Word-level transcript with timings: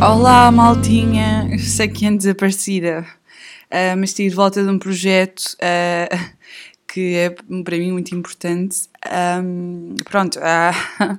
Olá, 0.00 0.52
maltinha! 0.52 1.58
Sei 1.58 1.88
que 1.88 2.06
ando 2.06 2.18
desaparecida, 2.18 3.04
uh, 3.64 3.96
mas 3.98 4.10
estive 4.10 4.30
de 4.30 4.36
volta 4.36 4.62
de 4.62 4.68
um 4.70 4.78
projeto 4.78 5.42
uh, 5.54 6.36
que 6.86 7.16
é 7.16 7.30
para 7.30 7.76
mim 7.76 7.90
muito 7.90 8.14
importante. 8.14 8.88
Um, 9.42 9.96
pronto, 10.04 10.38
uh, 10.38 11.18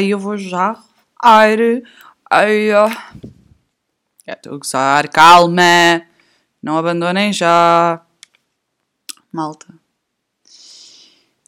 eu 0.02 0.18
vou 0.18 0.38
já. 0.38 0.82
Ai, 1.22 1.56
já 4.26 4.32
estou 4.32 4.54
a 4.54 4.56
gozar, 4.56 5.10
calma! 5.10 6.02
Não 6.62 6.78
abandonem 6.78 7.34
já! 7.34 8.00
Malta. 9.30 9.66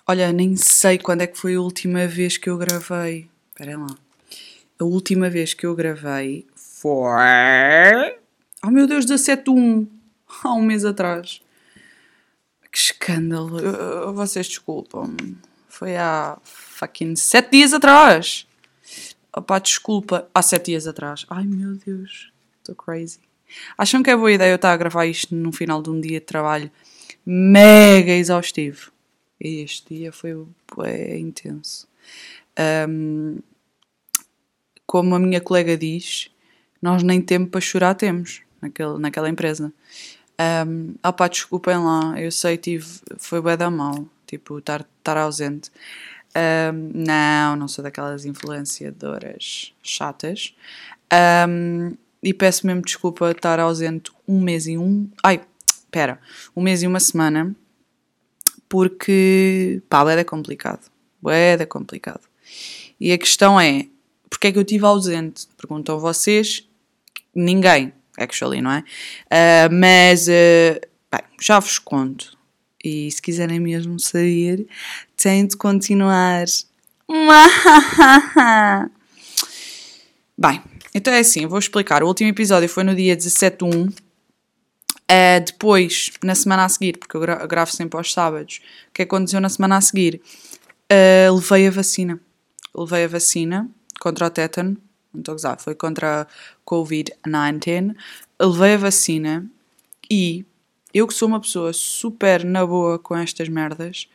Olha, 0.07 0.30
nem 0.34 0.55
sei 0.55 0.98
quando 0.98 1.23
é 1.23 1.27
que 1.27 1.38
foi 1.38 1.55
a 1.55 1.60
última 1.60 2.07
vez 2.07 2.37
que 2.37 2.51
eu 2.51 2.59
gravei. 2.59 3.30
Espera 3.48 3.79
lá. 3.79 4.04
A 4.78 4.84
última 4.84 5.30
vez 5.30 5.55
que 5.55 5.66
eu 5.66 5.74
gravei 5.74 6.46
foi. 6.55 8.19
Oh 8.65 8.70
meu 8.70 8.87
Deus, 8.87 9.05
17 9.05 9.45
de 9.45 9.51
1. 9.51 9.88
Há 10.42 10.55
um 10.55 10.62
mês 10.62 10.84
atrás. 10.84 11.41
Que 12.70 12.79
escândalo. 12.79 14.12
Vocês 14.15 14.48
desculpam-me. 14.48 15.37
Foi 15.68 15.96
há 15.96 16.38
fucking 16.42 17.16
7 17.16 17.51
dias 17.51 17.73
atrás. 17.73 18.46
Opá, 19.37 19.59
desculpa. 19.59 20.29
Há 20.34 20.42
7 20.42 20.66
dias 20.66 20.87
atrás. 20.87 21.24
Ai 21.30 21.45
meu 21.45 21.77
Deus. 21.77 22.32
Estou 22.59 22.74
crazy. 22.74 23.20
Acham 23.79 24.02
que 24.02 24.10
é 24.10 24.16
boa 24.16 24.32
ideia 24.32 24.52
eu 24.52 24.56
estar 24.56 24.73
a 24.73 24.77
gravar 24.77 25.06
isto 25.06 25.34
no 25.34 25.52
final 25.52 25.82
de 25.82 25.91
um 25.91 26.01
dia 26.01 26.18
de 26.18 26.27
trabalho 26.27 26.70
mega 27.24 28.12
exaustivo? 28.12 28.93
Este 29.40 29.95
dia 29.95 30.12
foi 30.12 30.37
é, 30.84 31.18
intenso. 31.18 31.87
Um, 32.88 33.38
como 34.87 35.15
a 35.15 35.18
minha 35.18 35.40
colega 35.40 35.77
diz, 35.77 36.30
nós 36.80 37.02
nem 37.02 37.21
tempo 37.21 37.51
para 37.51 37.60
chorar 37.60 37.95
temos 37.95 38.43
naquele, 38.60 38.99
naquela 38.99 39.29
empresa. 39.29 39.73
Um, 40.66 40.95
ah 41.02 41.13
pá, 41.13 41.29
desculpem 41.29 41.77
lá, 41.79 42.21
eu 42.21 42.30
sei, 42.32 42.57
tive, 42.57 42.87
foi 43.18 43.40
bem 43.40 43.57
da 43.57 43.71
mal, 43.71 44.07
tipo, 44.27 44.59
estar, 44.59 44.87
estar 44.99 45.16
ausente. 45.16 45.71
Um, 46.37 46.90
não, 46.95 47.57
não 47.57 47.68
sou 47.68 47.85
daquelas 47.85 48.24
influenciadoras 48.24 49.73
chatas. 49.82 50.55
Um, 51.49 51.96
e 52.23 52.35
peço 52.35 52.66
mesmo 52.66 52.82
desculpa 52.82 53.30
estar 53.30 53.60
ausente 53.60 54.10
um 54.27 54.40
mês 54.40 54.66
e 54.66 54.77
um. 54.77 55.09
Ai, 55.23 55.40
espera, 55.68 56.18
um 56.57 56.62
mês 56.62 56.82
e 56.82 56.87
uma 56.87 56.99
semana, 56.99 57.55
porque 58.68 59.82
pá, 59.88 60.10
é 60.10 60.24
complicado. 60.24 60.90
É 61.27 61.65
complicado. 61.66 62.23
E 62.99 63.12
a 63.12 63.18
questão 63.18 63.60
é: 63.60 63.87
porque 64.34 64.49
é 64.49 64.53
que 64.53 64.59
eu 64.59 64.62
estive 64.62 64.84
ausente? 64.84 65.47
Perguntam 65.56 65.99
vocês, 66.00 66.69
ninguém, 67.32 67.93
actually, 68.19 68.60
não 68.60 68.72
é? 68.72 68.81
Uh, 69.31 69.72
mas, 69.72 70.27
uh, 70.27 70.81
bem, 71.10 71.22
já 71.41 71.60
vos 71.60 71.78
conto. 71.78 72.37
E 72.82 73.10
se 73.10 73.22
quiserem 73.22 73.60
mesmo 73.60 73.99
saber, 74.00 74.66
têm 75.16 75.47
de 75.47 75.56
continuar. 75.56 76.44
Bem, 80.37 80.60
então 80.93 81.15
é 81.15 81.21
assim, 81.21 81.47
vou 81.47 81.60
explicar. 81.60 82.03
O 82.03 82.09
último 82.09 82.28
episódio 82.28 82.69
foi 82.69 82.82
no 82.82 82.94
dia 82.94 83.15
17 83.15 83.59
de 83.59 83.65
1. 83.65 83.84
Uh, 83.87 83.94
depois, 85.47 86.10
na 86.22 86.34
semana 86.34 86.65
a 86.65 86.69
seguir, 86.69 86.99
porque 86.99 87.16
eu 87.16 87.21
gravo 87.47 87.71
sempre 87.71 87.97
aos 87.97 88.12
sábados, 88.12 88.60
o 88.88 88.93
que 88.93 89.03
aconteceu 89.03 89.41
na 89.41 89.49
semana 89.49 89.77
a 89.77 89.81
seguir? 89.81 90.21
Uh, 90.93 91.32
levei 91.34 91.69
a 91.69 91.71
vacina. 91.71 92.21
Levei 92.75 93.05
a 93.05 93.09
vacina 93.09 93.71
contra 94.04 94.26
o 94.26 94.31
tétano, 94.31 94.76
não 95.15 95.20
estou 95.20 95.50
a 95.50 95.56
foi 95.56 95.75
contra 95.75 96.22
a 96.22 96.26
Covid-19. 96.70 97.97
Levei 98.38 98.75
a 98.75 98.76
vacina 98.76 99.47
e 100.10 100.44
eu 100.92 101.06
que 101.06 101.15
sou 101.15 101.26
uma 101.26 101.41
pessoa 101.41 101.72
super 101.72 102.44
na 102.44 102.66
boa 102.66 102.98
com 102.98 103.16
estas 103.16 103.48
merdas, 103.48 104.06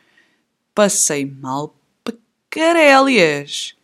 passei 0.72 1.26
mal 1.26 1.74
para 2.04 2.14
carélias. 2.48 3.74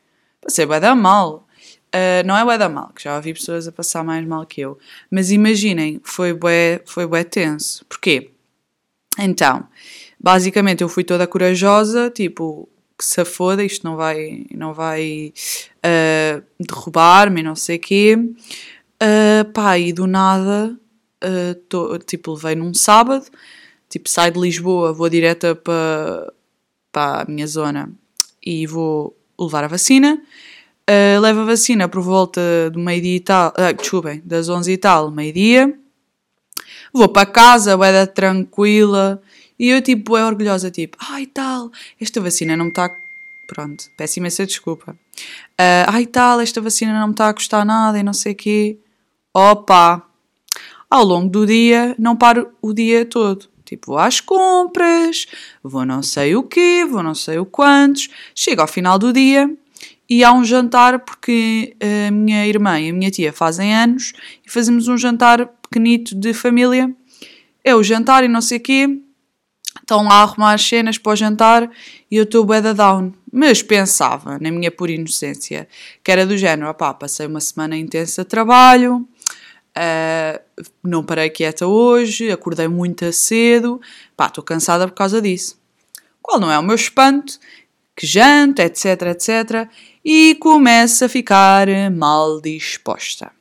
Passei 0.41 0.65
bem 0.65 0.81
da 0.81 0.95
mal. 0.95 1.49
Uh, 1.89 2.23
não 2.25 2.37
é 2.37 2.45
bué 2.45 2.57
da 2.57 2.69
mal, 2.69 2.93
que 2.95 3.03
já 3.03 3.17
ouvi 3.17 3.35
pessoas 3.35 3.67
a 3.67 3.73
passar 3.73 4.05
mais 4.05 4.25
mal 4.25 4.47
que 4.47 4.61
eu. 4.61 4.79
Mas 5.11 5.33
imaginem, 5.33 6.01
foi 6.05 6.33
bué, 6.33 6.83
foi 6.87 7.07
bué 7.07 7.25
tenso. 7.25 7.85
Porquê? 7.87 8.31
Então, 9.19 9.67
basicamente 10.21 10.83
eu 10.83 10.89
fui 10.89 11.03
toda 11.03 11.27
corajosa, 11.27 12.11
tipo, 12.11 12.69
que 12.99 13.05
se 13.05 13.25
foda, 13.25 13.63
isto 13.63 13.85
não 13.85 13.97
vai, 13.97 14.47
não 14.55 14.73
vai 14.73 15.33
uh, 15.85 16.43
derrubar-me, 16.59 17.43
não 17.43 17.55
sei 17.55 17.77
o 17.77 17.81
quê. 17.81 18.17
Uh, 18.17 19.53
pá, 19.53 19.79
e 19.79 19.93
do 19.93 20.07
nada, 20.07 20.75
uh, 21.23 21.55
tô, 21.69 21.99
tipo, 21.99 22.33
levei 22.33 22.55
num 22.55 22.73
sábado, 22.73 23.27
tipo, 23.89 24.09
saio 24.09 24.33
de 24.33 24.41
Lisboa, 24.41 24.93
vou 24.93 25.09
direta 25.09 25.55
para, 25.55 26.33
a 26.95 27.25
minha 27.29 27.47
zona 27.47 27.93
e 28.45 28.67
vou 28.67 29.15
levar 29.39 29.65
a 29.65 29.69
vacina. 29.69 30.23
Uh, 30.89 31.21
levo 31.21 31.41
a 31.41 31.45
vacina 31.45 31.89
por 31.89 32.01
volta 32.01 32.71
do 32.71 32.79
meio-dia 32.79 33.17
e 33.17 33.21
tal, 33.21 33.51
uh, 33.51 33.75
desculpem, 33.77 34.23
das 34.25 34.49
11 34.49 34.73
e 34.73 34.79
tal, 34.79 35.11
meio-dia. 35.11 35.79
Vou 36.93 37.09
para 37.09 37.27
casa, 37.27 37.77
vai 37.77 38.07
tranquila, 38.07 39.21
e 39.59 39.69
eu, 39.69 39.81
tipo, 39.81 40.17
é 40.17 40.25
orgulhosa, 40.25 40.71
tipo, 40.71 40.99
ai 41.01 41.27
tal, 41.27 41.71
esta 42.01 42.21
vacina 42.21 42.57
não 42.57 42.67
me 42.67 42.71
está. 42.71 42.95
Pronto, 43.47 43.85
peço 43.97 44.19
imensa 44.19 44.45
desculpa. 44.45 44.93
Uh, 44.93 45.87
ai 45.87 46.05
tal, 46.05 46.41
esta 46.41 46.61
vacina 46.61 46.99
não 46.99 47.09
me 47.09 47.13
está 47.13 47.29
a 47.29 47.35
custar 47.35 47.65
nada 47.65 47.99
e 47.99 48.03
não 48.03 48.13
sei 48.13 48.33
o 48.33 48.37
quê. 48.37 48.79
Opa! 49.33 50.03
Ao 50.91 51.05
longo 51.05 51.29
do 51.29 51.47
dia, 51.47 51.95
não 51.99 52.17
paro 52.17 52.51
o 52.61 52.73
dia 52.73 53.05
todo. 53.05 53.49
Tipo, 53.65 53.93
vou 53.93 53.99
às 53.99 54.21
compras, 54.21 55.27
vou 55.63 55.85
não 55.85 56.03
sei 56.03 56.37
o 56.37 56.43
quê, 56.43 56.85
vou 56.89 57.03
não 57.03 57.15
sei 57.15 57.39
o 57.39 57.47
quantos. 57.47 58.09
Chego 58.35 58.61
ao 58.61 58.69
final 58.69 58.99
do 58.99 59.13
dia 59.13 59.51
e 60.09 60.23
há 60.23 60.33
um 60.33 60.45
jantar 60.45 61.01
porque 61.01 61.77
a 61.81 62.11
minha 62.11 62.47
irmã 62.47 62.81
e 62.81 62.91
a 62.91 62.93
minha 62.93 63.11
tia 63.11 63.33
fazem 63.33 63.75
anos 63.75 64.13
e 64.47 64.51
fazemos 64.51 64.87
um 64.87 64.97
jantar 64.97 65.47
pequenito 65.63 66.15
de 66.15 66.33
família. 66.33 66.95
É 67.65 67.75
o 67.75 67.83
jantar 67.83 68.23
e 68.23 68.29
não 68.29 68.41
sei 68.41 68.59
o 68.59 68.61
quê 68.61 69.01
estão 69.81 70.05
lá 70.05 70.17
a 70.17 70.23
arrumar 70.23 70.53
as 70.55 70.67
cenas 70.67 70.99
para 70.99 71.13
o 71.13 71.17
jantar 71.17 71.71
e 72.11 72.17
eu 72.17 72.25
estou 72.25 72.45
bué 72.45 72.61
down. 72.61 73.13
Mas 73.33 73.63
pensava, 73.63 74.39
na 74.39 74.51
minha 74.51 74.71
pura 74.71 74.93
inocência, 74.93 75.69
que 76.03 76.11
era 76.11 76.27
do 76.27 76.37
género, 76.37 76.71
opá, 76.71 76.95
passei 76.95 77.27
uma 77.27 77.41
semana 77.41 77.77
intensa 77.77 78.23
de 78.23 78.29
trabalho, 78.29 79.07
uh, 79.77 80.65
não 80.83 81.05
parei 81.05 81.31
quieta 81.31 81.67
hoje, 81.67 82.31
acordei 82.31 82.69
muito 82.69 83.11
cedo, 83.13 83.81
pá, 84.17 84.27
estou 84.27 84.43
cansada 84.43 84.89
por 84.89 84.95
causa 84.95 85.21
disso. 85.21 85.59
Qual 86.23 86.41
não 86.41 86.51
é 86.51 86.59
o 86.59 86.63
meu 86.63 86.75
espanto? 86.75 87.39
Que 87.95 88.07
janto, 88.07 88.61
etc, 88.61 89.03
etc, 89.03 89.69
e 90.05 90.35
começo 90.37 91.05
a 91.05 91.09
ficar 91.09 91.69
mal 91.91 92.41
disposta. 92.41 93.33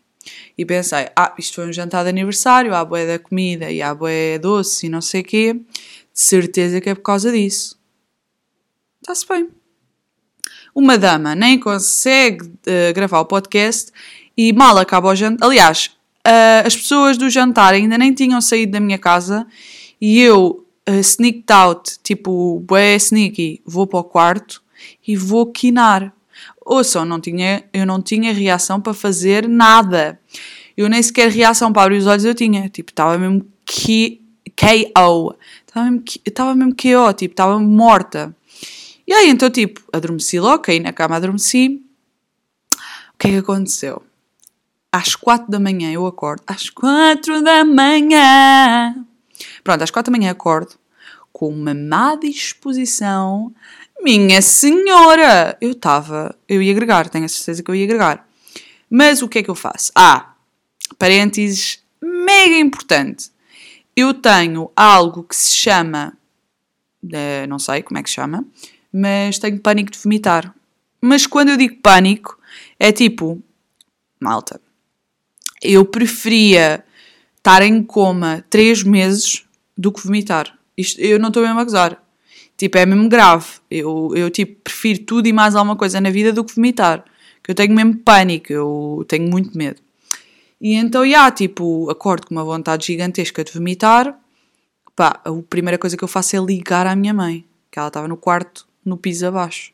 E 0.57 0.65
pensei, 0.65 1.09
ah, 1.15 1.33
isto 1.37 1.55
foi 1.55 1.67
um 1.67 1.73
jantar 1.73 2.03
de 2.03 2.09
aniversário, 2.09 2.73
há 2.73 2.83
boé 2.83 3.05
da 3.05 3.19
comida 3.19 3.69
e 3.69 3.81
há 3.81 3.93
boé 3.93 4.39
doce 4.39 4.87
e 4.87 4.89
não 4.89 5.01
sei 5.01 5.21
o 5.21 5.23
quê 5.23 5.61
certeza 6.15 6.79
que 6.79 6.89
é 6.89 6.95
por 6.95 7.01
causa 7.01 7.31
disso. 7.31 7.77
Está-se 9.01 9.27
bem. 9.27 9.49
Uma 10.73 10.97
dama 10.97 11.35
nem 11.35 11.59
consegue 11.59 12.45
uh, 12.45 12.93
gravar 12.93 13.19
o 13.19 13.25
podcast 13.25 13.91
e 14.35 14.51
mal 14.53 14.77
acaba 14.77 15.09
o 15.09 15.15
jantar. 15.15 15.45
Aliás, 15.45 15.91
uh, 16.25 16.65
as 16.65 16.75
pessoas 16.75 17.17
do 17.17 17.29
jantar 17.29 17.73
ainda 17.73 17.97
nem 17.97 18.13
tinham 18.13 18.41
saído 18.41 18.71
da 18.71 18.79
minha 18.79 18.97
casa 18.97 19.45
e 19.99 20.19
eu 20.19 20.65
uh, 20.89 20.99
sneaked 20.99 21.51
out, 21.51 21.99
tipo, 22.01 22.61
bué 22.61 22.95
sneaky, 22.95 23.61
vou 23.65 23.85
para 23.85 23.99
o 23.99 24.03
quarto 24.03 24.63
e 25.05 25.15
vou 25.15 25.45
quinar. 25.45 26.13
Ouçam, 26.65 27.05
não 27.05 27.19
tinha, 27.19 27.63
eu 27.71 27.85
não 27.85 28.01
tinha 28.01 28.33
reação 28.33 28.81
para 28.81 28.93
fazer 28.93 29.47
nada. 29.47 30.19
Eu 30.75 30.89
nem 30.89 31.01
sequer 31.01 31.29
reação 31.29 31.71
para 31.71 31.83
abrir 31.83 31.97
os 31.97 32.07
olhos 32.07 32.25
eu 32.25 32.33
tinha. 32.33 32.67
Tipo, 32.69 32.91
estava 32.91 33.17
mesmo 33.17 33.45
que 33.65 34.24
KO. 34.55 35.35
Estava 35.65 36.55
mesmo, 36.55 36.55
mesmo 36.55 36.75
KO, 36.75 37.13
tipo, 37.13 37.33
estava 37.33 37.59
morta. 37.59 38.35
E 39.07 39.13
aí, 39.13 39.29
então, 39.29 39.49
tipo, 39.49 39.81
adormeci 39.93 40.39
logo, 40.39 40.63
caí 40.63 40.79
na 40.79 40.93
cama, 40.93 41.15
adormeci. 41.15 41.81
O 43.13 43.17
que 43.17 43.27
é 43.27 43.31
que 43.31 43.37
aconteceu? 43.37 44.01
Às 44.91 45.15
quatro 45.15 45.51
da 45.51 45.59
manhã 45.59 45.91
eu 45.91 46.05
acordo. 46.05 46.41
Às 46.47 46.69
quatro 46.69 47.41
da 47.43 47.63
manhã. 47.63 48.95
Pronto, 49.63 49.83
às 49.83 49.91
quatro 49.91 50.11
da 50.11 50.17
manhã 50.17 50.31
acordo 50.31 50.75
com 51.35 51.49
uma 51.49 51.73
má 51.73 52.15
disposição. 52.15 53.53
Minha 54.01 54.41
senhora! 54.41 55.57
Eu 55.59 55.71
estava, 55.71 56.33
eu 56.47 56.61
ia 56.61 56.71
agregar, 56.71 57.09
tenho 57.09 57.25
a 57.25 57.27
certeza 57.27 57.61
que 57.61 57.69
eu 57.69 57.75
ia 57.75 57.83
agregar. 57.83 58.25
Mas 58.89 59.21
o 59.21 59.27
que 59.27 59.39
é 59.39 59.43
que 59.43 59.49
eu 59.49 59.55
faço? 59.55 59.91
Ah, 59.93 60.33
parênteses 60.97 61.83
mega 62.01 62.55
importante 62.55 63.31
eu 63.95 64.13
tenho 64.13 64.71
algo 64.75 65.23
que 65.23 65.35
se 65.35 65.55
chama, 65.55 66.17
uh, 67.03 67.47
não 67.47 67.57
sei 67.57 67.81
como 67.81 67.97
é 67.97 68.03
que 68.03 68.09
se 68.09 68.15
chama, 68.15 68.45
mas 68.91 69.39
tenho 69.39 69.59
pânico 69.59 69.91
de 69.91 69.97
vomitar. 69.97 70.53
Mas 71.01 71.25
quando 71.25 71.49
eu 71.49 71.57
digo 71.57 71.75
pânico, 71.81 72.39
é 72.79 72.91
tipo, 72.91 73.41
malta, 74.19 74.59
eu 75.61 75.85
preferia 75.85 76.83
estar 77.37 77.61
em 77.61 77.83
coma 77.83 78.43
três 78.49 78.83
meses 78.83 79.45
do 79.77 79.91
que 79.91 80.03
vomitar. 80.03 80.57
Isto, 80.77 80.99
eu 80.99 81.19
não 81.19 81.29
estou 81.29 81.43
mesmo 81.43 81.59
a 81.59 81.63
gozar. 81.63 82.01
Tipo, 82.57 82.77
é 82.77 82.85
mesmo 82.85 83.09
grave. 83.09 83.47
Eu, 83.69 84.11
eu, 84.15 84.29
tipo, 84.29 84.61
prefiro 84.63 84.99
tudo 85.03 85.27
e 85.27 85.33
mais 85.33 85.55
alguma 85.55 85.75
coisa 85.75 85.99
na 85.99 86.09
vida 86.09 86.31
do 86.31 86.43
que 86.43 86.55
vomitar. 86.55 87.03
Que 87.43 87.51
eu 87.51 87.55
tenho 87.55 87.73
mesmo 87.73 87.97
pânico, 87.97 88.51
eu 88.51 89.05
tenho 89.07 89.29
muito 89.29 89.57
medo. 89.57 89.81
E 90.59 90.73
então, 90.73 91.07
já, 91.07 91.29
tipo, 91.31 91.89
acordo 91.89 92.27
com 92.27 92.35
uma 92.35 92.43
vontade 92.43 92.87
gigantesca 92.87 93.43
de 93.43 93.51
vomitar. 93.51 94.17
Pá, 94.95 95.19
a 95.25 95.31
primeira 95.49 95.77
coisa 95.77 95.97
que 95.97 96.03
eu 96.03 96.07
faço 96.07 96.35
é 96.35 96.39
ligar 96.39 96.87
à 96.87 96.95
minha 96.95 97.13
mãe, 97.13 97.45
que 97.69 97.77
ela 97.77 97.89
estava 97.89 98.07
no 98.07 98.15
quarto, 98.15 98.67
no 98.83 98.97
piso 98.97 99.27
abaixo. 99.27 99.73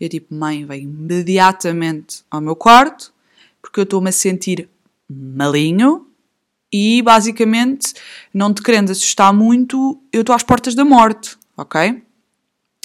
Eu, 0.00 0.08
tipo, 0.08 0.34
mãe, 0.34 0.64
vem 0.64 0.82
imediatamente 0.82 2.24
ao 2.30 2.40
meu 2.40 2.56
quarto, 2.56 3.12
porque 3.60 3.80
eu 3.80 3.84
estou-me 3.84 4.08
a 4.08 4.12
sentir 4.12 4.68
malinho 5.08 6.06
e, 6.72 7.02
basicamente, 7.02 7.94
não 8.32 8.52
te 8.52 8.62
querendo 8.62 8.90
assustar 8.90 9.32
muito, 9.32 10.00
eu 10.12 10.22
estou 10.22 10.34
às 10.34 10.42
portas 10.42 10.74
da 10.74 10.84
morte, 10.84 11.36
ok? 11.56 11.90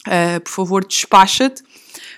Uh, 0.08 0.42
por 0.44 0.52
favor, 0.52 0.86
despacha-te, 0.86 1.64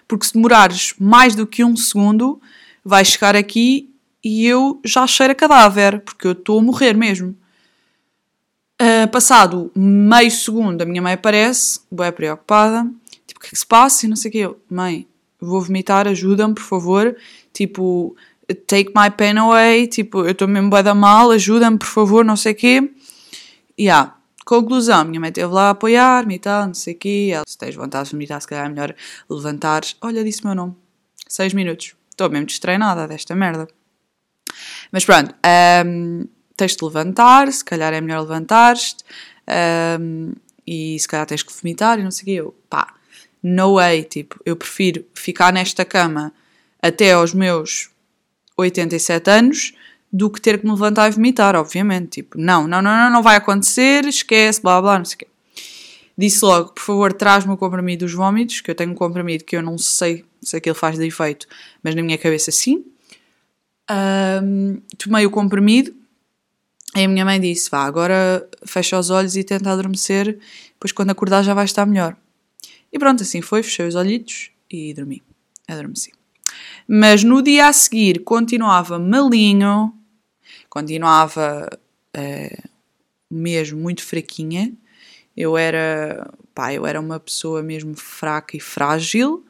porque 0.07 0.25
se 0.25 0.33
demorares 0.33 0.93
mais 0.99 1.35
do 1.35 1.47
que 1.47 1.63
um 1.63 1.75
segundo, 1.75 2.41
vais 2.83 3.07
chegar 3.07 3.35
aqui 3.35 3.92
e 4.23 4.45
eu 4.45 4.79
já 4.85 5.05
cheiro 5.05 5.33
a 5.33 5.35
cadáver, 5.35 5.99
porque 6.01 6.27
eu 6.27 6.31
estou 6.31 6.59
a 6.59 6.63
morrer 6.63 6.95
mesmo. 6.95 7.35
Uh, 8.81 9.07
passado 9.11 9.71
meio 9.75 10.31
segundo, 10.31 10.81
a 10.81 10.85
minha 10.85 11.01
mãe 11.01 11.13
aparece, 11.13 11.81
bem 11.91 12.11
preocupada, 12.11 12.89
tipo, 13.27 13.39
o 13.39 13.41
que 13.41 13.47
é 13.47 13.49
que 13.51 13.59
se 13.59 13.65
passa? 13.65 14.05
E 14.05 14.09
não 14.09 14.15
sei 14.15 14.29
o 14.29 14.31
que 14.31 14.37
eu, 14.39 14.59
mãe, 14.69 15.07
vou 15.39 15.61
vomitar, 15.61 16.07
ajuda-me, 16.07 16.55
por 16.55 16.63
favor, 16.63 17.15
tipo, 17.53 18.15
take 18.67 18.91
my 18.95 19.09
pain 19.15 19.37
away, 19.37 19.87
tipo, 19.87 20.21
eu 20.21 20.31
estou 20.31 20.47
mesmo 20.47 20.69
bem 20.69 20.83
da 20.83 20.95
mal, 20.95 21.31
ajuda-me, 21.31 21.77
por 21.77 21.87
favor, 21.87 22.25
não 22.25 22.35
sei 22.35 22.53
o 22.53 22.55
quê. 22.55 22.91
E 23.77 23.83
yeah, 23.83 24.15
conclusão, 24.45 25.05
minha 25.05 25.19
mãe 25.19 25.29
esteve 25.29 25.53
lá 25.53 25.67
a 25.67 25.69
apoiar-me 25.71 26.35
e 26.35 26.39
tal, 26.39 26.67
não 26.67 26.73
sei 26.73 26.93
o 26.93 26.97
quê, 26.97 27.31
ela, 27.33 27.43
se 27.47 27.57
tens 27.57 27.75
vontade 27.75 28.05
de 28.05 28.11
vomitar, 28.13 28.41
se 28.41 28.47
calhar 28.47 28.65
é 28.65 28.69
melhor 28.69 28.95
levantares, 29.29 29.95
olha, 30.01 30.23
disse 30.23 30.41
o 30.43 30.47
meu 30.47 30.55
nome, 30.55 30.75
seis 31.27 31.53
minutos, 31.53 31.95
estou 32.09 32.29
mesmo 32.29 32.47
destreinada 32.47 33.07
desta 33.07 33.35
merda. 33.35 33.67
Mas 34.93 35.03
pronto, 35.03 35.33
um, 35.87 36.27
tens 36.55 36.75
de 36.75 36.85
levantar, 36.85 37.51
se 37.51 37.65
calhar 37.65 37.91
é 37.91 37.99
melhor 37.99 38.21
levantar-te 38.21 38.97
um, 39.99 40.33
e 40.67 40.99
se 40.99 41.07
calhar 41.07 41.25
tens 41.25 41.41
que 41.41 41.51
vomitar 41.51 41.99
e 41.99 42.03
não 42.03 42.11
sei 42.11 42.21
o 42.21 42.25
quê. 42.25 42.31
Eu, 42.33 42.55
pá, 42.69 42.93
no 43.41 43.77
way, 43.77 44.03
tipo, 44.03 44.39
eu 44.45 44.55
prefiro 44.55 45.03
ficar 45.15 45.51
nesta 45.51 45.83
cama 45.83 46.31
até 46.79 47.13
aos 47.13 47.33
meus 47.33 47.89
87 48.55 49.31
anos 49.31 49.73
do 50.11 50.29
que 50.29 50.39
ter 50.39 50.59
que 50.59 50.65
me 50.65 50.71
levantar 50.71 51.07
e 51.07 51.15
vomitar, 51.15 51.55
obviamente. 51.55 52.21
Tipo, 52.21 52.37
não, 52.37 52.67
não, 52.67 52.79
não, 52.79 52.95
não, 52.95 53.09
não 53.09 53.23
vai 53.23 53.35
acontecer, 53.35 54.05
esquece, 54.05 54.61
blá 54.61 54.79
blá, 54.79 54.99
não 54.99 55.05
sei 55.05 55.15
o 55.15 55.17
quê. 55.17 55.27
Disse 56.15 56.45
logo, 56.45 56.71
por 56.71 56.83
favor, 56.83 57.11
traz-me 57.11 57.51
o 57.51 57.57
comprimido 57.57 58.05
dos 58.05 58.13
vômitos, 58.13 58.61
que 58.61 58.69
eu 58.69 58.75
tenho 58.75 58.91
um 58.91 58.95
comprimido 58.95 59.43
que 59.43 59.57
eu 59.57 59.63
não 59.63 59.75
sei 59.75 60.23
se 60.39 60.55
aquilo 60.55 60.75
faz 60.75 60.99
de 60.99 61.07
efeito, 61.07 61.47
mas 61.81 61.95
na 61.95 62.03
minha 62.03 62.17
cabeça 62.19 62.51
sim. 62.51 62.85
Um, 63.89 64.81
tomei 64.97 65.25
o 65.25 65.31
comprimido. 65.31 65.93
E 66.95 67.03
a 67.03 67.07
minha 67.07 67.25
mãe 67.25 67.39
disse: 67.39 67.69
Vá, 67.69 67.83
agora 67.83 68.47
fecha 68.65 68.97
os 68.97 69.09
olhos 69.09 69.35
e 69.35 69.43
tenta 69.43 69.71
adormecer, 69.71 70.37
depois 70.73 70.91
quando 70.91 71.09
acordar 71.09 71.43
já 71.43 71.53
vai 71.53 71.65
estar 71.65 71.85
melhor. 71.85 72.15
E 72.91 72.99
pronto, 72.99 73.23
assim 73.23 73.41
foi, 73.41 73.63
fechei 73.63 73.87
os 73.87 73.95
olhitos 73.95 74.51
e 74.69 74.93
dormi. 74.93 75.23
Adormeci. 75.67 76.11
Mas 76.87 77.23
no 77.23 77.41
dia 77.41 77.67
a 77.67 77.73
seguir 77.73 78.19
continuava 78.23 78.99
malinho, 78.99 79.93
continuava 80.69 81.67
uh, 82.15 82.69
mesmo 83.29 83.79
muito 83.79 84.03
fraquinha. 84.03 84.71
Eu 85.35 85.57
era, 85.57 86.29
pá, 86.53 86.71
eu 86.71 86.85
era 86.85 86.99
uma 86.99 87.19
pessoa 87.19 87.63
mesmo 87.63 87.95
fraca 87.95 88.55
e 88.55 88.59
frágil. 88.59 89.43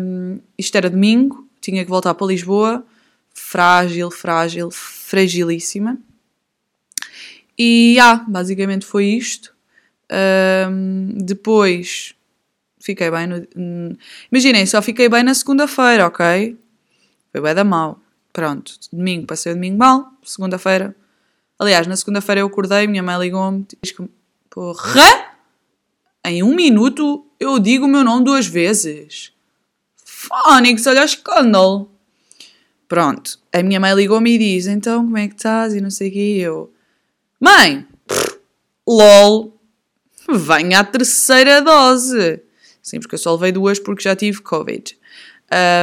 Um, 0.00 0.40
isto 0.58 0.74
era 0.76 0.90
domingo, 0.90 1.48
tinha 1.60 1.84
que 1.84 1.90
voltar 1.90 2.14
para 2.14 2.26
Lisboa 2.26 2.84
frágil, 3.46 4.10
frágil, 4.10 4.70
fragilíssima. 4.72 5.96
E 7.56 7.96
ah, 8.00 8.24
basicamente 8.26 8.84
foi 8.84 9.06
isto. 9.06 9.54
Um, 10.68 11.16
depois 11.24 12.14
fiquei 12.80 13.10
bem 13.10 13.26
no. 13.26 13.96
Imaginem, 14.30 14.66
só 14.66 14.82
fiquei 14.82 15.08
bem 15.08 15.22
na 15.22 15.32
segunda-feira, 15.32 16.06
ok? 16.06 16.58
Foi 17.30 17.40
bem 17.40 17.54
da 17.54 17.62
mal. 17.62 18.00
Pronto, 18.32 18.72
domingo 18.92 19.26
passei 19.26 19.52
o 19.52 19.54
domingo 19.54 19.78
mal, 19.78 20.10
segunda-feira. 20.24 20.94
Aliás, 21.58 21.86
na 21.86 21.96
segunda-feira 21.96 22.40
eu 22.40 22.46
acordei, 22.48 22.86
minha 22.86 23.02
mãe 23.02 23.18
ligou-me, 23.18 23.66
diz 23.82 23.92
que, 23.92 24.04
porra! 24.50 25.00
Em 26.24 26.42
um 26.42 26.54
minuto 26.54 27.24
eu 27.38 27.58
digo 27.60 27.86
o 27.86 27.88
meu 27.88 28.02
nome 28.02 28.24
duas 28.24 28.46
vezes. 28.46 29.32
Fónix, 30.04 30.86
olha 30.86 31.02
o 31.02 31.04
escândalo. 31.04 31.95
Pronto, 32.88 33.38
a 33.52 33.62
minha 33.62 33.80
mãe 33.80 33.94
ligou-me 33.94 34.34
e 34.34 34.38
diz: 34.38 34.66
Então, 34.66 35.04
como 35.04 35.18
é 35.18 35.28
que 35.28 35.34
estás? 35.34 35.74
E 35.74 35.80
não 35.80 35.90
sei 35.90 36.08
o 36.08 36.12
quê. 36.12 36.36
E 36.36 36.40
eu: 36.40 36.72
Mãe, 37.40 37.86
lol, 38.86 39.58
venha 40.28 40.80
a 40.80 40.84
terceira 40.84 41.60
dose. 41.60 42.40
Sim, 42.82 43.00
porque 43.00 43.16
eu 43.16 43.18
só 43.18 43.34
levei 43.34 43.50
duas 43.50 43.80
porque 43.80 44.04
já 44.04 44.14
tive 44.14 44.40
Covid. 44.42 44.96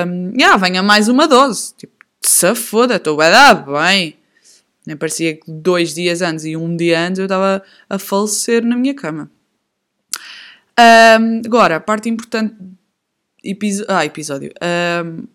Um, 0.07 0.33
yeah, 0.37 0.55
venha 0.57 0.81
mais 0.81 1.09
uma 1.09 1.27
dose. 1.27 1.73
Tipo, 1.75 1.93
se 2.21 2.55
foda, 2.55 2.95
estou 2.95 3.19
a 3.19 3.29
dar 3.29 3.65
bem. 3.65 4.15
Nem 4.85 4.97
parecia 4.97 5.35
que 5.35 5.49
dois 5.49 5.93
dias 5.93 6.21
antes 6.21 6.45
e 6.45 6.55
um 6.57 6.75
dia 6.75 6.99
antes 6.99 7.19
eu 7.19 7.25
estava 7.25 7.61
a 7.89 7.99
falecer 7.99 8.63
na 8.63 8.75
minha 8.75 8.93
cama. 8.93 9.29
Um, 10.79 11.41
agora, 11.45 11.77
a 11.77 11.79
parte 11.79 12.09
importante. 12.09 12.55
Episo 13.43 13.85
ah, 13.89 14.05
episódio. 14.05 14.53
Um, 15.05 15.27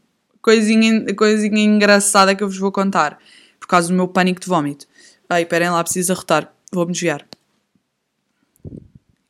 coisinha, 0.48 1.14
coisinha 1.14 1.62
engraçada 1.62 2.34
que 2.34 2.42
eu 2.42 2.48
vos 2.48 2.56
vou 2.56 2.72
contar 2.72 3.18
por 3.60 3.68
causa 3.68 3.88
do 3.88 3.94
meu 3.94 4.08
pânico 4.08 4.40
de 4.40 4.46
vómito. 4.46 4.86
Ai, 5.28 5.42
esperem 5.42 5.68
lá, 5.68 5.84
preciso 5.84 6.14
arrotar. 6.14 6.50
Vou-me 6.72 6.92
desviar. 6.92 7.26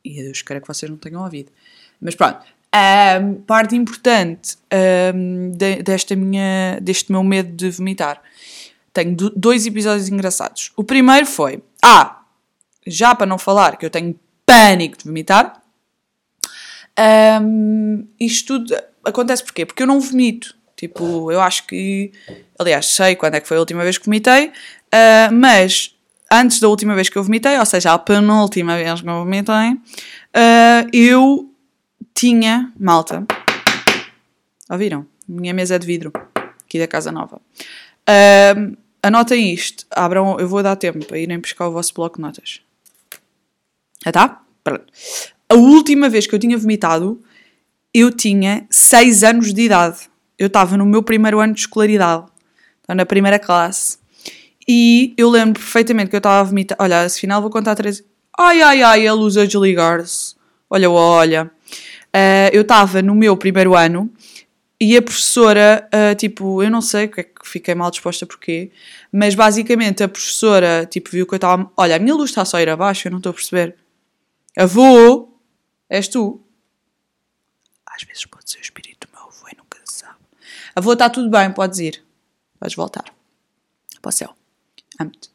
E 0.04 0.20
eu 0.20 0.30
espero 0.30 0.60
que 0.60 0.68
vocês 0.68 0.88
não 0.88 0.96
tenham 0.96 1.20
ouvido. 1.20 1.50
Mas 2.00 2.14
pronto. 2.14 2.38
Um, 3.20 3.34
parte 3.42 3.74
importante 3.74 4.56
um, 5.12 5.50
de, 5.50 5.82
desta 5.82 6.14
minha, 6.14 6.78
deste 6.80 7.10
meu 7.10 7.24
medo 7.24 7.50
de 7.50 7.68
vomitar. 7.68 8.22
Tenho 8.92 9.16
do, 9.16 9.30
dois 9.30 9.66
episódios 9.66 10.08
engraçados. 10.08 10.70
O 10.76 10.84
primeiro 10.84 11.26
foi. 11.26 11.60
Ah! 11.82 12.22
Já 12.86 13.12
para 13.12 13.26
não 13.26 13.38
falar 13.38 13.76
que 13.76 13.84
eu 13.84 13.90
tenho 13.90 14.14
pânico 14.46 14.98
de 14.98 15.04
vomitar. 15.04 15.60
Um, 17.42 18.06
isto 18.20 18.60
tudo 18.60 18.76
acontece 19.04 19.42
porquê? 19.42 19.66
Porque 19.66 19.82
eu 19.82 19.86
não 19.86 20.00
vomito. 20.00 20.57
Tipo, 20.78 21.32
eu 21.32 21.40
acho 21.40 21.66
que. 21.66 22.12
Aliás, 22.56 22.86
sei 22.86 23.16
quando 23.16 23.34
é 23.34 23.40
que 23.40 23.48
foi 23.48 23.56
a 23.56 23.60
última 23.60 23.82
vez 23.82 23.98
que 23.98 24.04
vomitei, 24.04 24.46
uh, 24.46 25.32
mas 25.32 25.92
antes 26.30 26.60
da 26.60 26.68
última 26.68 26.94
vez 26.94 27.08
que 27.08 27.18
eu 27.18 27.24
vomitei, 27.24 27.58
ou 27.58 27.66
seja, 27.66 27.92
a 27.92 27.98
penúltima 27.98 28.76
vez 28.76 29.00
que 29.00 29.08
eu 29.08 29.14
vomitei, 29.14 29.72
uh, 29.72 30.88
eu 30.92 31.52
tinha. 32.14 32.72
Malta. 32.78 33.26
Ouviram? 34.70 35.04
Minha 35.26 35.52
mesa 35.52 35.74
é 35.74 35.78
de 35.80 35.86
vidro, 35.86 36.12
aqui 36.64 36.78
da 36.78 36.86
Casa 36.86 37.10
Nova. 37.10 37.40
Uh, 38.08 38.76
anotem 39.02 39.52
isto. 39.52 39.84
Abram, 39.90 40.38
eu 40.38 40.46
vou 40.46 40.62
dar 40.62 40.76
tempo 40.76 41.04
para 41.04 41.18
irem 41.18 41.40
buscar 41.40 41.66
o 41.66 41.72
vosso 41.72 41.92
bloco 41.92 42.18
de 42.18 42.22
notas. 42.22 42.60
Já 44.04 44.12
tá? 44.12 44.42
Pronto. 44.62 44.86
A 45.48 45.56
última 45.56 46.08
vez 46.08 46.28
que 46.28 46.36
eu 46.36 46.38
tinha 46.38 46.56
vomitado, 46.56 47.20
eu 47.92 48.12
tinha 48.12 48.64
6 48.70 49.24
anos 49.24 49.52
de 49.52 49.62
idade 49.62 50.08
eu 50.38 50.46
estava 50.46 50.76
no 50.76 50.86
meu 50.86 51.02
primeiro 51.02 51.40
ano 51.40 51.54
de 51.54 51.60
escolaridade, 51.60 52.26
estava 52.80 52.96
na 52.96 53.06
primeira 53.06 53.38
classe, 53.38 53.98
e 54.68 55.14
eu 55.16 55.30
lembro 55.30 55.54
perfeitamente 55.60 56.10
que 56.10 56.16
eu 56.16 56.18
estava 56.18 56.40
a 56.40 56.42
vomitar. 56.42 56.76
Olha, 56.78 57.06
afinal 57.06 57.40
vou 57.40 57.50
contar 57.50 57.74
três. 57.74 58.04
Ai, 58.38 58.60
ai, 58.60 58.82
ai, 58.82 59.06
a 59.06 59.14
luz 59.14 59.38
a 59.38 59.46
desligar-se. 59.46 60.36
Olha, 60.68 60.90
olha. 60.90 61.50
Uh, 62.14 62.52
eu 62.52 62.62
estava 62.62 63.00
no 63.00 63.14
meu 63.14 63.36
primeiro 63.36 63.74
ano 63.74 64.12
e 64.80 64.96
a 64.96 65.02
professora, 65.02 65.88
uh, 65.92 66.14
tipo, 66.14 66.62
eu 66.62 66.70
não 66.70 66.80
sei 66.80 67.06
o 67.06 67.10
que 67.10 67.20
é 67.20 67.24
que 67.24 67.48
fiquei 67.48 67.74
mal 67.74 67.90
disposta 67.90 68.26
porquê, 68.26 68.70
mas 69.10 69.34
basicamente 69.34 70.02
a 70.02 70.08
professora, 70.08 70.86
tipo, 70.86 71.10
viu 71.10 71.26
que 71.26 71.34
eu 71.34 71.36
estava. 71.36 71.70
Olha, 71.76 71.96
a 71.96 71.98
minha 71.98 72.14
luz 72.14 72.30
está 72.30 72.44
só 72.44 72.58
a 72.58 72.62
ir 72.62 72.68
abaixo, 72.68 73.08
eu 73.08 73.10
não 73.10 73.18
estou 73.18 73.30
a 73.30 73.34
perceber. 73.34 73.74
Avô, 74.56 75.34
és 75.88 76.06
tu? 76.08 76.40
Às 77.86 78.02
vezes 78.04 78.26
pode 78.26 78.50
ser 78.50 78.58
o 78.58 78.62
espírito 78.62 78.77
Avô, 80.78 80.92
está 80.92 81.10
tudo 81.10 81.28
bem, 81.28 81.50
podes 81.50 81.80
ir. 81.80 82.04
Vais 82.60 82.72
voltar 82.72 83.04
para 84.00 84.08
o 84.10 84.12
céu. 84.12 84.30
Amo-te. 84.96 85.28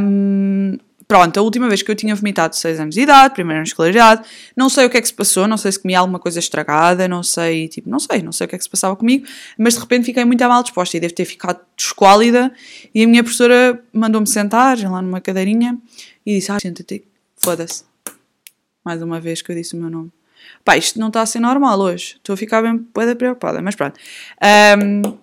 Um, 0.00 0.76
pronto, 1.06 1.38
a 1.38 1.42
última 1.42 1.68
vez 1.68 1.80
que 1.80 1.88
eu 1.92 1.94
tinha 1.94 2.12
vomitado 2.12 2.56
6 2.56 2.80
anos 2.80 2.96
de 2.96 3.02
idade, 3.02 3.34
primeiro 3.34 3.58
ano 3.58 3.62
de 3.62 3.70
escolaridade, 3.70 4.28
não 4.56 4.68
sei 4.68 4.86
o 4.86 4.90
que 4.90 4.96
é 4.96 5.00
que 5.00 5.06
se 5.06 5.14
passou, 5.14 5.46
não 5.46 5.56
sei 5.56 5.70
se 5.70 5.78
comi 5.78 5.94
alguma 5.94 6.18
coisa 6.18 6.40
estragada, 6.40 7.06
não 7.06 7.22
sei, 7.22 7.68
tipo, 7.68 7.88
não 7.88 8.00
sei, 8.00 8.20
não 8.20 8.32
sei 8.32 8.46
o 8.46 8.48
que 8.48 8.56
é 8.56 8.58
que 8.58 8.64
se 8.64 8.70
passava 8.70 8.96
comigo, 8.96 9.24
mas 9.56 9.74
de 9.74 9.80
repente 9.80 10.06
fiquei 10.06 10.24
muito 10.24 10.42
mal 10.48 10.60
disposta 10.60 10.96
e 10.96 11.00
devo 11.00 11.14
ter 11.14 11.24
ficado 11.24 11.60
esquálida 11.78 12.52
e 12.92 13.04
a 13.04 13.06
minha 13.06 13.22
professora 13.22 13.80
mandou-me 13.92 14.26
sentar 14.26 14.76
lá 14.76 15.00
numa 15.00 15.20
cadeirinha 15.20 15.78
e 16.24 16.34
disse, 16.34 16.50
ah, 16.50 16.58
senta-te, 16.60 17.04
foda-se. 17.36 17.84
Mais 18.84 19.00
uma 19.00 19.20
vez 19.20 19.40
que 19.40 19.52
eu 19.52 19.54
disse 19.54 19.76
o 19.76 19.78
meu 19.78 19.88
nome. 19.88 20.15
Pá, 20.64 20.76
isto 20.76 20.98
não 20.98 21.08
está 21.08 21.22
a 21.22 21.26
ser 21.26 21.40
normal 21.40 21.78
hoje, 21.78 22.16
estou 22.16 22.34
a 22.34 22.36
ficar 22.36 22.62
bem 22.62 22.78
preocupada, 23.16 23.62
mas 23.62 23.74
pronto. 23.74 23.98
Um, 24.80 25.16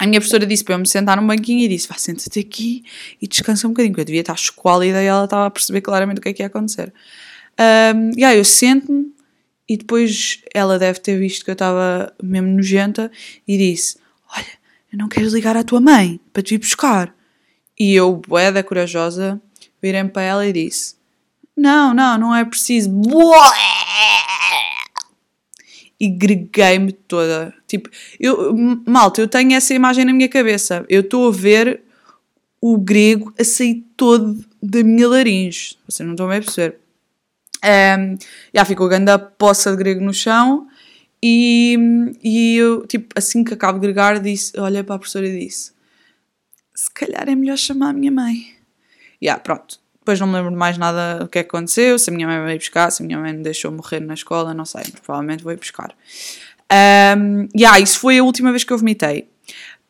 a 0.00 0.06
minha 0.06 0.20
professora 0.20 0.46
disse 0.46 0.62
para 0.62 0.74
eu 0.74 0.78
me 0.78 0.86
sentar 0.86 1.20
num 1.20 1.26
banquinho 1.26 1.64
e 1.64 1.68
disse: 1.68 1.88
vá, 1.88 1.96
senta-te 1.96 2.38
aqui 2.38 2.84
e 3.20 3.26
descansa 3.26 3.66
um 3.66 3.70
bocadinho, 3.70 3.92
porque 3.92 4.02
eu 4.02 4.06
devia 4.06 4.20
estar 4.20 4.34
esquálida 4.34 5.02
e 5.02 5.06
ela 5.06 5.24
estava 5.24 5.46
a 5.46 5.50
perceber 5.50 5.80
claramente 5.80 6.18
o 6.18 6.20
que 6.20 6.28
é 6.28 6.32
que 6.32 6.42
ia 6.42 6.46
acontecer. 6.46 6.92
Um, 7.58 8.12
e 8.16 8.24
aí 8.24 8.38
eu 8.38 8.44
sento-me 8.44 9.12
e 9.68 9.76
depois 9.76 10.40
ela 10.54 10.78
deve 10.78 11.00
ter 11.00 11.18
visto 11.18 11.44
que 11.44 11.50
eu 11.50 11.54
estava 11.54 12.12
mesmo 12.22 12.48
nojenta 12.48 13.10
e 13.46 13.58
disse: 13.58 13.98
Olha, 14.34 14.46
eu 14.92 14.98
não 14.98 15.08
queres 15.08 15.32
ligar 15.32 15.56
à 15.56 15.64
tua 15.64 15.80
mãe 15.80 16.20
para 16.32 16.42
te 16.42 16.50
vir 16.50 16.58
buscar? 16.58 17.12
E 17.78 17.94
eu, 17.94 18.16
boeda 18.26 18.62
corajosa, 18.62 19.40
virei 19.82 20.04
para 20.04 20.22
ela 20.22 20.46
e 20.46 20.52
disse: 20.52 20.94
Não, 21.56 21.92
não, 21.92 22.16
não 22.16 22.34
é 22.34 22.44
preciso. 22.44 22.88
Bué! 22.88 23.87
E 26.00 26.08
greguei-me 26.08 26.92
toda. 26.92 27.54
Tipo, 27.66 27.90
eu, 28.18 28.54
malta, 28.86 29.20
eu 29.20 29.28
tenho 29.28 29.52
essa 29.54 29.74
imagem 29.74 30.04
na 30.04 30.12
minha 30.12 30.28
cabeça. 30.28 30.84
Eu 30.88 31.00
estou 31.00 31.28
a 31.28 31.32
ver 31.32 31.82
o 32.60 32.78
grego 32.78 33.32
a 33.38 33.44
sair 33.44 33.84
todo 33.96 34.44
da 34.62 34.82
minha 34.82 35.08
laringe. 35.08 35.76
Vocês 35.88 36.06
não 36.06 36.14
estão 36.14 36.30
a 36.30 36.34
perceber. 36.34 36.78
Um, 37.64 38.16
já 38.54 38.64
ficou 38.64 38.86
a 38.86 38.90
grande 38.90 39.18
poça 39.36 39.70
de 39.72 39.76
grego 39.76 40.00
no 40.00 40.14
chão 40.14 40.68
e, 41.20 41.76
e 42.22 42.56
eu, 42.56 42.86
tipo, 42.86 43.12
assim 43.16 43.42
que 43.42 43.52
acabo 43.52 43.80
de 43.80 43.86
gregar, 43.86 44.20
disse, 44.20 44.52
olha 44.58 44.84
para 44.84 44.94
a 44.94 44.98
professora 44.98 45.26
e 45.26 45.40
disse 45.40 45.72
se 46.78 46.92
calhar 46.92 47.28
é 47.28 47.34
melhor 47.34 47.58
chamar 47.58 47.88
a 47.90 47.92
minha 47.92 48.12
mãe. 48.12 48.54
Yeah, 49.20 49.42
pronto. 49.42 49.80
Depois 50.08 50.20
não 50.20 50.26
me 50.26 50.36
lembro 50.36 50.56
mais 50.56 50.78
nada 50.78 51.28
que, 51.30 51.38
é 51.38 51.42
que 51.42 51.50
aconteceu, 51.50 51.98
se 51.98 52.08
a 52.08 52.12
minha 52.14 52.26
mãe 52.26 52.42
veio 52.42 52.58
buscar, 52.58 52.90
se 52.90 53.02
a 53.02 53.06
minha 53.06 53.18
mãe 53.18 53.30
me 53.34 53.42
deixou 53.42 53.70
morrer 53.70 54.00
na 54.00 54.14
escola, 54.14 54.54
não 54.54 54.64
sei, 54.64 54.80
mas 54.90 55.00
provavelmente 55.00 55.44
veio 55.44 55.58
buscar. 55.58 55.94
Um, 56.72 57.46
yeah, 57.54 57.78
isso 57.78 57.98
foi 57.98 58.16
a 58.18 58.24
última 58.24 58.50
vez 58.50 58.64
que 58.64 58.72
eu 58.72 58.78
vomitei. 58.78 59.28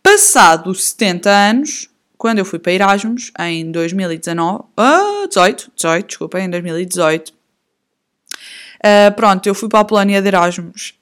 Passado 0.03 0.75
70 0.75 1.31
anos, 1.31 1.89
quando 2.17 2.41
eu 2.41 2.45
fui 2.45 2.59
para 2.59 2.73
Erasmus, 2.73 3.31
em 3.39 3.71
2019, 3.71 4.65
ah, 4.77 5.27
18, 5.29 5.71
18, 5.77 6.07
desculpa, 6.09 6.41
em 6.41 6.51
2018, 6.51 7.29
uh, 7.29 7.33
ah, 8.83 9.11
pronto, 9.13 9.47
eu 9.47 9.55
fui 9.55 9.69
para 9.69 9.79
a 9.79 9.85
Polónia 9.85 10.21
de 10.21 10.27
Erasmus. 10.27 10.95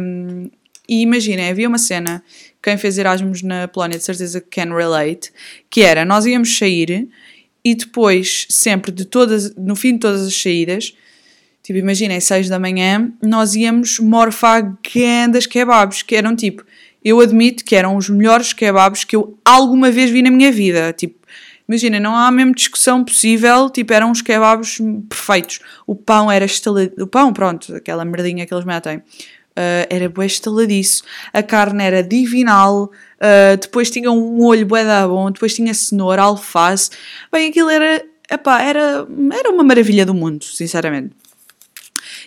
Um, 0.00 0.50
e 0.88 1.02
imaginem, 1.02 1.50
havia 1.50 1.68
uma 1.68 1.78
cena, 1.78 2.20
quem 2.60 2.76
fez 2.76 2.98
Erasmus 2.98 3.42
na 3.42 3.68
Polónia 3.68 3.96
de 3.96 4.02
certeza 4.02 4.40
que 4.40 4.60
can 4.60 4.74
relate, 4.74 5.32
que 5.70 5.82
era, 5.82 6.04
nós 6.04 6.26
íamos 6.26 6.58
sair 6.58 7.08
e 7.66 7.74
depois, 7.74 8.46
sempre 8.48 8.92
de 8.92 9.04
todas, 9.04 9.52
no 9.56 9.74
fim 9.74 9.94
de 9.94 9.98
todas 9.98 10.24
as 10.24 10.40
saídas, 10.40 10.94
tipo, 11.64 11.76
imaginem, 11.76 12.20
6 12.20 12.48
da 12.48 12.60
manhã, 12.60 13.12
nós 13.20 13.56
íamos 13.56 13.98
morfar 13.98 14.78
grandes 14.94 15.48
kebabs, 15.48 16.00
que 16.00 16.14
eram 16.14 16.36
tipo, 16.36 16.64
eu 17.04 17.18
admito 17.18 17.64
que 17.64 17.74
eram 17.74 17.96
os 17.96 18.08
melhores 18.08 18.52
kebabs 18.52 19.02
que 19.02 19.16
eu 19.16 19.36
alguma 19.44 19.90
vez 19.90 20.10
vi 20.10 20.22
na 20.22 20.30
minha 20.30 20.52
vida. 20.52 20.92
Tipo, 20.92 21.18
imagina, 21.68 21.98
não 21.98 22.14
há 22.14 22.28
a 22.28 22.30
mesma 22.30 22.52
discussão 22.52 23.04
possível, 23.04 23.68
tipo, 23.68 23.92
eram 23.92 24.12
os 24.12 24.22
kebabs 24.22 24.78
perfeitos. 25.08 25.58
O 25.88 25.96
pão 25.96 26.30
era 26.30 26.44
estalado, 26.44 26.92
o 27.00 27.06
pão, 27.08 27.32
pronto, 27.32 27.74
aquela 27.74 28.04
merdinha 28.04 28.46
que 28.46 28.54
eles 28.54 28.64
metem. 28.64 29.02
Uh, 29.56 29.88
era 29.88 30.06
bué 30.06 30.26
estaladiço, 30.26 31.02
a 31.32 31.42
carne 31.42 31.82
era 31.82 32.02
divinal, 32.02 32.84
uh, 32.84 33.56
depois 33.58 33.90
tinha 33.90 34.12
um 34.12 34.44
olho 34.44 34.66
bué 34.66 34.84
da 34.84 35.08
bom, 35.08 35.30
depois 35.30 35.54
tinha 35.54 35.72
cenoura, 35.72 36.20
alface, 36.20 36.90
bem, 37.32 37.48
aquilo 37.48 37.70
era, 37.70 38.04
epá, 38.30 38.60
era, 38.60 39.06
era 39.32 39.50
uma 39.50 39.64
maravilha 39.64 40.04
do 40.04 40.12
mundo, 40.12 40.44
sinceramente. 40.44 41.16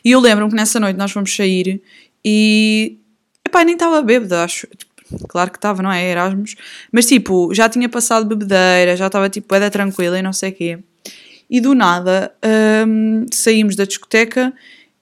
E 0.03 0.09
eu 0.09 0.19
lembro-me 0.19 0.49
que 0.49 0.55
nessa 0.55 0.79
noite 0.79 0.97
nós 0.97 1.11
fomos 1.11 1.35
sair 1.35 1.79
e, 2.25 2.97
epá, 3.45 3.63
nem 3.63 3.75
estava 3.75 4.01
bêbada, 4.01 4.43
acho, 4.43 4.67
claro 5.27 5.51
que 5.51 5.57
estava, 5.57 5.83
não 5.83 5.91
é, 5.91 6.03
Erasmus, 6.09 6.55
mas 6.91 7.05
tipo, 7.05 7.53
já 7.53 7.69
tinha 7.69 7.87
passado 7.87 8.25
bebedeira, 8.25 8.97
já 8.97 9.05
estava 9.05 9.29
tipo, 9.29 9.47
bué 9.47 9.59
da 9.59 9.69
tranquila 9.69 10.17
e 10.17 10.21
não 10.23 10.33
sei 10.33 10.49
o 10.49 10.53
quê. 10.53 10.79
E 11.49 11.59
do 11.59 11.73
nada, 11.73 12.33
um, 12.87 13.25
saímos 13.31 13.75
da 13.75 13.85
discoteca 13.85 14.53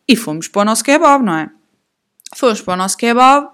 e 0.08 0.16
fomos 0.16 0.48
para 0.48 0.62
o 0.62 0.66
nosso 0.66 0.84
kebab, 0.84 1.24
não 1.24 1.38
é? 1.38 1.50
Fomos 2.36 2.62
para 2.62 2.74
o 2.74 2.78
nosso 2.78 2.98
kebab 2.98 3.50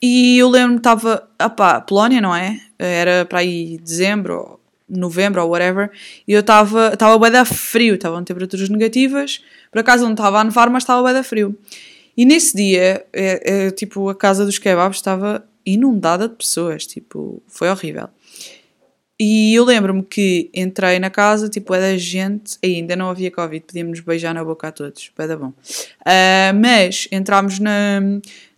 e 0.00 0.38
eu 0.38 0.48
lembro-me 0.48 0.78
estava, 0.78 1.28
opá, 1.40 1.80
Polónia, 1.80 2.20
não 2.20 2.34
é? 2.34 2.60
Era 2.78 3.24
para 3.24 3.38
aí 3.38 3.78
dezembro, 3.78 4.58
novembro 4.88 5.42
ou 5.42 5.50
whatever, 5.50 5.90
e 6.26 6.32
eu 6.32 6.40
estava, 6.40 6.90
estava 6.92 7.18
bem 7.18 7.30
da 7.30 7.44
frio, 7.44 7.94
estavam 7.94 8.22
temperaturas 8.24 8.68
negativas, 8.68 9.42
por 9.70 9.78
acaso 9.78 10.04
não 10.04 10.12
estava 10.12 10.40
a 10.40 10.44
nevar, 10.44 10.68
mas 10.70 10.82
estava 10.82 11.02
bem 11.04 11.14
da 11.14 11.22
frio. 11.22 11.56
E 12.16 12.26
nesse 12.26 12.56
dia, 12.56 13.06
é, 13.12 13.66
é, 13.66 13.70
tipo, 13.70 14.08
a 14.08 14.14
casa 14.14 14.44
dos 14.44 14.58
kebabs 14.58 14.96
estava 14.96 15.44
inundada 15.64 16.28
de 16.28 16.34
pessoas, 16.34 16.84
tipo, 16.84 17.42
foi 17.46 17.70
horrível. 17.70 18.08
E 19.24 19.54
eu 19.54 19.64
lembro-me 19.64 20.02
que 20.02 20.50
entrei 20.52 20.98
na 20.98 21.08
casa, 21.08 21.48
tipo, 21.48 21.72
é 21.72 21.78
da 21.78 21.96
gente, 21.96 22.58
ainda 22.60 22.96
não 22.96 23.08
havia 23.08 23.30
Covid, 23.30 23.64
podíamos 23.64 24.00
beijar 24.00 24.34
na 24.34 24.44
boca 24.44 24.66
a 24.66 24.72
todos, 24.72 25.12
é 25.16 25.26
da 25.28 25.36
bom. 25.36 25.50
Uh, 26.00 26.52
mas 26.60 27.06
entrámos 27.12 27.60
na, 27.60 28.00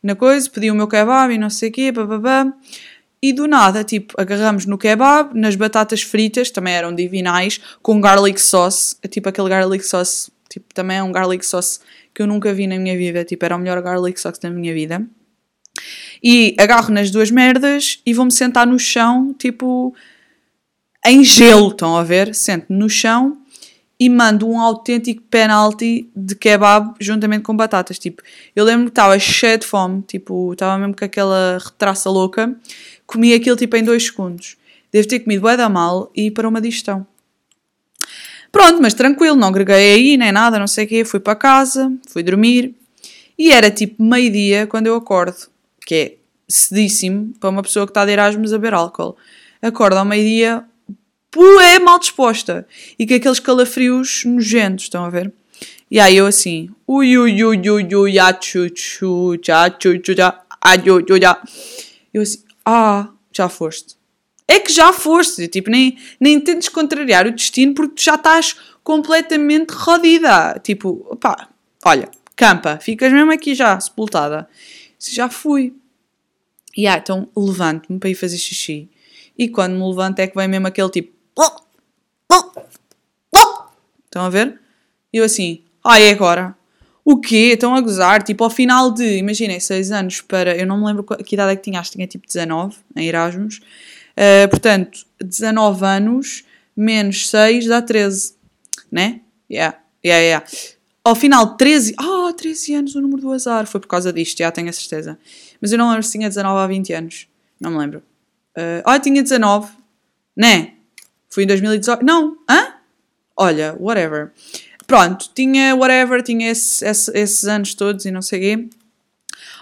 na 0.03 0.15
coisa, 0.15 0.49
pedi 0.49 0.71
o 0.71 0.75
meu 0.75 0.89
kebab 0.89 1.35
e 1.35 1.37
não 1.37 1.51
sei 1.51 1.69
o 1.69 1.73
quê, 1.73 1.93
bababá, 1.93 2.51
e 3.21 3.35
do 3.35 3.47
nada, 3.47 3.85
tipo, 3.85 4.19
agarramos 4.19 4.65
no 4.65 4.79
kebab, 4.79 5.39
nas 5.39 5.55
batatas 5.55 6.01
fritas, 6.01 6.51
também 6.51 6.73
eram 6.73 6.95
divinais, 6.95 7.61
com 7.83 8.01
garlic 8.01 8.41
sauce, 8.41 8.97
tipo 9.11 9.29
aquele 9.29 9.51
garlic 9.51 9.85
sauce, 9.85 10.33
tipo, 10.49 10.73
também 10.73 10.97
é 10.97 11.03
um 11.03 11.13
garlic 11.13 11.45
sauce 11.45 11.79
que 12.15 12.23
eu 12.23 12.27
nunca 12.27 12.55
vi 12.55 12.67
na 12.67 12.79
minha 12.79 12.97
vida, 12.97 13.23
tipo, 13.23 13.45
era 13.45 13.55
o 13.55 13.59
melhor 13.59 13.83
garlic 13.83 14.19
sauce 14.19 14.41
da 14.41 14.49
minha 14.49 14.73
vida. 14.73 15.07
E 16.23 16.57
agarro 16.59 16.91
nas 16.91 17.11
duas 17.11 17.31
merdas 17.31 18.01
e 18.07 18.15
vou-me 18.15 18.33
sentar 18.33 18.67
no 18.67 18.79
chão, 18.79 19.35
tipo 19.39 19.95
em 21.05 21.23
gelo, 21.23 21.69
estão 21.69 21.97
a 21.97 22.03
ver? 22.03 22.35
Sento 22.35 22.67
no 22.69 22.89
chão 22.89 23.39
e 23.99 24.09
mando 24.09 24.49
um 24.49 24.61
autêntico 24.61 25.23
penalty 25.31 26.11
de 26.15 26.35
kebab 26.35 26.95
juntamente 27.01 27.43
com 27.43 27.57
batatas. 27.57 27.99
Tipo, 27.99 28.23
eu 28.55 28.65
lembro 28.65 28.87
que 28.87 28.91
estava 28.91 29.19
cheio 29.19 29.59
de 29.59 29.67
fome, 29.67 30.03
tipo, 30.03 30.53
estava 30.53 30.77
mesmo 30.79 30.97
com 30.97 31.05
aquela 31.05 31.59
retraça 31.63 32.11
louca. 32.11 32.55
Comi 33.07 33.33
aquilo 33.35 33.57
tipo 33.57 33.77
em 33.77 33.85
dois 33.85 34.07
segundos. 34.07 34.57
Devo 34.93 35.09
ter 35.09 35.21
comido 35.21 35.43
bué 35.43 35.57
da 35.57 35.69
mal 35.69 36.11
e 36.15 36.31
para 36.31 36.49
uma 36.49 36.61
digestão. 36.61 37.07
Pronto, 38.51 38.81
mas 38.81 38.95
tranquilo, 38.95 39.37
não 39.37 39.49
agreguei 39.49 39.95
aí 39.95 40.17
nem 40.17 40.31
nada, 40.31 40.59
não 40.59 40.67
sei 40.67 40.85
o 40.85 40.89
quê. 40.89 41.05
Fui 41.05 41.21
para 41.21 41.35
casa, 41.35 41.93
fui 42.09 42.23
dormir 42.23 42.75
e 43.39 43.51
era 43.51 43.71
tipo 43.71 44.03
meio-dia 44.03 44.67
quando 44.67 44.87
eu 44.87 44.95
acordo, 44.95 45.37
que 45.85 45.95
é 45.95 46.15
cedíssimo 46.49 47.33
para 47.41 47.51
uma 47.51 47.63
pessoa 47.63 47.87
que 47.87 47.91
está 47.91 48.05
de 48.05 48.13
Erasmus 48.13 48.53
a 48.53 48.59
beber 48.59 48.75
álcool. 48.75 49.17
Acordo 49.61 49.97
ao 49.97 50.05
meio-dia, 50.05 50.65
é 51.61 51.79
mal 51.79 51.99
disposta 51.99 52.67
e 52.99 53.07
com 53.07 53.15
aqueles 53.15 53.41
calafrios 53.41 54.25
nojentos, 54.25 54.85
estão 54.85 55.05
a 55.05 55.11
ver? 55.11 55.33
E 55.91 56.01
aí 56.01 56.17
eu 56.17 56.27
assim, 56.27 56.71
ui 56.89 57.17
ui 57.17 57.45
ui 57.45 57.71
ui 57.71 57.95
ui 57.95 58.13
ya 58.15 58.33
chu 58.33 58.69
chu 58.75 59.37
cha 59.43 59.71
chu 59.71 60.01
chu 60.03 60.15
cha 60.15 60.45
a 60.61 60.77
chu 60.77 61.05
chu 61.07 61.21
cha. 61.21 61.43
Eu 62.13 62.23
assim, 62.23 62.43
ah, 62.65 63.09
já 63.33 63.49
foste. 63.49 63.97
É 64.47 64.61
que 64.61 64.73
já 64.73 64.93
foste, 64.93 65.49
tipo, 65.49 65.71
nem, 65.71 65.97
nem 66.21 66.39
tentes 66.41 66.69
contrariar 66.69 67.27
o 67.27 67.33
destino 67.33 67.75
porque 67.75 68.03
já 68.03 68.15
estás 68.15 68.57
completamente 68.83 69.71
rodida. 69.71 70.61
Tipo, 70.63 71.17
pá, 71.17 71.49
olha, 71.85 72.11
campa, 72.37 72.79
ficas 72.81 73.13
mesmo 73.13 73.33
aqui 73.33 73.55
já, 73.55 73.79
sepultada. 73.81 74.49
Já 74.99 75.29
fui. 75.29 75.75
E 76.77 76.87
ah, 76.87 76.99
então 76.99 77.29
levanto-me 77.37 77.99
para 77.99 78.11
ir 78.11 78.15
fazer 78.15 78.37
xixi. 78.37 78.91
E 79.39 79.49
quando 79.49 79.75
me 79.75 79.89
levanto 79.89 80.19
é 80.19 80.27
que 80.27 80.37
vem 80.37 80.49
mesmo 80.49 80.67
aquele 80.67 80.91
tipo, 80.91 81.14
Estão 84.05 84.25
a 84.25 84.31
ver? 84.31 84.61
E 85.13 85.19
eu 85.19 85.25
assim, 85.25 85.63
ai, 85.85 86.03
ah, 86.03 86.07
é 86.07 86.11
agora? 86.11 86.57
O 87.05 87.21
quê? 87.21 87.51
Estão 87.53 87.75
a 87.75 87.81
gozar? 87.81 88.23
Tipo, 88.23 88.45
ao 88.45 88.51
final 88.51 88.91
de, 88.91 89.19
imaginem, 89.19 89.61
6 89.61 89.93
anos 89.93 90.21
para. 90.21 90.57
Eu 90.57 90.67
não 90.67 90.79
me 90.79 90.87
lembro 90.87 91.05
que 91.05 91.35
idade 91.35 91.53
é 91.53 91.57
que 91.57 91.63
tinha, 91.63 91.79
acho 91.79 91.91
que 91.91 91.97
tinha 91.97 92.07
tipo 92.07 92.27
19 92.27 92.77
em 92.97 93.07
Erasmus. 93.07 93.61
Uh, 94.17 94.49
portanto, 94.49 95.05
19 95.21 95.85
anos 95.85 96.45
menos 96.77 97.29
6 97.29 97.67
dá 97.67 97.83
13. 97.83 98.35
Né? 98.91 99.21
Yeah, 99.51 99.79
yeah, 100.05 100.23
yeah. 100.25 100.47
Ao 101.03 101.15
final, 101.15 101.57
13. 101.57 101.95
Ah, 101.99 102.29
oh, 102.29 102.33
13 102.33 102.75
anos 102.75 102.95
o 102.95 103.01
número 103.01 103.21
do 103.21 103.33
azar. 103.33 103.67
Foi 103.67 103.81
por 103.81 103.89
causa 103.89 104.13
disto, 104.13 104.39
já 104.39 104.51
tenho 104.51 104.71
a 104.71 104.73
certeza. 104.73 105.19
Mas 105.61 105.73
eu 105.73 105.79
não 105.79 105.89
lembro 105.89 106.03
se 106.03 106.13
tinha 106.13 106.29
19 106.29 106.63
ou 106.63 106.69
20 106.69 106.93
anos. 106.95 107.29
Não 107.61 107.73
me 107.73 107.79
lembro. 107.79 107.99
Uh, 108.57 108.81
ah, 108.85 108.99
tinha 108.99 109.23
19. 109.23 109.71
Né? 110.37 110.75
Foi 111.35 111.43
em 111.43 111.47
2018. 111.49 112.05
Não, 112.05 112.37
hã? 112.49 112.75
Olha, 113.37 113.77
whatever. 113.81 114.31
Pronto, 114.87 115.29
tinha 115.35 115.75
whatever, 115.75 116.23
tinha 116.23 116.49
esse, 116.49 116.85
esse, 116.85 117.11
esses 117.13 117.45
anos 117.45 117.75
todos 117.75 118.05
e 118.05 118.13
não 118.13 118.23
sei 118.23 118.39
o 118.39 118.43
quê. 118.43 118.69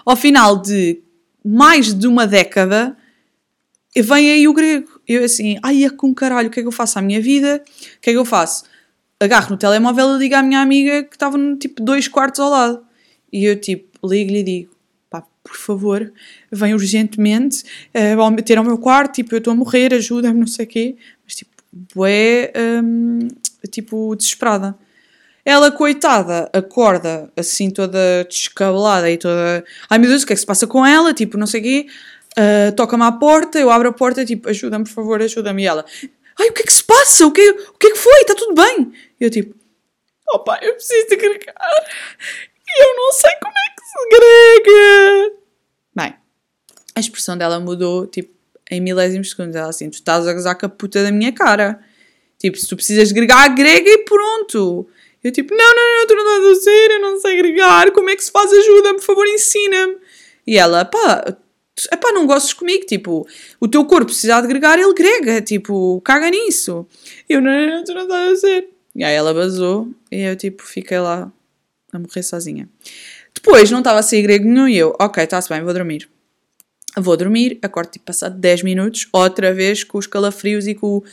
Ao 0.05 0.15
final 0.15 0.61
de 0.61 1.01
mais 1.43 1.91
de 1.91 2.05
uma 2.05 2.27
década, 2.27 2.95
vem 3.95 4.29
aí 4.29 4.47
o 4.47 4.53
grego. 4.53 5.01
Eu 5.07 5.23
assim, 5.23 5.57
ai, 5.63 5.83
é 5.83 5.89
com 5.89 6.13
caralho, 6.13 6.47
o 6.47 6.51
que 6.51 6.59
é 6.59 6.61
que 6.61 6.67
eu 6.67 6.71
faço 6.71 6.99
à 6.99 7.01
minha 7.01 7.19
vida? 7.19 7.63
O 7.65 8.01
que 8.01 8.11
é 8.11 8.13
que 8.13 8.19
eu 8.19 8.25
faço? 8.25 8.65
Agarro 9.19 9.49
no 9.49 9.57
telemóvel 9.57 10.15
e 10.15 10.19
ligo 10.19 10.35
à 10.35 10.43
minha 10.43 10.61
amiga 10.61 11.03
que 11.03 11.15
estava 11.15 11.39
no 11.39 11.57
tipo 11.57 11.81
dois 11.81 12.07
quartos 12.07 12.39
ao 12.39 12.51
lado. 12.51 12.85
E 13.31 13.45
eu 13.45 13.59
tipo, 13.59 14.07
ligo-lhe 14.07 14.41
e 14.41 14.43
digo, 14.43 14.75
pá, 15.09 15.25
por 15.43 15.55
favor, 15.55 16.13
vem 16.51 16.75
urgentemente 16.75 17.63
uh, 17.95 18.29
meter 18.29 18.59
ao 18.59 18.63
meu 18.63 18.77
quarto, 18.77 19.15
tipo, 19.15 19.33
eu 19.33 19.39
estou 19.39 19.53
a 19.53 19.55
morrer, 19.55 19.91
ajuda-me, 19.91 20.39
não 20.39 20.45
sei 20.45 20.65
o 20.65 20.69
quê. 20.69 20.97
Bué, 21.95 22.51
um, 22.55 23.27
tipo, 23.69 24.15
desesperada. 24.15 24.77
Ela, 25.45 25.71
coitada, 25.71 26.49
acorda 26.53 27.31
assim 27.35 27.69
toda 27.69 28.23
descabelada 28.29 29.09
e 29.09 29.17
toda. 29.17 29.65
Ai 29.89 29.97
meu 29.97 30.09
Deus, 30.09 30.23
o 30.23 30.25
que 30.27 30.33
é 30.33 30.35
que 30.35 30.39
se 30.39 30.45
passa 30.45 30.67
com 30.67 30.85
ela? 30.85 31.13
Tipo, 31.13 31.37
não 31.37 31.47
sei 31.47 31.59
o 31.59 31.63
quê. 31.63 31.87
Uh, 32.37 32.75
Toca-me 32.75 33.03
à 33.03 33.11
porta, 33.11 33.59
eu 33.59 33.69
abro 33.69 33.89
a 33.89 33.93
porta, 33.93 34.25
tipo, 34.25 34.49
ajuda-me, 34.49 34.85
por 34.85 34.91
favor, 34.91 35.21
ajuda-me. 35.21 35.63
E 35.63 35.65
ela, 35.65 35.85
ai, 36.39 36.49
o 36.49 36.53
que 36.53 36.61
é 36.61 36.65
que 36.65 36.73
se 36.73 36.83
passa? 36.83 37.25
O 37.25 37.31
que, 37.31 37.49
o 37.49 37.77
que 37.77 37.87
é 37.87 37.91
que 37.91 37.97
foi? 37.97 38.21
Está 38.21 38.35
tudo 38.35 38.53
bem? 38.53 38.93
E 39.19 39.23
eu, 39.23 39.29
tipo, 39.29 39.53
pai, 40.39 40.59
eu 40.61 40.73
preciso 40.73 41.07
de 41.07 41.15
agregar. 41.15 41.55
E 42.67 42.83
eu 42.83 42.95
não 42.95 43.11
sei 43.11 43.31
como 43.41 43.53
é 43.53 43.75
que 43.75 43.85
se 43.85 43.97
agrega. 44.15 45.35
Bem, 45.95 46.15
a 46.95 46.99
expressão 46.99 47.37
dela 47.37 47.59
mudou, 47.59 48.07
tipo, 48.07 48.32
em 48.73 48.81
milésimos 48.81 49.29
segundos. 49.29 49.55
Ela 49.55 49.69
assim, 49.69 49.89
tu 49.89 49.95
estás 49.95 50.27
a 50.27 50.33
gozar 50.33 50.57
com 50.57 50.65
a 50.65 50.69
puta 50.69 51.03
da 51.03 51.11
minha 51.11 51.31
cara. 51.31 51.79
Tipo, 52.37 52.57
se 52.57 52.67
tu 52.67 52.75
precisas 52.75 53.11
agregar, 53.11 53.43
agrega 53.43 53.89
e 53.89 53.99
pronto. 53.99 54.87
Eu 55.23 55.31
tipo, 55.31 55.55
não, 55.55 55.75
não, 55.75 55.99
não, 55.99 56.07
tu 56.07 56.15
não 56.15 56.23
estás 56.23 56.57
a 56.57 56.61
ser, 56.61 56.91
eu 56.91 57.01
não 57.01 57.19
sei 57.19 57.39
agregar, 57.39 57.91
como 57.91 58.09
é 58.09 58.15
que 58.15 58.23
se 58.23 58.31
faz? 58.31 58.51
Ajuda-me, 58.51 58.97
por 58.97 59.05
favor, 59.05 59.25
ensina-me. 59.25 59.95
E 60.45 60.57
ela, 60.57 60.83
pá, 60.83 61.37
pá, 62.01 62.11
não 62.11 62.27
gostes 62.27 62.53
comigo, 62.53 62.85
tipo, 62.85 63.25
o 63.59 63.67
teu 63.67 63.85
corpo 63.85 64.07
precisa 64.07 64.41
de 64.41 64.45
agregar, 64.45 64.77
ele 64.77 64.93
grega, 64.93 65.41
tipo, 65.41 66.01
caga 66.01 66.29
nisso. 66.29 66.85
Eu, 67.29 67.41
não, 67.41 67.51
não, 67.51 67.75
não, 67.77 67.83
tu 67.85 67.93
não 67.93 68.01
estás 68.03 68.31
a 68.31 68.35
ser. 68.35 68.69
E 68.93 69.03
aí 69.03 69.15
ela 69.15 69.33
basou 69.33 69.87
e 70.11 70.21
eu, 70.21 70.35
tipo, 70.35 70.63
fiquei 70.63 70.99
lá 70.99 71.31
a 71.93 71.99
morrer 71.99 72.23
sozinha. 72.23 72.69
Depois, 73.33 73.71
não 73.71 73.79
estava 73.79 73.99
a 73.99 74.03
sair 74.03 74.21
grego 74.21 74.45
nenhum 74.45 74.67
e 74.67 74.77
eu, 74.77 74.93
ok, 74.99 75.23
está-se 75.23 75.47
bem, 75.47 75.63
vou 75.63 75.73
dormir. 75.73 76.09
Vou 76.97 77.17
dormir, 77.17 77.57
acordo, 77.61 77.89
tipo, 77.89 78.05
passado 78.05 78.37
10 78.37 78.63
minutos, 78.63 79.07
outra 79.11 79.53
vez 79.53 79.83
com 79.83 79.97
os 79.97 80.05
calafrios 80.05 80.67
e 80.67 80.75
com 80.75 80.97
o 80.97 81.03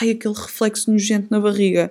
ai, 0.00 0.10
aquele 0.10 0.34
reflexo 0.34 0.90
nojento 0.90 1.28
na 1.30 1.40
barriga. 1.40 1.90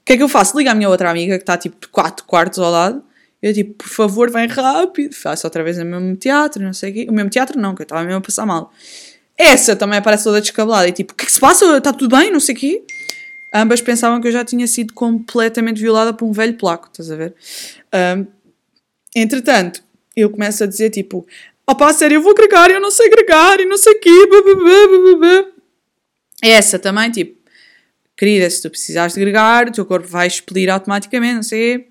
O 0.00 0.04
que 0.04 0.14
é 0.14 0.16
que 0.16 0.22
eu 0.22 0.28
faço? 0.28 0.56
Ligo 0.56 0.70
à 0.70 0.74
minha 0.74 0.88
outra 0.88 1.10
amiga 1.10 1.36
que 1.36 1.42
está 1.42 1.56
tipo 1.56 1.88
4 1.90 2.24
quartos 2.24 2.58
ao 2.58 2.70
lado. 2.70 3.02
Eu 3.40 3.52
tipo, 3.52 3.74
por 3.74 3.88
favor, 3.88 4.30
vem 4.30 4.46
rápido. 4.46 5.14
Faço 5.14 5.46
outra 5.46 5.62
vez 5.64 5.78
o 5.78 5.84
mesmo 5.84 6.16
teatro, 6.16 6.62
não 6.62 6.72
sei 6.72 6.90
o 6.90 6.94
quê. 6.94 7.06
O 7.08 7.12
mesmo 7.12 7.30
teatro 7.30 7.58
não, 7.58 7.74
que 7.74 7.82
eu 7.82 7.84
estava 7.84 8.02
mesmo 8.02 8.18
a 8.18 8.20
passar 8.20 8.46
mal. 8.46 8.72
Essa 9.36 9.74
também 9.74 9.98
aparece 9.98 10.24
toda 10.24 10.40
descabelada 10.40 10.88
e 10.88 10.92
tipo, 10.92 11.12
o 11.12 11.16
que 11.16 11.24
é 11.24 11.26
que 11.26 11.32
se 11.32 11.40
passa? 11.40 11.76
Está 11.76 11.92
tudo 11.92 12.16
bem? 12.16 12.30
Não 12.30 12.40
sei 12.40 12.54
o 12.54 12.58
quê. 12.58 12.84
Ambas 13.52 13.80
pensavam 13.80 14.20
que 14.20 14.28
eu 14.28 14.32
já 14.32 14.44
tinha 14.44 14.66
sido 14.66 14.92
completamente 14.94 15.80
violada 15.80 16.14
por 16.14 16.26
um 16.26 16.32
velho 16.32 16.54
placo, 16.54 16.88
estás 16.90 17.10
a 17.10 17.16
ver? 17.16 17.34
Um, 17.92 18.26
entretanto, 19.14 19.82
eu 20.16 20.30
começo 20.30 20.64
a 20.64 20.66
dizer 20.66 20.90
tipo, 20.90 21.26
opá, 21.66 21.92
sério, 21.92 22.16
eu 22.16 22.22
vou 22.22 22.32
agregar, 22.32 22.70
eu 22.70 22.80
não 22.80 22.90
sei 22.90 23.06
agregar 23.06 23.60
e 23.60 23.64
não 23.64 23.76
sei 23.76 23.94
o 23.94 24.00
quê. 24.00 24.10
Essa 26.42 26.78
também, 26.78 27.10
tipo, 27.10 27.40
querida, 28.16 28.48
se 28.50 28.62
tu 28.62 28.70
precisares 28.70 29.14
de 29.14 29.20
agregar, 29.20 29.68
o 29.68 29.72
teu 29.72 29.86
corpo 29.86 30.08
vai 30.08 30.26
expelir 30.26 30.68
automaticamente, 30.70 31.34
não 31.34 31.42
sei. 31.42 31.88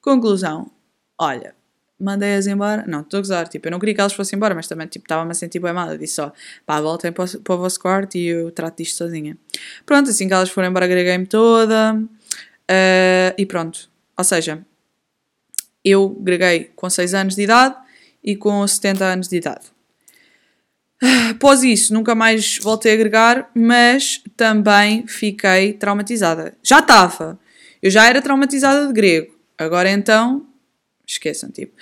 Conclusão, 0.00 0.70
olha, 1.18 1.54
mandei-as 2.00 2.46
embora. 2.46 2.84
Não, 2.88 3.02
estou 3.02 3.18
a 3.18 3.20
gozar, 3.20 3.46
tipo, 3.48 3.68
eu 3.68 3.70
não 3.70 3.78
queria 3.78 3.94
que 3.94 4.00
elas 4.00 4.14
fossem 4.14 4.36
embora, 4.36 4.54
mas 4.54 4.66
também, 4.66 4.86
tipo, 4.86 5.04
estava-me 5.04 5.30
a 5.30 5.34
sentir 5.34 5.60
bem 5.60 5.72
mal. 5.72 5.90
Eu 5.92 5.98
disse 5.98 6.14
só, 6.14 6.32
pá, 6.64 6.80
voltem 6.80 7.12
para, 7.12 7.24
o, 7.24 7.40
para 7.40 7.54
o 7.54 7.58
vosso 7.58 7.78
quarto 7.78 8.16
e 8.16 8.26
eu 8.26 8.50
trato 8.50 8.78
disto 8.78 8.96
sozinha. 8.96 9.36
Pronto, 9.84 10.08
assim 10.08 10.26
que 10.26 10.32
elas 10.32 10.48
foram 10.48 10.68
embora, 10.68 10.86
agreguei-me 10.86 11.26
toda. 11.26 11.94
Uh, 11.94 13.34
e 13.36 13.44
pronto. 13.44 13.90
Ou 14.16 14.24
seja, 14.24 14.64
eu 15.84 16.16
agreguei 16.20 16.70
com 16.76 16.88
6 16.88 17.14
anos 17.14 17.36
de 17.36 17.42
idade 17.42 17.76
e 18.22 18.36
com 18.36 18.66
70 18.66 19.04
anos 19.04 19.28
de 19.28 19.36
idade. 19.36 19.66
Após 21.30 21.62
isso, 21.62 21.94
nunca 21.94 22.14
mais 22.14 22.58
voltei 22.58 22.92
a 22.92 22.94
agregar, 22.94 23.50
mas 23.54 24.22
também 24.36 25.06
fiquei 25.06 25.72
traumatizada. 25.72 26.54
Já 26.62 26.80
estava. 26.80 27.40
Eu 27.82 27.90
já 27.90 28.06
era 28.06 28.20
traumatizada 28.20 28.86
de 28.86 28.92
grego. 28.92 29.34
Agora 29.56 29.90
então, 29.90 30.46
esqueçam, 31.06 31.50
tipo. 31.50 31.72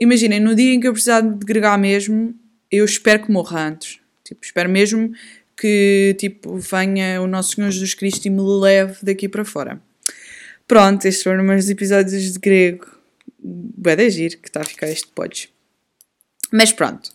Imaginem, 0.00 0.40
no 0.40 0.54
dia 0.54 0.72
em 0.74 0.80
que 0.80 0.88
eu 0.88 0.92
precisar 0.92 1.20
de 1.20 1.28
agregar 1.28 1.76
mesmo, 1.78 2.34
eu 2.70 2.84
espero 2.84 3.24
que 3.24 3.30
morra 3.30 3.68
antes. 3.68 3.98
Tipo, 4.24 4.44
espero 4.44 4.68
mesmo 4.68 5.12
que, 5.56 6.16
tipo, 6.18 6.56
venha 6.58 7.20
o 7.22 7.26
nosso 7.26 7.54
Senhor 7.54 7.70
Jesus 7.70 7.94
Cristo 7.94 8.26
e 8.26 8.30
me 8.30 8.42
leve 8.42 8.98
daqui 9.02 9.28
para 9.28 9.44
fora. 9.44 9.80
Pronto, 10.66 11.06
estes 11.06 11.22
foram 11.22 11.44
meus 11.44 11.68
episódios 11.68 12.32
de 12.32 12.38
grego. 12.38 12.86
Vai 13.78 13.96
de 13.96 14.10
giro 14.10 14.38
que 14.38 14.48
está 14.48 14.60
a 14.60 14.64
ficar 14.64 14.88
este 14.88 15.08
podes. 15.08 15.48
Mas 16.52 16.72
pronto. 16.72 17.10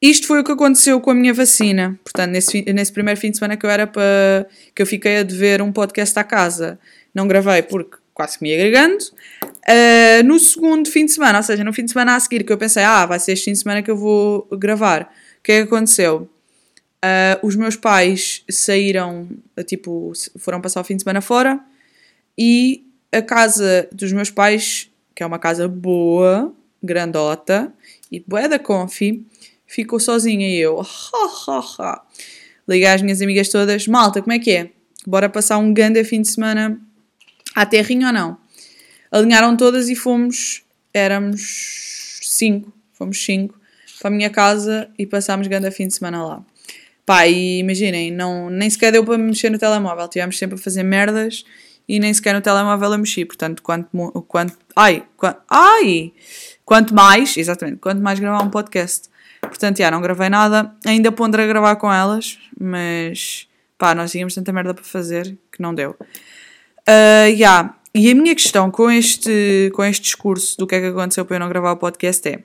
Isto 0.00 0.26
foi 0.26 0.40
o 0.40 0.44
que 0.44 0.52
aconteceu 0.52 1.00
com 1.00 1.10
a 1.10 1.14
minha 1.14 1.34
vacina. 1.34 1.98
Portanto, 2.02 2.30
nesse, 2.30 2.62
nesse 2.72 2.92
primeiro 2.92 3.20
fim 3.20 3.30
de 3.30 3.36
semana 3.36 3.56
que 3.56 3.66
eu 3.66 3.70
era 3.70 3.86
para. 3.86 4.46
que 4.74 4.80
eu 4.80 4.86
fiquei 4.86 5.18
a 5.18 5.22
dever 5.22 5.60
um 5.60 5.72
podcast 5.72 6.18
à 6.18 6.24
casa. 6.24 6.78
Não 7.14 7.28
gravei 7.28 7.62
porque 7.62 7.98
quase 8.14 8.38
que 8.38 8.44
me 8.44 8.54
agregando. 8.54 9.04
Uh, 9.44 10.22
no 10.24 10.38
segundo 10.38 10.90
fim 10.90 11.04
de 11.04 11.12
semana, 11.12 11.38
ou 11.38 11.42
seja, 11.42 11.62
no 11.64 11.72
fim 11.72 11.84
de 11.84 11.92
semana 11.92 12.16
a 12.16 12.20
seguir, 12.20 12.44
que 12.44 12.52
eu 12.52 12.58
pensei, 12.58 12.82
ah, 12.82 13.06
vai 13.06 13.18
ser 13.18 13.32
este 13.32 13.44
fim 13.44 13.52
de 13.52 13.58
semana 13.58 13.82
que 13.82 13.90
eu 13.90 13.96
vou 13.96 14.48
gravar. 14.52 15.12
O 15.38 15.42
que 15.42 15.52
é 15.52 15.56
que 15.62 15.68
aconteceu? 15.74 16.28
Uh, 17.02 17.46
os 17.46 17.56
meus 17.56 17.76
pais 17.76 18.44
saíram, 18.50 19.28
tipo, 19.66 20.12
foram 20.38 20.60
passar 20.60 20.82
o 20.82 20.84
fim 20.84 20.96
de 20.96 21.02
semana 21.02 21.22
fora 21.22 21.58
e 22.36 22.84
a 23.10 23.22
casa 23.22 23.88
dos 23.90 24.12
meus 24.12 24.30
pais, 24.30 24.89
que 25.20 25.22
é 25.22 25.26
uma 25.26 25.38
casa 25.38 25.68
boa, 25.68 26.50
grandota 26.82 27.70
e 28.10 28.20
boa 28.26 28.48
da 28.48 28.58
confi, 28.58 29.22
ficou 29.66 30.00
sozinha 30.00 30.48
e 30.48 30.56
eu. 30.56 30.80
Liguei 32.66 32.86
às 32.86 33.02
minhas 33.02 33.20
amigas 33.20 33.50
todas, 33.50 33.86
malta, 33.86 34.22
como 34.22 34.32
é 34.32 34.38
que 34.38 34.50
é? 34.50 34.70
Bora 35.06 35.28
passar 35.28 35.58
um 35.58 35.74
grande 35.74 36.02
fim 36.04 36.22
de 36.22 36.28
semana 36.30 36.80
à 37.54 37.66
terrinha 37.66 38.06
ou 38.06 38.12
não? 38.14 38.38
Alinharam 39.12 39.54
todas 39.58 39.90
e 39.90 39.94
fomos, 39.94 40.62
éramos 40.94 42.20
cinco, 42.22 42.72
fomos 42.94 43.22
cinco 43.22 43.60
para 44.00 44.08
a 44.08 44.10
minha 44.10 44.30
casa 44.30 44.88
e 44.98 45.04
passámos 45.04 45.48
grande 45.48 45.70
fim 45.70 45.86
de 45.86 45.92
semana 45.92 46.24
lá. 46.24 46.46
Pá, 47.04 47.26
e 47.26 47.58
imaginem, 47.58 48.10
não, 48.10 48.48
nem 48.48 48.70
sequer 48.70 48.90
deu 48.90 49.04
para 49.04 49.18
mexer 49.18 49.50
no 49.50 49.58
telemóvel, 49.58 50.08
tivemos 50.08 50.38
sempre 50.38 50.54
a 50.54 50.58
fazer 50.58 50.82
merdas 50.82 51.44
e 51.90 51.98
nem 51.98 52.14
sequer 52.14 52.32
no 52.32 52.40
telemóvel 52.40 52.92
a 52.92 52.98
mexer, 52.98 53.24
portanto, 53.24 53.64
quanto, 53.64 53.88
quanto, 54.28 54.56
ai, 54.76 55.04
quanto, 55.16 55.40
ai, 55.50 56.12
quanto 56.64 56.94
mais, 56.94 57.36
exatamente, 57.36 57.78
quanto 57.78 58.00
mais 58.00 58.20
gravar 58.20 58.44
um 58.44 58.48
podcast. 58.48 59.08
Portanto, 59.40 59.78
já, 59.78 59.90
não 59.90 60.00
gravei 60.00 60.28
nada. 60.28 60.72
Ainda 60.86 61.10
pondrei 61.10 61.46
a 61.46 61.48
gravar 61.48 61.74
com 61.76 61.92
elas, 61.92 62.38
mas 62.56 63.48
pá, 63.76 63.92
nós 63.92 64.12
tínhamos 64.12 64.36
tanta 64.36 64.52
merda 64.52 64.72
para 64.72 64.84
fazer 64.84 65.36
que 65.50 65.60
não 65.60 65.74
deu. 65.74 65.96
Uh, 66.88 67.26
yeah. 67.26 67.74
E 67.92 68.08
a 68.08 68.14
minha 68.14 68.36
questão 68.36 68.70
com 68.70 68.88
este, 68.88 69.72
com 69.74 69.82
este 69.82 70.02
discurso 70.02 70.56
do 70.58 70.68
que 70.68 70.76
é 70.76 70.80
que 70.80 70.86
aconteceu 70.86 71.24
para 71.24 71.36
eu 71.36 71.40
não 71.40 71.48
gravar 71.48 71.72
o 71.72 71.76
podcast 71.76 72.28
é: 72.28 72.44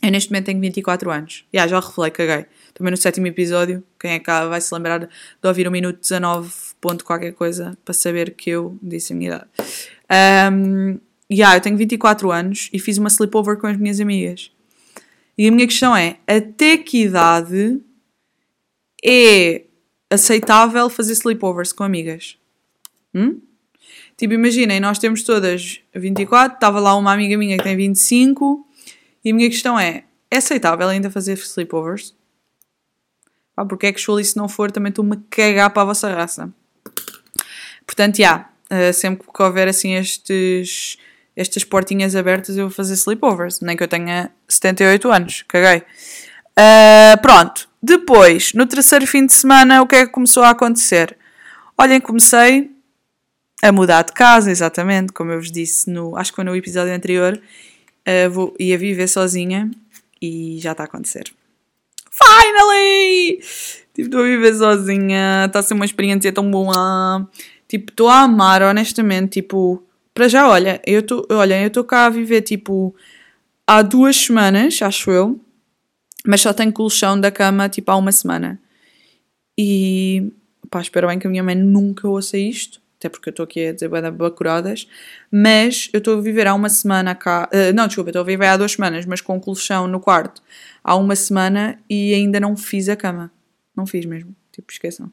eu 0.00 0.12
neste 0.12 0.30
momento 0.30 0.46
tenho 0.46 0.60
24 0.60 1.10
anos. 1.10 1.44
Yeah, 1.52 1.68
já 1.68 1.80
revelei, 1.80 2.12
caguei. 2.12 2.46
Também 2.74 2.92
no 2.92 2.96
sétimo 2.96 3.26
episódio, 3.26 3.82
quem 3.98 4.12
é 4.12 4.20
cá 4.20 4.46
vai 4.46 4.60
se 4.60 4.72
lembrar 4.72 5.00
de 5.00 5.08
ouvir 5.42 5.66
o 5.66 5.70
minuto 5.72 5.98
19 5.98 6.61
ponto 6.82 7.04
qualquer 7.04 7.32
coisa 7.32 7.78
para 7.84 7.94
saber 7.94 8.34
que 8.34 8.50
eu 8.50 8.76
disse 8.82 9.12
a 9.12 9.16
minha 9.16 9.30
idade. 9.30 9.50
Um, 10.52 10.98
yeah, 11.32 11.56
eu 11.56 11.60
tenho 11.60 11.76
24 11.76 12.30
anos 12.30 12.68
e 12.72 12.78
fiz 12.78 12.98
uma 12.98 13.08
sleepover 13.08 13.56
com 13.56 13.68
as 13.68 13.76
minhas 13.78 14.00
amigas. 14.00 14.50
E 15.38 15.46
a 15.46 15.52
minha 15.52 15.66
questão 15.66 15.96
é: 15.96 16.18
até 16.26 16.76
que 16.76 17.04
idade 17.04 17.80
é 19.02 19.62
aceitável 20.10 20.90
fazer 20.90 21.12
sleepovers 21.12 21.72
com 21.72 21.84
amigas? 21.84 22.36
Hum? 23.14 23.40
Tipo, 24.16 24.34
imaginem, 24.34 24.80
nós 24.80 24.98
temos 24.98 25.22
todas 25.22 25.80
24, 25.94 26.56
estava 26.56 26.80
lá 26.80 26.96
uma 26.96 27.12
amiga 27.12 27.38
minha 27.38 27.56
que 27.56 27.62
tem 27.62 27.76
25, 27.76 28.66
e 29.24 29.30
a 29.30 29.34
minha 29.34 29.48
questão 29.48 29.78
é: 29.78 30.04
é 30.28 30.36
aceitável 30.36 30.88
ainda 30.88 31.10
fazer 31.10 31.34
sleepovers? 31.38 32.12
Pá, 33.54 33.64
porque 33.64 33.86
é 33.86 33.92
que 33.92 34.00
se 34.00 34.36
não 34.36 34.48
for, 34.48 34.72
também 34.72 34.90
estou-me 34.90 35.14
a 35.14 35.20
cagar 35.30 35.70
para 35.70 35.82
a 35.82 35.86
vossa 35.86 36.12
raça. 36.12 36.52
Portanto, 37.92 38.16
já, 38.16 38.22
yeah, 38.22 38.90
uh, 38.90 38.92
sempre 38.94 39.26
que 39.30 39.42
houver 39.42 39.68
assim 39.68 39.94
estes 39.96 40.96
estas 41.36 41.62
portinhas 41.62 42.16
abertas 42.16 42.56
eu 42.56 42.64
vou 42.68 42.74
fazer 42.74 42.94
sleepovers, 42.94 43.60
nem 43.60 43.76
que 43.76 43.82
eu 43.82 43.88
tenha 43.88 44.30
78 44.48 45.10
anos, 45.10 45.44
caguei. 45.46 45.82
Uh, 46.58 47.20
pronto, 47.20 47.68
depois, 47.82 48.54
no 48.54 48.66
terceiro 48.66 49.06
fim 49.06 49.26
de 49.26 49.34
semana, 49.34 49.82
o 49.82 49.86
que 49.86 49.96
é 49.96 50.06
que 50.06 50.12
começou 50.12 50.42
a 50.42 50.50
acontecer? 50.50 51.16
Olhem, 51.76 52.00
comecei 52.00 52.70
a 53.62 53.70
mudar 53.70 54.02
de 54.02 54.12
casa, 54.12 54.50
exatamente, 54.50 55.12
como 55.12 55.32
eu 55.32 55.38
vos 55.38 55.52
disse, 55.52 55.90
no, 55.90 56.16
acho 56.16 56.32
que 56.32 56.36
foi 56.36 56.44
no 56.44 56.56
episódio 56.56 56.94
anterior. 56.94 57.40
Uh, 58.08 58.30
vou, 58.30 58.54
ia 58.58 58.76
viver 58.78 59.06
sozinha 59.06 59.70
e 60.20 60.58
já 60.60 60.72
está 60.72 60.84
a 60.84 60.86
acontecer. 60.86 61.32
Finally! 62.10 63.40
Tipo, 63.94 64.08
estou 64.08 64.20
a 64.20 64.24
viver 64.24 64.54
sozinha, 64.54 65.44
está 65.46 65.58
a 65.58 65.62
ser 65.62 65.74
uma 65.74 65.84
experiência 65.84 66.32
tão 66.32 66.50
boa. 66.50 67.28
Tipo, 67.72 67.90
estou 67.90 68.06
a 68.06 68.20
amar, 68.20 68.60
honestamente. 68.60 69.40
Tipo, 69.40 69.82
para 70.12 70.28
já, 70.28 70.46
olha, 70.46 70.78
eu 70.86 71.00
estou, 71.00 71.26
olha, 71.30 71.58
eu 71.58 71.68
estou 71.68 71.82
cá 71.82 72.04
a 72.04 72.10
viver, 72.10 72.42
tipo, 72.42 72.94
há 73.66 73.80
duas 73.80 74.14
semanas, 74.14 74.82
acho 74.82 75.10
eu, 75.10 75.40
mas 76.26 76.42
só 76.42 76.52
tenho 76.52 76.70
colchão 76.70 77.18
da 77.18 77.30
cama, 77.30 77.70
tipo, 77.70 77.90
há 77.90 77.96
uma 77.96 78.12
semana. 78.12 78.60
E, 79.58 80.30
pá, 80.70 80.82
espero 80.82 81.08
bem 81.08 81.18
que 81.18 81.26
a 81.26 81.30
minha 81.30 81.42
mãe 81.42 81.54
nunca 81.54 82.06
ouça 82.06 82.36
isto, 82.36 82.78
até 82.98 83.08
porque 83.08 83.30
eu 83.30 83.32
estou 83.32 83.44
aqui 83.44 83.68
a 83.68 83.72
dizer 83.72 83.88
bacuradas, 83.88 84.86
mas 85.30 85.88
eu 85.94 85.98
estou 85.98 86.18
a 86.18 86.20
viver 86.20 86.46
há 86.46 86.52
uma 86.52 86.68
semana 86.68 87.14
cá, 87.14 87.48
uh, 87.50 87.72
não, 87.74 87.86
desculpa, 87.86 88.10
estou 88.10 88.20
a 88.20 88.26
viver 88.26 88.48
há 88.48 88.56
duas 88.58 88.72
semanas, 88.72 89.06
mas 89.06 89.22
com 89.22 89.40
colchão 89.40 89.88
no 89.88 89.98
quarto 89.98 90.42
há 90.84 90.94
uma 90.94 91.16
semana 91.16 91.78
e 91.88 92.12
ainda 92.12 92.38
não 92.38 92.54
fiz 92.54 92.90
a 92.90 92.96
cama. 92.96 93.32
Não 93.74 93.86
fiz 93.86 94.04
mesmo, 94.04 94.36
tipo, 94.52 94.70
esqueçam. 94.70 95.10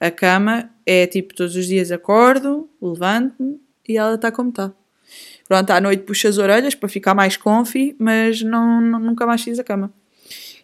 A 0.00 0.10
cama 0.10 0.70
é 0.86 1.06
tipo, 1.06 1.34
todos 1.34 1.54
os 1.54 1.66
dias 1.66 1.92
acordo, 1.92 2.68
levanto-me 2.80 3.60
e 3.86 3.98
ela 3.98 4.14
está 4.14 4.32
como 4.32 4.48
está. 4.48 4.72
Pronto, 5.46 5.70
à 5.70 5.80
noite 5.80 6.04
puxo 6.04 6.26
as 6.26 6.38
orelhas 6.38 6.74
para 6.74 6.88
ficar 6.88 7.14
mais 7.14 7.36
confi, 7.36 7.94
mas 7.98 8.40
não, 8.40 8.80
não, 8.80 8.98
nunca 8.98 9.26
mais 9.26 9.42
fiz 9.42 9.58
a 9.58 9.64
cama. 9.64 9.92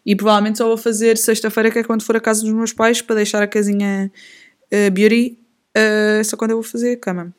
E 0.07 0.17
provavelmente 0.17 0.59
só 0.59 0.67
vou 0.67 0.79
fazer 0.79 1.19
sexta-feira, 1.19 1.71
que 1.71 1.81
é 1.81 1.85
quando 1.85 2.03
for 2.03 2.17
a 2.17 2.21
casa 2.21 2.43
dos 2.43 2.53
meus 2.53 2.73
pais, 2.73 3.03
para 3.03 3.17
deixar 3.17 3.43
a 3.43 3.47
casinha 3.47 4.11
uh, 4.73 4.91
beauty, 4.91 5.39
uh, 5.77 6.25
só 6.25 6.37
quando 6.37 6.53
eu 6.53 6.57
vou 6.59 6.63
fazer 6.63 6.93
a 6.93 6.97
cama. 6.97 7.35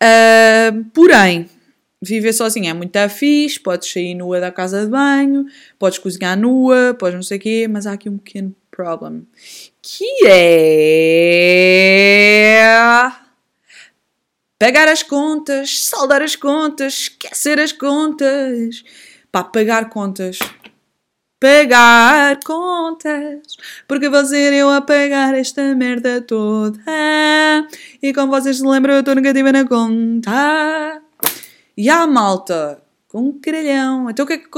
Uh, 0.00 0.84
porém, 0.94 1.50
viver 2.00 2.32
sozinha 2.32 2.70
é 2.70 2.72
muito 2.72 2.96
fixe, 3.08 3.58
podes 3.58 3.90
sair 3.90 4.14
nua 4.14 4.40
da 4.40 4.52
casa 4.52 4.84
de 4.84 4.90
banho, 4.90 5.46
podes 5.78 5.98
cozinhar 5.98 6.38
nua, 6.38 6.94
podes 6.98 7.16
não 7.16 7.22
sei 7.22 7.36
o 7.36 7.40
quê, 7.40 7.68
mas 7.68 7.86
há 7.86 7.92
aqui 7.92 8.08
um 8.08 8.16
pequeno 8.16 8.54
problem, 8.76 9.26
que 9.80 10.04
é 10.26 11.10
pagar 14.58 14.86
as 14.88 15.02
contas, 15.02 15.86
saldar 15.86 16.20
as 16.20 16.36
contas, 16.36 16.92
esquecer 16.92 17.58
as 17.58 17.72
contas, 17.72 18.84
pá, 19.32 19.42
pagar 19.42 19.88
contas. 19.88 20.38
Pagar 21.38 22.40
contas, 22.44 23.56
porque 23.86 24.08
vou 24.08 24.24
ser 24.24 24.54
eu 24.54 24.70
a 24.70 24.80
pagar 24.80 25.34
esta 25.34 25.74
merda 25.74 26.22
toda. 26.22 26.78
E 28.02 28.12
como 28.14 28.32
vocês 28.32 28.56
se 28.56 28.66
lembram, 28.66 28.94
eu 28.94 29.00
estou 29.00 29.14
negativa 29.14 29.52
na 29.52 29.66
conta. 29.66 31.02
E 31.76 31.90
a 31.90 32.06
malta, 32.06 32.82
com 33.06 33.20
um 33.20 33.38
caralhão. 33.38 34.08
Então 34.08 34.24
o 34.24 34.28
que 34.28 34.34
é 34.34 34.38
que. 34.38 34.48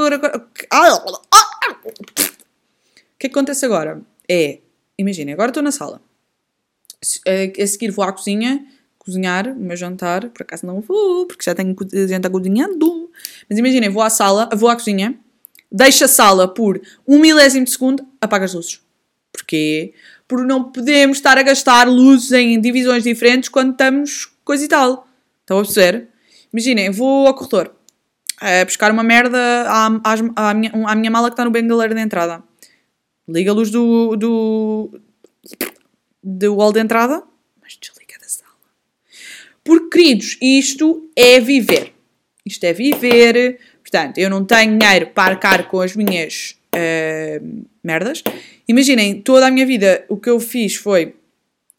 O 3.18 3.20
que 3.20 3.26
é 3.26 3.31
que 3.31 3.37
acontece 3.37 3.66
agora? 3.66 4.00
É, 4.31 4.61
imaginem, 4.96 5.35
agora 5.35 5.50
estou 5.50 5.61
na 5.61 5.72
sala. 5.72 6.00
A 7.02 7.66
seguir 7.66 7.90
vou 7.90 8.04
à 8.04 8.12
cozinha 8.12 8.64
cozinhar 8.96 9.48
o 9.48 9.57
meu 9.57 9.76
jantar. 9.76 10.28
Por 10.28 10.42
acaso 10.42 10.64
não 10.64 10.81
vou, 10.81 11.26
porque 11.26 11.42
já 11.44 11.52
tenho 11.52 11.74
gente 12.07 12.31
cozinhando. 12.31 13.11
Mas 13.50 13.59
imaginem, 13.59 13.88
vou 13.88 14.02
à 14.02 14.09
sala, 14.09 14.48
vou 14.54 14.68
à 14.68 14.76
cozinha, 14.76 15.18
deixo 15.72 16.04
a 16.04 16.09
sala 16.09 16.46
por 16.46 16.81
um 17.04 17.18
milésimo 17.18 17.64
de 17.64 17.72
segundo, 17.72 18.07
apaga 18.20 18.44
as 18.44 18.54
luzes. 18.54 18.81
Porquê? 19.33 19.94
Porque 20.28 20.46
não 20.46 20.70
podemos 20.70 21.16
estar 21.18 21.37
a 21.38 21.42
gastar 21.42 21.88
luzes 21.88 22.31
em 22.31 22.61
divisões 22.61 23.02
diferentes 23.02 23.48
quando 23.48 23.72
estamos 23.72 24.31
coisa 24.44 24.64
e 24.64 24.68
tal. 24.68 25.09
Estão 25.40 25.59
a 25.59 25.62
perceber? 25.62 26.07
Imaginem, 26.52 26.90
vou 26.90 27.26
ao 27.26 27.35
corredor 27.35 27.74
a 28.40 28.64
buscar 28.64 28.92
uma 28.92 29.02
merda 29.02 29.38
à, 29.66 29.87
à, 30.04 30.50
à, 30.50 30.54
minha, 30.54 30.70
à 30.87 30.94
minha 30.94 31.11
mala 31.11 31.28
que 31.28 31.33
está 31.33 31.44
no 31.44 31.50
bengaleiro 31.50 31.96
de 31.96 32.00
entrada. 32.00 32.44
Liga 33.28 33.50
a 33.50 33.54
luz 33.54 33.70
do, 33.70 34.16
do, 34.16 35.00
do 36.22 36.54
wall 36.54 36.72
de 36.72 36.80
entrada, 36.80 37.22
mas 37.60 37.76
desliga 37.80 38.18
da 38.18 38.28
sala. 38.28 38.50
Porque, 39.62 39.98
queridos, 39.98 40.38
isto 40.40 41.10
é 41.14 41.38
viver. 41.38 41.92
Isto 42.44 42.64
é 42.64 42.72
viver. 42.72 43.58
Portanto, 43.82 44.18
eu 44.18 44.30
não 44.30 44.44
tenho 44.44 44.78
dinheiro 44.78 45.08
para 45.08 45.34
arcar 45.34 45.68
com 45.68 45.80
as 45.80 45.94
minhas 45.94 46.58
uh, 46.74 47.66
merdas. 47.84 48.22
Imaginem, 48.66 49.20
toda 49.20 49.46
a 49.46 49.50
minha 49.50 49.66
vida 49.66 50.04
o 50.08 50.16
que 50.16 50.30
eu 50.30 50.40
fiz 50.40 50.76
foi 50.76 51.14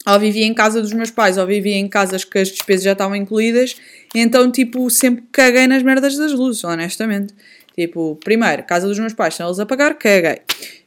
ou 0.08 0.20
vivia 0.20 0.46
em 0.46 0.54
casa 0.54 0.82
dos 0.82 0.94
meus 0.94 1.12
pais, 1.12 1.38
ou 1.38 1.46
vivia 1.46 1.76
em 1.76 1.88
casas 1.88 2.24
que 2.24 2.40
as 2.40 2.50
despesas 2.50 2.84
já 2.84 2.94
estavam 2.94 3.16
incluídas, 3.16 3.76
então, 4.16 4.50
tipo, 4.52 4.90
sempre 4.90 5.26
caguei 5.32 5.68
nas 5.68 5.84
merdas 5.84 6.18
das 6.18 6.32
luzes, 6.32 6.64
honestamente. 6.64 7.34
Tipo, 7.76 8.16
primeiro, 8.24 8.64
casa 8.64 8.88
dos 8.88 8.98
meus 8.98 9.14
pais, 9.14 9.36
sem 9.36 9.46
eles 9.46 9.60
a 9.60 9.66
pagar, 9.66 9.96
caguei. 9.96 10.42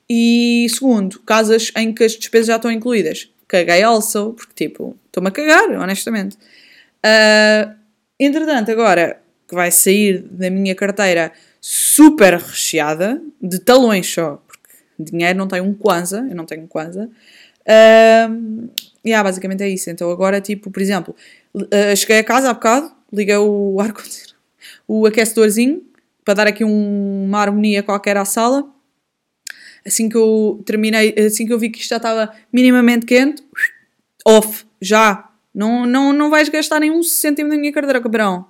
E 0.08 0.66
segundo, 0.68 1.20
casas 1.20 1.72
em 1.76 1.92
que 1.92 2.04
as 2.04 2.12
despesas 2.12 2.48
já 2.48 2.56
estão 2.56 2.70
incluídas, 2.70 3.30
caguei 3.48 3.82
also, 3.82 4.32
porque, 4.32 4.66
tipo, 4.66 4.96
estou-me 5.06 5.28
a 5.28 5.30
cagar, 5.30 5.70
honestamente. 5.80 6.36
Uh, 7.04 7.74
entretanto, 8.18 8.70
agora 8.70 9.20
que 9.48 9.54
vai 9.54 9.70
sair 9.70 10.22
da 10.22 10.50
minha 10.50 10.74
carteira 10.74 11.32
super 11.60 12.34
recheada, 12.34 13.20
de 13.40 13.58
talões 13.58 14.12
só, 14.12 14.42
porque 14.46 14.68
dinheiro 14.98 15.38
não 15.38 15.46
tem 15.46 15.60
um 15.60 15.74
Kwanza, 15.74 16.26
eu 16.28 16.34
não 16.34 16.46
tenho 16.46 16.62
um 16.62 16.66
Kwanza. 16.66 17.08
Uh, 17.62 18.68
yeah, 19.06 19.22
basicamente 19.22 19.62
é 19.62 19.68
isso. 19.68 19.90
Então 19.90 20.10
agora, 20.10 20.40
tipo, 20.40 20.70
por 20.70 20.82
exemplo, 20.82 21.14
uh, 21.54 21.96
cheguei 21.96 22.18
a 22.18 22.24
casa 22.24 22.50
há 22.50 22.54
bocado, 22.54 22.92
liguei 23.12 23.36
o 23.36 23.78
ar-condicionado, 23.80 24.34
o 24.88 25.06
aquecedorzinho, 25.06 25.82
para 26.24 26.34
dar 26.34 26.46
aqui 26.46 26.64
um, 26.64 27.24
uma 27.26 27.40
harmonia 27.40 27.82
qualquer 27.82 28.16
à 28.16 28.24
sala. 28.24 28.64
Assim 29.84 30.08
que 30.08 30.16
eu 30.16 30.62
terminei, 30.64 31.14
assim 31.18 31.46
que 31.46 31.52
eu 31.52 31.58
vi 31.58 31.70
que 31.70 31.78
isto 31.78 31.90
já 31.90 31.96
estava 31.96 32.32
minimamente 32.52 33.04
quente, 33.06 33.42
off, 34.26 34.64
já. 34.80 35.28
Não, 35.54 35.84
não, 35.84 36.12
não 36.12 36.30
vais 36.30 36.48
gastar 36.48 36.80
nenhum 36.80 37.02
cêntimo 37.02 37.50
da 37.50 37.56
minha 37.56 37.72
carteira, 37.72 38.00
cabrão. 38.00 38.46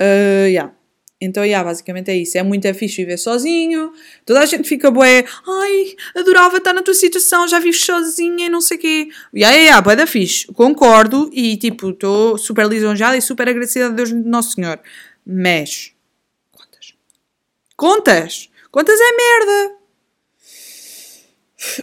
Uh, 0.00 0.46
yeah. 0.48 0.72
Então, 1.20 1.44
yeah, 1.44 1.66
basicamente 1.66 2.10
é 2.10 2.16
isso. 2.16 2.36
É 2.36 2.42
muito 2.42 2.66
é 2.66 2.74
fixe 2.74 2.96
viver 2.96 3.16
sozinho. 3.16 3.92
Toda 4.24 4.40
a 4.40 4.46
gente 4.46 4.68
fica 4.68 4.90
bué. 4.90 5.24
Ai, 5.46 5.96
adorava 6.14 6.58
estar 6.58 6.74
na 6.74 6.82
tua 6.82 6.94
situação, 6.94 7.48
já 7.48 7.58
vives 7.58 7.82
sozinha 7.84 8.46
e 8.46 8.48
não 8.50 8.60
sei 8.60 8.76
o 8.76 8.80
quê. 8.80 9.08
Yeah, 9.34 9.56
yeah, 9.56 9.60
yeah, 9.60 9.80
bué 9.80 9.96
da 9.96 10.06
fixe. 10.06 10.46
Concordo 10.48 11.30
e, 11.32 11.56
tipo, 11.56 11.90
estou 11.90 12.36
super 12.36 12.66
lisonjeada 12.66 13.16
e 13.16 13.22
super 13.22 13.48
agradecida 13.48 13.86
a 13.86 13.90
Deus 13.90 14.12
Nosso 14.12 14.52
Senhor. 14.52 14.78
Mas, 15.24 15.92
contas. 16.52 16.94
Contas! 17.76 18.50
Contas 18.70 18.98
é 19.00 19.16
merda! 19.16 19.75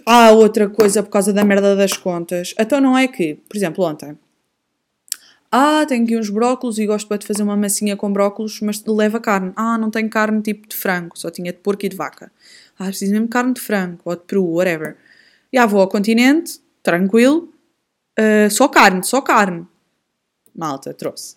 Há 0.05 0.31
outra 0.31 0.69
coisa 0.69 1.01
por 1.01 1.09
causa 1.09 1.33
da 1.33 1.43
merda 1.43 1.75
das 1.75 1.97
contas. 1.97 2.53
Então 2.59 2.79
não 2.79 2.97
é 2.97 3.07
que, 3.07 3.35
por 3.47 3.57
exemplo, 3.57 3.83
ontem 3.83 4.17
ah, 5.55 5.85
tenho 5.85 6.03
aqui 6.03 6.17
uns 6.17 6.31
brócolos 6.31 6.79
e 6.79 6.85
gosto 6.87 7.15
de 7.15 7.27
fazer 7.27 7.43
uma 7.43 7.55
massinha 7.55 7.95
com 7.95 8.11
brócolos, 8.11 8.59
mas 8.59 8.83
leva 8.85 9.19
carne. 9.19 9.53
Ah, 9.55 9.77
não 9.77 9.91
tenho 9.91 10.09
carne 10.09 10.41
tipo 10.41 10.67
de 10.67 10.75
frango, 10.75 11.15
só 11.15 11.29
tinha 11.29 11.53
de 11.53 11.59
porco 11.59 11.85
e 11.85 11.89
de 11.89 11.95
vaca. 11.95 12.31
Ah, 12.75 12.85
preciso 12.85 13.11
mesmo 13.11 13.27
carne 13.27 13.53
de 13.53 13.61
frango, 13.61 13.99
ou 14.03 14.15
de 14.15 14.23
peru, 14.23 14.43
whatever. 14.43 14.97
Já 15.53 15.67
vou 15.67 15.79
ao 15.79 15.87
continente, 15.87 16.59
tranquilo, 16.81 17.53
uh, 18.19 18.49
só 18.49 18.67
carne, 18.67 19.03
só 19.03 19.21
carne. 19.21 19.67
Malta, 20.55 20.91
trouxe. 20.91 21.35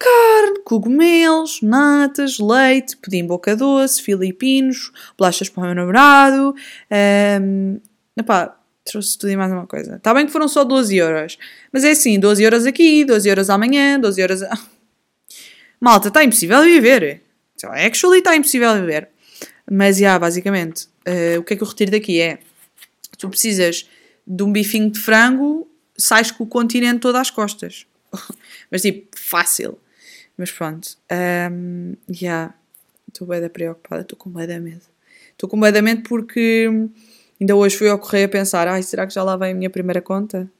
Carne, 0.00 0.62
cogumelos, 0.64 1.60
natas, 1.60 2.38
leite, 2.38 2.96
pudim 2.96 3.26
boca 3.26 3.54
doce, 3.54 4.00
filipinos, 4.00 4.90
bolachas 5.18 5.50
para 5.50 5.62
o 5.62 5.66
meu 5.66 5.74
namorado. 5.74 6.54
Um, 7.42 7.78
epá, 8.16 8.58
trouxe 8.82 9.18
tudo 9.18 9.30
e 9.30 9.36
mais 9.36 9.52
uma 9.52 9.66
coisa. 9.66 9.96
Está 9.96 10.14
bem 10.14 10.24
que 10.24 10.32
foram 10.32 10.48
só 10.48 10.64
12 10.64 10.96
euros. 10.96 11.38
Mas 11.70 11.84
é 11.84 11.90
assim, 11.90 12.18
12 12.18 12.42
euros 12.42 12.64
aqui, 12.64 13.04
12 13.04 13.28
euros 13.28 13.50
amanhã, 13.50 14.00
12 14.00 14.20
euros... 14.22 14.42
A... 14.42 14.58
Malta, 15.78 16.08
está 16.08 16.24
impossível 16.24 16.62
viver. 16.62 17.22
Actually 17.62 18.20
está 18.20 18.34
impossível 18.34 18.74
viver. 18.80 19.10
Mas, 19.70 19.98
já, 19.98 20.00
yeah, 20.00 20.18
basicamente, 20.18 20.88
uh, 21.06 21.40
o 21.40 21.44
que 21.44 21.52
é 21.52 21.56
que 21.58 21.62
eu 21.62 21.68
retiro 21.68 21.90
daqui 21.90 22.22
é... 22.22 22.38
Tu 23.18 23.28
precisas 23.28 23.86
de 24.26 24.42
um 24.42 24.50
bifinho 24.50 24.90
de 24.90 24.98
frango, 24.98 25.70
sais 25.94 26.30
com 26.30 26.44
o 26.44 26.46
continente 26.46 27.00
todo 27.00 27.16
às 27.16 27.30
costas. 27.30 27.86
Mas, 28.72 28.80
tipo, 28.80 29.06
fácil. 29.14 29.78
Mas 30.40 30.50
pronto. 30.50 30.96
Um, 31.52 31.94
yeah. 32.10 32.54
Estou 33.06 33.26
bem 33.26 33.46
preocupada, 33.48 34.00
estou 34.02 34.16
com 34.16 34.30
bem 34.30 34.46
medo. 34.58 34.82
Estou 35.32 35.48
com 35.48 35.60
bem 35.60 35.82
medo 35.82 36.02
porque 36.08 36.68
Ainda 37.40 37.56
hoje 37.56 37.76
fui 37.76 37.88
ao 37.88 37.98
correio 37.98 38.26
a 38.26 38.28
pensar: 38.28 38.68
ai, 38.68 38.82
será 38.82 39.06
que 39.06 39.14
já 39.14 39.22
lá 39.22 39.36
vem 39.36 39.52
a 39.52 39.54
minha 39.54 39.70
primeira 39.70 40.02
conta? 40.02 40.50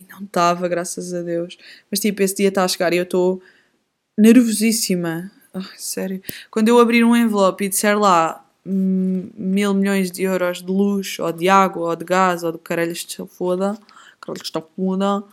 E 0.00 0.06
não 0.08 0.20
estava, 0.20 0.68
graças 0.68 1.12
a 1.12 1.22
Deus. 1.22 1.58
Mas 1.90 1.98
tipo, 1.98 2.22
esse 2.22 2.36
dia 2.36 2.48
está 2.48 2.64
a 2.64 2.68
chegar 2.68 2.92
e 2.92 2.96
eu 2.96 3.02
estou 3.02 3.42
nervosíssima. 4.16 5.32
Ai, 5.52 5.62
sério. 5.76 6.22
Quando 6.50 6.68
eu 6.68 6.78
abrir 6.78 7.04
um 7.04 7.16
envelope 7.16 7.64
e 7.64 7.68
disser 7.68 7.98
lá 7.98 8.44
mil 8.64 9.74
milhões 9.74 10.10
de 10.10 10.22
euros 10.22 10.62
de 10.62 10.70
luz, 10.70 11.18
ou 11.18 11.32
de 11.32 11.48
água, 11.48 11.88
ou 11.88 11.96
de 11.96 12.04
gás, 12.04 12.44
ou 12.44 12.52
de 12.52 12.58
caralhos 12.58 13.04
de 13.04 13.16
foda, 13.26 13.76
caralho, 14.20 14.42
está 14.42 14.60
foda, 14.60 15.24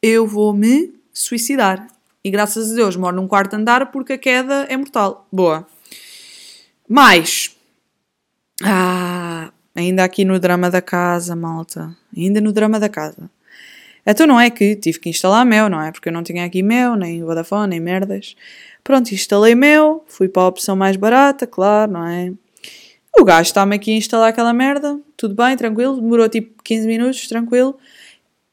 eu 0.00 0.26
vou 0.26 0.52
me 0.52 0.94
suicidar. 1.12 1.88
E 2.24 2.30
graças 2.30 2.72
a 2.72 2.74
Deus 2.74 2.96
moro 2.96 3.14
num 3.14 3.28
quarto 3.28 3.54
andar 3.54 3.92
porque 3.92 4.14
a 4.14 4.18
queda 4.18 4.66
é 4.70 4.76
mortal. 4.76 5.28
Boa. 5.30 5.66
Mais. 6.88 7.54
Ah, 8.62 9.52
ainda 9.74 10.02
aqui 10.02 10.24
no 10.24 10.40
drama 10.40 10.70
da 10.70 10.80
casa, 10.80 11.36
malta. 11.36 11.94
Ainda 12.16 12.40
no 12.40 12.50
drama 12.50 12.80
da 12.80 12.88
casa. 12.88 13.30
Então 14.06 14.26
não 14.26 14.40
é 14.40 14.50
que 14.50 14.74
tive 14.76 14.98
que 14.98 15.08
instalar 15.10 15.44
Mel, 15.44 15.68
não 15.68 15.80
é? 15.80 15.92
Porque 15.92 16.08
eu 16.08 16.12
não 16.12 16.22
tinha 16.22 16.44
aqui 16.44 16.62
Mel, 16.62 16.96
nem 16.96 17.22
Vodafone, 17.22 17.68
nem 17.68 17.80
merdas. 17.80 18.34
Pronto, 18.82 19.12
instalei 19.12 19.54
Mel, 19.54 20.04
fui 20.06 20.28
para 20.28 20.42
a 20.42 20.48
opção 20.48 20.76
mais 20.76 20.96
barata, 20.96 21.46
claro, 21.46 21.92
não 21.92 22.06
é? 22.06 22.32
O 23.18 23.24
gajo 23.24 23.48
está-me 23.48 23.76
aqui 23.76 23.92
a 23.92 23.96
instalar 23.96 24.28
aquela 24.30 24.52
merda, 24.52 24.98
tudo 25.16 25.34
bem, 25.34 25.56
tranquilo, 25.56 26.00
demorou 26.00 26.28
tipo 26.28 26.62
15 26.62 26.86
minutos, 26.86 27.28
tranquilo. 27.28 27.78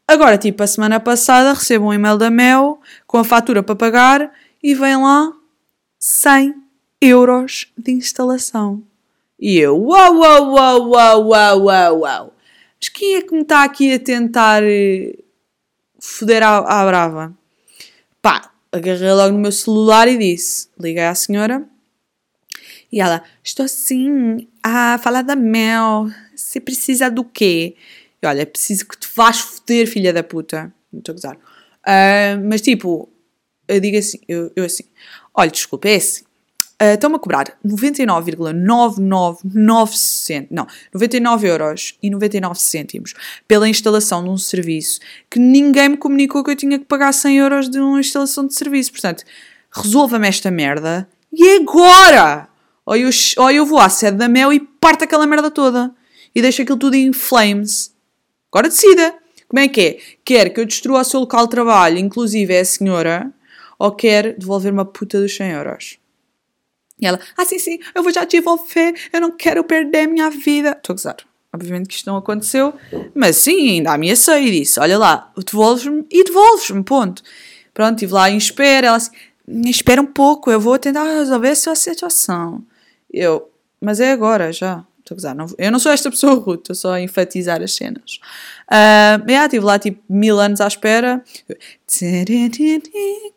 Agora, 0.08 0.38
tipo, 0.38 0.62
a 0.62 0.68
semana 0.68 1.00
passada 1.00 1.54
recebo 1.54 1.86
um 1.86 1.94
e-mail 1.94 2.18
da 2.18 2.30
Mel 2.30 2.80
com 3.08 3.18
a 3.18 3.24
fatura 3.24 3.64
para 3.64 3.76
pagar 3.76 4.32
e 4.62 4.76
vem 4.76 4.98
lá 4.98 5.32
100 6.00 6.56
euros 7.00 7.72
de 7.78 7.92
instalação. 7.92 8.84
E 9.40 9.58
eu, 9.58 9.78
uau, 9.78 10.18
uau, 10.18 10.54
uau, 10.54 10.90
uau, 10.90 11.28
uau, 11.28 11.62
uau, 11.64 12.00
uau. 12.00 12.34
Mas 12.80 12.90
quem 12.90 13.16
é 13.16 13.22
que 13.22 13.34
me 13.34 13.42
está 13.42 13.64
aqui 13.64 13.94
a 13.94 14.00
tentar 14.00 14.64
eh, 14.64 15.18
foder 16.00 16.44
à, 16.44 16.58
à 16.58 16.86
brava? 16.86 17.34
Pá, 18.22 18.52
agarrei 18.72 19.14
logo 19.14 19.34
no 19.34 19.40
meu 19.40 19.52
celular 19.52 20.08
e 20.08 20.18
disse, 20.18 20.68
liguei 20.80 21.06
à 21.06 21.16
senhora 21.16 21.66
e 22.92 23.00
ela, 23.00 23.24
estou 23.42 23.68
sim 23.68 24.48
a 24.62 24.98
falar 24.98 25.22
da 25.22 25.36
Mel, 25.36 26.10
você 26.36 26.60
precisa 26.60 27.10
do 27.10 27.24
quê? 27.24 27.76
E 28.22 28.28
olha, 28.28 28.46
preciso 28.46 28.86
que 28.88 28.98
te 28.98 29.08
vás 29.16 29.40
foder, 29.40 29.88
filha 29.88 30.14
da 30.14 30.24
puta. 30.24 30.72
Não 30.92 31.00
estou 31.00 31.14
a 31.14 31.16
gozar. 31.16 31.36
Uh, 31.36 32.38
mas 32.48 32.62
tipo, 32.62 33.10
eu 33.68 33.80
digo 33.80 33.98
assim, 33.98 34.20
eu, 34.28 34.52
eu 34.56 34.66
assim, 34.66 34.84
olha, 35.34 35.50
desculpa, 35.50 35.90
é 35.90 35.96
assim. 35.96 36.24
Uh, 36.82 36.94
Estão-me 36.96 37.16
a 37.16 37.20
cobrar 37.20 37.58
99,999 37.64 39.98
cêntimos, 39.98 40.52
não, 40.52 40.68
99 40.94 41.48
euros 41.48 41.96
e 42.02 42.10
99 42.10 42.60
cêntimos 42.60 43.14
pela 43.48 43.70
instalação 43.70 44.24
de 44.24 44.32
um 44.32 44.38
serviço 44.38 45.00
que 45.30 45.40
ninguém 45.40 45.90
me 45.90 45.98
comunicou 45.98 46.44
que 46.44 46.50
eu 46.50 46.56
tinha 46.56 46.80
que 46.80 46.86
pagar 46.86 47.14
100 47.14 47.38
euros 47.38 47.70
de 47.70 47.80
uma 47.80 48.00
instalação 48.00 48.48
de 48.48 48.56
serviço. 48.56 48.92
Portanto, 48.92 49.24
resolva-me 49.72 50.28
esta 50.28 50.50
merda 50.50 51.08
e 51.32 51.58
agora! 51.58 52.50
Ou 52.84 52.96
eu, 52.96 53.10
ou 53.38 53.52
eu 53.52 53.66
vou 53.66 53.80
à 53.80 53.90
sede 53.90 54.18
da 54.18 54.28
Mel 54.28 54.52
e 54.52 54.60
parto 54.60 55.04
aquela 55.04 55.28
merda 55.28 55.52
toda 55.52 55.94
e 56.34 56.42
deixo 56.42 56.62
aquilo 56.62 56.78
tudo 56.78 56.96
em 56.96 57.14
flames. 57.14 57.94
Agora 58.52 58.70
decida. 58.70 59.16
Como 59.48 59.60
é 59.60 59.68
que 59.68 59.82
é? 59.82 60.00
Quer 60.24 60.54
que 60.54 60.62
eu 60.62 60.66
destrua 60.66 61.02
o 61.02 61.04
seu 61.04 61.20
local 61.20 61.46
de 61.46 61.52
trabalho, 61.52 61.98
inclusive 61.98 62.54
é 62.54 62.62
a 62.62 62.66
senhora, 62.66 63.34
ou 63.78 63.92
quer 63.92 64.34
devolver 64.38 64.72
uma 64.72 64.86
puta 64.86 65.20
dos 65.20 65.36
100 65.36 65.52
euros? 65.52 65.98
E 67.00 67.06
ela, 67.06 67.20
ah, 67.36 67.44
sim, 67.44 67.60
sim, 67.60 67.80
eu 67.96 68.04
vou 68.04 68.14
já 68.14 68.24
devolver, 68.24 68.94
eu 69.12 69.20
não 69.20 69.32
quero 69.32 69.64
perder 69.64 70.06
a 70.06 70.08
minha 70.08 70.30
vida. 70.30 70.72
Estou 70.72 70.94
a 70.94 70.96
gozar. 70.96 71.18
Obviamente 71.54 71.90
que 71.90 71.96
isto 71.96 72.10
não 72.10 72.16
aconteceu, 72.16 72.74
mas 73.14 73.36
sim, 73.36 73.72
ainda 73.72 73.92
ameacei 73.92 74.48
e 74.48 74.60
disse: 74.60 74.80
Olha 74.80 74.98
lá, 74.98 75.34
devolves-me 75.46 76.06
e 76.10 76.24
devolves-me, 76.24 76.82
ponto. 76.82 77.22
Pronto, 77.74 77.96
estive 77.96 78.14
lá 78.14 78.30
em 78.30 78.38
espera. 78.38 78.88
Ela 78.88 78.96
assim: 78.96 79.12
Espera 79.66 80.02
um 80.02 80.06
pouco, 80.06 80.50
eu 80.50 80.62
vou 80.62 80.80
tentar 80.80 81.04
resolver 81.04 81.50
a 81.50 81.56
sua 81.56 81.76
situação. 81.76 82.64
Eu, 83.12 83.52
mas 83.82 84.00
é 84.00 84.14
agora 84.14 84.54
já. 84.54 84.86
Estou 85.02 85.16
a 85.16 85.18
gozar. 85.18 85.36
Não, 85.36 85.48
eu 85.58 85.72
não 85.72 85.80
sou 85.80 85.92
esta 85.92 86.10
pessoa 86.10 86.36
rude, 86.36 86.62
estou 86.62 86.76
só 86.76 86.94
a 86.94 87.02
enfatizar 87.02 87.62
as 87.62 87.74
cenas. 87.74 88.20
Uh, 88.70 89.20
yeah, 89.28 89.46
estive 89.46 89.66
lá 89.66 89.78
tipo 89.78 90.02
mil 90.08 90.40
anos 90.40 90.62
à 90.62 90.68
espera, 90.68 91.24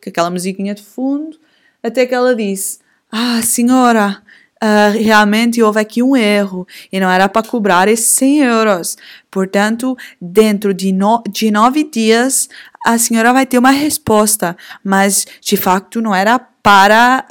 com 0.03 0.11
aquela 0.11 0.31
musiquinha 0.31 0.75
de 0.75 0.83
fundo, 0.83 1.39
até 1.83 2.07
que 2.07 2.15
ela 2.15 2.37
disse: 2.37 2.79
Ah, 3.11 3.41
senhora, 3.43 4.23
uh, 4.63 5.03
realmente 5.03 5.63
houve 5.63 5.81
aqui 5.81 6.03
um 6.03 6.15
erro 6.15 6.67
e 6.93 7.01
não 7.01 7.11
era 7.11 7.29
para 7.29 7.47
cobrar 7.47 7.89
esses 7.89 8.07
100 8.07 8.39
euros. 8.41 8.97
Portanto, 9.31 9.97
dentro 10.21 10.73
de, 10.73 10.93
no, 10.93 11.23
de 11.29 11.51
nove 11.51 11.85
dias, 11.85 12.49
a 12.85 12.99
senhora 12.99 13.33
vai 13.33 13.47
ter 13.47 13.59
uma 13.59 13.71
resposta, 13.71 14.57
mas 14.85 15.27
de 15.41 15.57
facto 15.57 16.01
não 16.01 16.15
era 16.15 16.39
para 16.39 17.27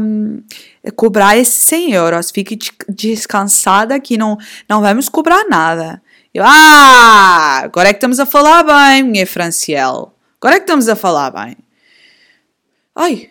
um, 0.00 0.42
cobrar 0.94 1.36
esses 1.36 1.62
100 1.64 1.92
euros. 1.92 2.30
Fique 2.30 2.58
descansada 2.88 3.98
que 4.00 4.16
não, 4.16 4.36
não 4.68 4.80
vamos 4.80 5.08
cobrar 5.08 5.44
nada. 5.48 6.02
Eu, 6.32 6.44
ah, 6.46 7.60
agora 7.64 7.88
é 7.88 7.92
que 7.92 7.96
estamos 7.96 8.20
a 8.20 8.26
falar 8.26 8.62
bem, 8.62 9.02
minha 9.02 9.26
Franciel. 9.26 10.14
Agora 10.40 10.56
é 10.56 10.58
que 10.58 10.64
estamos 10.64 10.88
a 10.88 10.94
falar 10.94 11.30
bem. 11.30 11.56
Ai, 12.94 13.30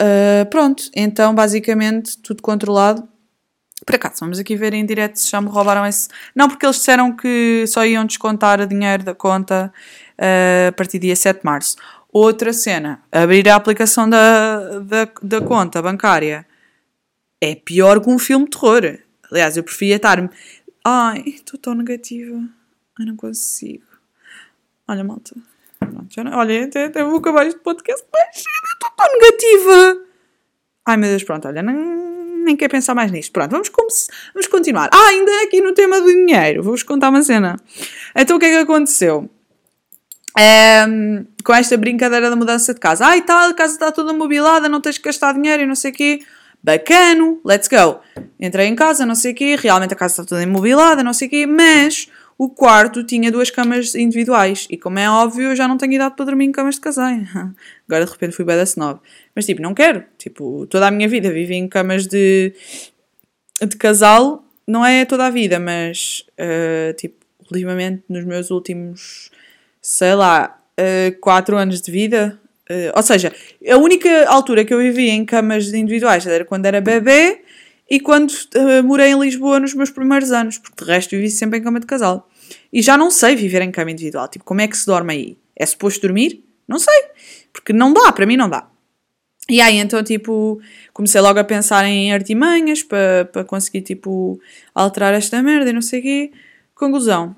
uh, 0.00 0.46
pronto. 0.50 0.84
Então, 0.94 1.34
basicamente, 1.34 2.16
tudo 2.18 2.42
controlado. 2.42 3.06
Por 3.84 3.96
acaso, 3.96 4.20
vamos 4.20 4.38
aqui 4.38 4.54
ver 4.54 4.72
em 4.74 4.86
direto 4.86 5.16
se 5.16 5.30
já 5.30 5.40
me 5.40 5.48
roubaram 5.48 5.84
esse. 5.84 6.08
Não, 6.34 6.48
porque 6.48 6.64
eles 6.64 6.76
disseram 6.76 7.14
que 7.14 7.64
só 7.66 7.84
iam 7.84 8.04
descontar 8.04 8.64
dinheiro 8.66 9.02
da 9.02 9.14
conta 9.14 9.72
uh, 10.18 10.68
a 10.68 10.72
partir 10.72 10.98
do 10.98 11.02
dia 11.02 11.16
7 11.16 11.40
de 11.40 11.44
março. 11.44 11.76
Outra 12.12 12.52
cena, 12.52 13.02
abrir 13.10 13.48
a 13.48 13.56
aplicação 13.56 14.08
da, 14.08 14.78
da, 14.80 15.08
da 15.22 15.40
conta 15.40 15.82
bancária 15.82 16.46
é 17.42 17.56
pior 17.56 18.00
que 18.00 18.08
um 18.08 18.20
filme 18.20 18.44
de 18.44 18.52
terror. 18.52 18.98
Aliás, 19.28 19.56
eu 19.56 19.64
preferia 19.64 19.96
estar. 19.96 20.30
Ai, 20.84 21.24
estou 21.26 21.58
tão 21.58 21.74
negativa. 21.74 22.40
Ai, 22.98 23.04
não 23.04 23.16
consigo. 23.16 23.82
Olha, 24.86 25.02
malta. 25.02 25.34
já 26.08 26.22
não... 26.22 26.38
Olha, 26.38 26.66
até, 26.66 26.84
até 26.84 27.02
vou 27.02 27.18
acabar 27.18 27.44
este 27.44 27.58
podcast, 27.58 28.06
mas 28.12 28.36
estou 28.36 28.90
tão 28.96 29.12
negativa. 29.12 30.06
Ai, 30.86 30.96
meu 30.96 31.10
Deus, 31.10 31.24
pronto, 31.24 31.48
olha, 31.48 31.62
nem, 31.62 31.74
nem 32.44 32.56
quero 32.56 32.70
pensar 32.70 32.94
mais 32.94 33.10
nisto. 33.10 33.32
Pronto, 33.32 33.50
vamos, 33.50 33.72
vamos 34.32 34.46
continuar. 34.46 34.88
Ah, 34.92 35.08
ainda 35.08 35.42
aqui 35.42 35.60
no 35.60 35.74
tema 35.74 36.00
do 36.00 36.06
dinheiro, 36.06 36.62
vou-vos 36.62 36.84
contar 36.84 37.08
uma 37.08 37.22
cena. 37.22 37.56
Então, 38.14 38.36
o 38.36 38.40
que 38.40 38.46
é 38.46 38.50
que 38.50 38.56
aconteceu? 38.58 39.28
Um, 40.38 41.26
com 41.44 41.52
esta 41.52 41.76
brincadeira 41.76 42.30
da 42.30 42.36
mudança 42.36 42.72
de 42.72 42.78
casa. 42.78 43.04
Ai, 43.04 43.22
tal, 43.22 43.50
a 43.50 43.54
casa 43.54 43.72
está 43.72 43.90
toda 43.90 44.12
mobilada, 44.12 44.68
não 44.68 44.80
tens 44.80 44.96
que 44.96 45.04
gastar 45.04 45.34
dinheiro 45.34 45.64
e 45.64 45.66
não 45.66 45.74
sei 45.74 45.90
o 45.90 45.94
quê. 45.94 46.20
Bacano, 46.62 47.40
let's 47.44 47.68
go. 47.68 48.00
Entrei 48.38 48.66
em 48.66 48.74
casa, 48.74 49.04
não 49.04 49.14
sei 49.14 49.32
o 49.32 49.34
quê, 49.34 49.56
realmente 49.56 49.94
a 49.94 49.96
casa 49.96 50.12
está 50.12 50.24
toda 50.24 50.42
imobilada, 50.42 51.02
não 51.02 51.12
sei 51.12 51.28
o 51.28 51.30
quê, 51.30 51.46
mas 51.46 52.08
o 52.38 52.48
quarto 52.48 53.04
tinha 53.04 53.30
duas 53.30 53.50
camas 53.50 53.94
individuais 53.94 54.66
e, 54.70 54.76
como 54.76 54.98
é 54.98 55.10
óbvio, 55.10 55.50
eu 55.50 55.56
já 55.56 55.66
não 55.66 55.76
tenho 55.76 55.94
idade 55.94 56.14
para 56.16 56.24
dormir 56.24 56.44
em 56.44 56.52
camas 56.52 56.76
de 56.76 56.80
casal. 56.80 57.08
Agora 57.88 58.04
de 58.04 58.10
repente 58.10 58.36
fui 58.36 58.44
bem 58.44 58.56
da 58.56 58.62
snob. 58.62 59.00
Mas 59.34 59.46
tipo, 59.46 59.60
não 59.60 59.74
quero. 59.74 60.04
Tipo, 60.18 60.66
toda 60.66 60.86
a 60.86 60.90
minha 60.90 61.08
vida 61.08 61.30
vivi 61.30 61.54
em 61.54 61.68
camas 61.68 62.06
de, 62.06 62.54
de 63.60 63.76
casal. 63.76 64.44
Não 64.66 64.86
é 64.86 65.04
toda 65.04 65.26
a 65.26 65.30
vida, 65.30 65.58
mas 65.58 66.24
uh, 66.38 66.92
tipo, 66.94 67.16
ultimamente 67.50 68.04
nos 68.08 68.24
meus 68.24 68.50
últimos 68.50 69.30
sei 69.82 70.14
lá, 70.14 70.56
uh, 70.78 71.20
4 71.20 71.56
anos 71.56 71.82
de 71.82 71.90
vida. 71.90 72.40
Uh, 72.72 72.92
ou 72.96 73.02
seja, 73.02 73.34
a 73.68 73.76
única 73.76 74.26
altura 74.28 74.64
que 74.64 74.72
eu 74.72 74.78
vivi 74.78 75.10
em 75.10 75.26
camas 75.26 75.70
individuais 75.74 76.26
era 76.26 76.42
quando 76.42 76.64
era 76.64 76.80
bebê 76.80 77.42
e 77.90 78.00
quando 78.00 78.30
uh, 78.30 78.82
morei 78.82 79.10
em 79.10 79.20
Lisboa 79.20 79.60
nos 79.60 79.74
meus 79.74 79.90
primeiros 79.90 80.32
anos, 80.32 80.56
porque 80.56 80.82
de 80.82 80.90
resto 80.90 81.10
vivi 81.10 81.28
sempre 81.28 81.58
em 81.58 81.62
cama 81.62 81.78
de 81.78 81.86
casal. 81.86 82.30
E 82.72 82.80
já 82.80 82.96
não 82.96 83.10
sei 83.10 83.36
viver 83.36 83.60
em 83.60 83.70
cama 83.70 83.90
individual. 83.90 84.26
Tipo, 84.26 84.44
como 84.44 84.62
é 84.62 84.68
que 84.68 84.76
se 84.76 84.86
dorme 84.86 85.12
aí? 85.12 85.38
É 85.54 85.66
suposto 85.66 86.00
dormir? 86.00 86.42
Não 86.66 86.78
sei. 86.78 86.94
Porque 87.52 87.74
não 87.74 87.92
dá, 87.92 88.10
para 88.10 88.24
mim 88.24 88.38
não 88.38 88.48
dá. 88.48 88.66
E 89.50 89.60
aí 89.60 89.76
então, 89.76 90.02
tipo, 90.02 90.58
comecei 90.94 91.20
logo 91.20 91.38
a 91.38 91.44
pensar 91.44 91.84
em 91.84 92.12
artimanhas 92.12 92.82
para 92.82 93.26
pa 93.26 93.44
conseguir, 93.44 93.82
tipo, 93.82 94.40
alterar 94.74 95.12
esta 95.12 95.42
merda 95.42 95.68
e 95.68 95.72
não 95.74 95.82
sei 95.82 96.00
o 96.00 96.02
quê. 96.02 96.32
Conclusão 96.74 97.36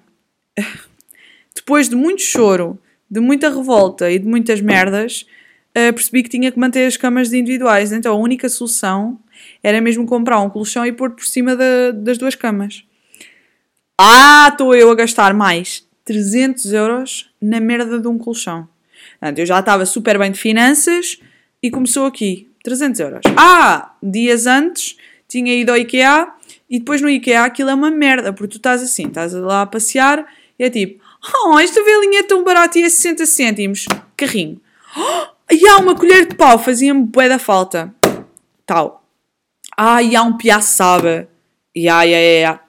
depois 1.54 1.88
de 1.88 1.96
muito 1.96 2.22
choro, 2.22 2.78
de 3.10 3.20
muita 3.20 3.48
revolta 3.48 4.10
e 4.10 4.18
de 4.18 4.26
muitas 4.26 4.60
merdas, 4.60 5.26
uh, 5.70 5.92
percebi 5.92 6.22
que 6.22 6.28
tinha 6.28 6.50
que 6.50 6.58
manter 6.58 6.86
as 6.86 6.96
camas 6.96 7.32
individuais. 7.32 7.92
Então 7.92 8.14
a 8.14 8.18
única 8.18 8.48
solução 8.48 9.18
era 9.62 9.80
mesmo 9.80 10.06
comprar 10.06 10.40
um 10.40 10.50
colchão 10.50 10.84
e 10.84 10.92
pôr 10.92 11.10
por 11.10 11.24
cima 11.24 11.56
da, 11.56 11.90
das 11.92 12.18
duas 12.18 12.34
camas. 12.34 12.84
Ah, 13.98 14.48
estou 14.50 14.74
eu 14.74 14.90
a 14.90 14.94
gastar 14.94 15.32
mais 15.32 15.86
300 16.04 16.72
euros 16.72 17.30
na 17.40 17.60
merda 17.60 18.00
de 18.00 18.08
um 18.08 18.18
colchão. 18.18 18.68
Portanto, 19.20 19.38
eu 19.38 19.46
já 19.46 19.60
estava 19.60 19.86
super 19.86 20.18
bem 20.18 20.32
de 20.32 20.38
finanças 20.38 21.18
e 21.62 21.70
começou 21.70 22.06
aqui. 22.06 22.48
300 22.64 23.00
euros. 23.00 23.20
Ah, 23.36 23.94
dias 24.02 24.46
antes 24.46 24.96
tinha 25.28 25.54
ido 25.54 25.70
ao 25.70 25.76
IKEA 25.76 26.28
e 26.68 26.78
depois 26.78 27.02
no 27.02 27.10
IKEA 27.10 27.44
aquilo 27.44 27.68
é 27.68 27.74
uma 27.74 27.90
merda, 27.90 28.32
porque 28.32 28.52
tu 28.52 28.56
estás 28.56 28.82
assim, 28.82 29.06
estás 29.06 29.34
lá 29.34 29.62
a 29.62 29.66
passear 29.66 30.26
e 30.58 30.64
é 30.64 30.70
tipo, 30.70 31.03
Oh, 31.32 31.58
esta 31.58 31.82
velinha 31.82 32.20
é 32.20 32.22
tão 32.22 32.44
barata 32.44 32.78
e 32.78 32.82
é 32.82 32.88
60 32.88 33.24
cêntimos. 33.24 33.86
Carrinho. 34.16 34.60
Oh, 34.96 35.26
e 35.50 35.66
há 35.66 35.78
uma 35.78 35.94
colher 35.94 36.26
de 36.26 36.34
pau, 36.34 36.58
fazia-me 36.58 37.04
bué 37.04 37.28
da 37.28 37.38
falta. 37.38 37.94
Tal. 38.66 39.04
Ah, 39.76 40.02
e 40.02 40.14
há 40.14 40.22
um 40.22 40.36
piaçaba. 40.36 41.28
E 41.74 41.88
ai, 41.88 42.14
ai, 42.14 42.44
ai. 42.44 42.60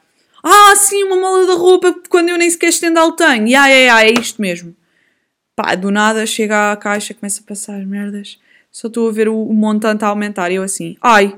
Ah, 0.44 0.76
sim, 0.76 1.04
uma 1.04 1.16
mola 1.16 1.48
da 1.48 1.54
roupa 1.54 1.94
quando 2.10 2.30
eu 2.30 2.38
nem 2.38 2.50
sequer 2.50 2.70
estendal 2.70 3.12
tenho. 3.14 3.48
Ya, 3.48 3.68
ya, 3.68 3.78
ya, 3.78 4.04
é 4.06 4.12
isto 4.12 4.42
mesmo. 4.42 4.76
Pá, 5.56 5.74
do 5.76 5.90
nada 5.90 6.26
chega 6.26 6.72
à 6.72 6.78
caixa, 6.78 7.14
começa 7.14 7.42
a 7.42 7.48
passar 7.48 7.80
as 7.80 7.86
merdas. 7.86 8.38
Só 8.72 8.88
estou 8.88 9.08
a 9.08 9.12
ver 9.12 9.30
o, 9.30 9.42
o 9.42 9.54
montante 9.54 10.04
a 10.04 10.10
aumentar 10.10 10.52
e 10.52 10.56
eu 10.56 10.64
assim, 10.64 10.98
ai, 11.02 11.38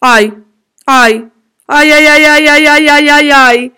ai, 0.00 0.32
ai, 0.86 1.30
ai, 1.66 1.92
ai, 1.92 2.06
ai, 2.06 2.26
ai, 2.26 2.48
ai, 2.48 2.66
ai, 2.66 2.88
ai, 2.88 3.08
ai, 3.08 3.30
ai. 3.30 3.72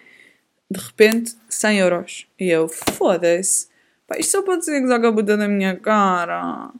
De 0.70 0.78
repente, 0.78 1.34
100 1.48 1.78
euros. 1.78 2.26
E 2.38 2.48
eu, 2.48 2.68
foda-se. 2.68 3.68
Isto 4.18 4.30
só 4.30 4.42
pode 4.42 4.64
ser 4.64 4.80
que 4.80 4.88
joga 4.88 5.08
a 5.08 5.12
puta 5.12 5.36
na 5.36 5.48
minha 5.48 5.76
cara. 5.76 6.70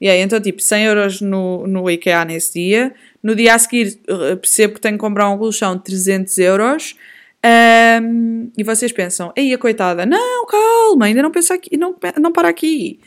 E 0.00 0.08
aí, 0.08 0.20
então, 0.20 0.40
tipo, 0.40 0.62
100 0.62 0.84
euros 0.84 1.20
no, 1.20 1.66
no 1.66 1.90
IKEA 1.90 2.24
nesse 2.24 2.54
dia. 2.54 2.94
No 3.22 3.34
dia 3.34 3.54
a 3.54 3.58
seguir, 3.58 3.98
eh, 4.06 4.36
percebo 4.36 4.74
que 4.74 4.80
tenho 4.80 4.94
que 4.94 5.00
comprar 5.00 5.28
um 5.28 5.38
colchão 5.38 5.76
de 5.76 5.82
300 5.82 6.38
euros. 6.38 6.96
Um, 8.02 8.50
e 8.56 8.64
vocês 8.64 8.92
pensam, 8.92 9.32
ei, 9.36 9.54
a 9.54 9.58
coitada, 9.58 10.04
não, 10.04 10.44
calma, 10.46 11.06
ainda 11.06 11.22
não 11.22 11.30
pensa 11.30 11.54
aqui, 11.54 11.76
não, 11.76 11.94
não 12.20 12.32
para 12.32 12.48
aqui. 12.48 12.98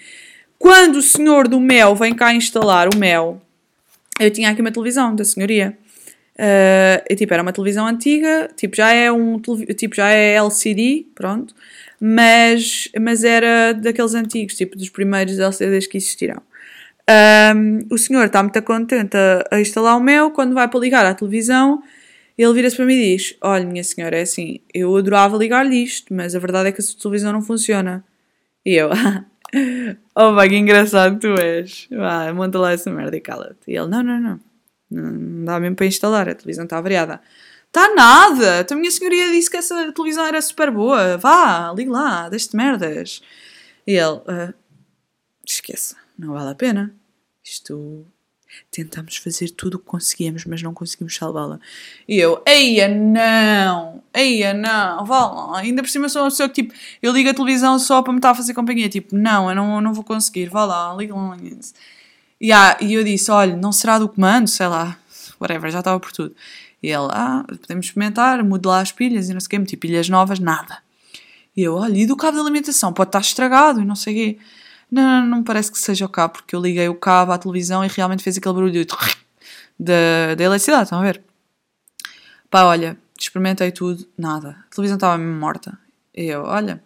Quando 0.57 0.97
o 0.97 1.01
senhor 1.01 1.47
do 1.47 1.59
mel 1.59 1.95
vem 1.95 2.13
cá 2.13 2.33
instalar 2.33 2.87
o 2.93 2.97
mel, 2.97 3.41
eu 4.19 4.31
tinha 4.31 4.49
aqui 4.49 4.61
uma 4.61 4.71
televisão 4.71 5.15
da 5.15 5.25
senhoria. 5.25 5.77
Uh, 6.41 7.05
e, 7.07 7.15
tipo, 7.15 7.31
era 7.31 7.43
uma 7.43 7.53
televisão 7.53 7.85
antiga, 7.85 8.49
tipo, 8.57 8.75
já 8.75 8.91
é 8.91 9.11
um 9.11 9.39
tipo, 9.77 9.95
já 9.95 10.09
é 10.09 10.33
LCD, 10.33 11.05
pronto, 11.13 11.53
mas, 11.99 12.89
mas 12.99 13.23
era 13.23 13.73
daqueles 13.73 14.15
antigos, 14.15 14.55
tipo, 14.55 14.75
dos 14.75 14.89
primeiros 14.89 15.37
LCDs 15.37 15.85
que 15.85 15.97
existiram. 15.97 16.41
Um, 17.55 17.85
o 17.93 17.97
senhor 17.97 18.25
está 18.25 18.41
muito 18.41 18.59
contente 18.63 19.15
a, 19.15 19.45
a, 19.51 19.61
instalar 19.61 19.95
o 19.95 19.99
mel, 19.99 20.31
quando 20.31 20.55
vai 20.55 20.67
para 20.67 20.79
ligar 20.79 21.05
à 21.05 21.13
televisão, 21.13 21.83
ele 22.35 22.53
vira-se 22.53 22.75
para 22.75 22.85
mim 22.85 22.95
e 22.95 23.17
diz: 23.17 23.35
Olha, 23.39 23.63
minha 23.63 23.83
senhora, 23.83 24.17
é 24.17 24.21
assim, 24.21 24.61
eu 24.73 24.95
adorava 24.97 25.37
ligar-lhe 25.37 25.83
isto, 25.83 26.11
mas 26.11 26.33
a 26.35 26.39
verdade 26.39 26.69
é 26.69 26.71
que 26.71 26.81
a 26.81 26.83
sua 26.83 26.99
televisão 26.99 27.31
não 27.31 27.43
funciona. 27.43 28.03
E 28.65 28.75
eu, 28.75 28.89
oh, 30.15 30.33
vai, 30.33 30.49
que 30.49 30.55
engraçado 30.55 31.19
tu 31.19 31.39
és. 31.39 31.87
Vá, 31.91 32.33
monta 32.33 32.57
lá 32.57 32.71
essa 32.71 32.89
merda 32.89 33.15
e 33.15 33.21
cala-te. 33.21 33.69
E 33.69 33.77
ele, 33.77 33.87
não, 33.87 34.01
não, 34.01 34.19
não. 34.19 34.50
Não 34.91 35.45
dá 35.45 35.59
mesmo 35.59 35.75
para 35.75 35.85
instalar, 35.85 36.27
a 36.27 36.35
televisão 36.35 36.65
está 36.65 36.79
variada. 36.81 37.21
Está 37.67 37.93
nada! 37.95 38.67
A 38.69 38.75
minha 38.75 38.91
senhoria 38.91 39.31
disse 39.31 39.49
que 39.49 39.55
essa 39.55 39.93
televisão 39.93 40.25
era 40.25 40.41
super 40.41 40.69
boa. 40.69 41.17
Vá, 41.17 41.71
ligue 41.73 41.89
lá, 41.89 42.27
deixe 42.27 42.49
merdas. 42.55 43.21
E 43.87 43.93
ele, 43.93 44.17
uh, 44.17 44.53
esqueça, 45.45 45.95
não 46.19 46.33
vale 46.33 46.51
a 46.51 46.55
pena. 46.55 46.93
Isto. 47.43 48.05
Tentamos 48.69 49.15
fazer 49.15 49.49
tudo 49.51 49.75
o 49.75 49.79
que 49.79 49.85
conseguimos, 49.85 50.43
mas 50.43 50.61
não 50.61 50.73
conseguimos 50.73 51.15
salvá-la. 51.15 51.57
E 52.05 52.17
eu, 52.17 52.43
eia, 52.45 52.89
não! 52.89 54.03
Eia, 54.13 54.53
não! 54.53 55.05
Vá 55.05 55.25
lá! 55.25 55.59
Ainda 55.59 55.81
por 55.81 55.89
cima 55.89 56.09
sou 56.09 56.23
uma 56.23 56.29
pessoa 56.29 56.49
que, 56.49 56.63
tipo, 56.63 56.73
eu 57.01 57.13
ligo 57.13 57.29
a 57.29 57.33
televisão 57.33 57.79
só 57.79 58.01
para 58.01 58.11
me 58.11 58.19
estar 58.19 58.31
a 58.31 58.35
fazer 58.35 58.53
companhia. 58.53 58.89
Tipo, 58.89 59.15
não, 59.15 59.49
eu 59.49 59.55
não, 59.55 59.79
não 59.79 59.93
vou 59.93 60.03
conseguir. 60.03 60.49
Vá 60.49 60.65
lá, 60.65 60.93
liga 60.93 61.15
lá. 61.15 61.37
E, 62.41 62.51
ah, 62.51 62.75
e 62.81 62.95
eu 62.95 63.03
disse: 63.03 63.29
olha, 63.29 63.55
não 63.55 63.71
será 63.71 63.99
do 63.99 64.09
comando, 64.09 64.47
sei 64.47 64.67
lá, 64.67 64.97
whatever, 65.39 65.69
já 65.69 65.79
estava 65.79 65.99
por 65.99 66.11
tudo. 66.11 66.35
E 66.81 66.87
ele, 66.87 67.07
ah, 67.11 67.45
podemos 67.47 67.85
experimentar, 67.85 68.43
mude 68.43 68.67
lá 68.67 68.81
as 68.81 68.91
pilhas 68.91 69.29
e 69.29 69.33
não 69.33 69.39
sei 69.39 69.45
o 69.45 69.49
quê, 69.51 69.59
meti 69.59 69.77
pilhas 69.77 70.09
novas, 70.09 70.39
nada. 70.39 70.79
E 71.55 71.61
eu, 71.61 71.75
olha, 71.75 71.95
e 71.95 72.07
do 72.07 72.17
cabo 72.17 72.37
de 72.37 72.41
alimentação? 72.41 72.91
Pode 72.91 73.09
estar 73.09 73.19
estragado 73.19 73.81
e 73.81 73.85
não 73.85 73.95
sei 73.95 74.13
o 74.13 74.17
quê. 74.17 74.39
Não, 74.89 75.03
não, 75.03 75.27
não 75.27 75.43
parece 75.43 75.71
que 75.71 75.77
seja 75.77 76.05
o 76.05 76.09
cabo, 76.09 76.33
porque 76.33 76.55
eu 76.55 76.59
liguei 76.59 76.89
o 76.89 76.95
cabo 76.95 77.31
à 77.31 77.37
televisão 77.37 77.85
e 77.85 77.87
realmente 77.87 78.23
fez 78.23 78.37
aquele 78.37 78.55
barulho 78.55 78.85
da, 79.79 80.35
da 80.35 80.43
eletricidade, 80.43 80.83
estão 80.83 80.99
a 80.99 81.03
ver? 81.03 81.21
Pá, 82.49 82.63
olha, 82.65 82.97
experimentei 83.17 83.71
tudo, 83.71 84.07
nada. 84.17 84.57
A 84.67 84.75
televisão 84.75 84.97
estava 84.97 85.17
mesmo 85.17 85.39
morta. 85.39 85.77
E 86.15 86.25
eu, 86.25 86.43
olha, 86.43 86.83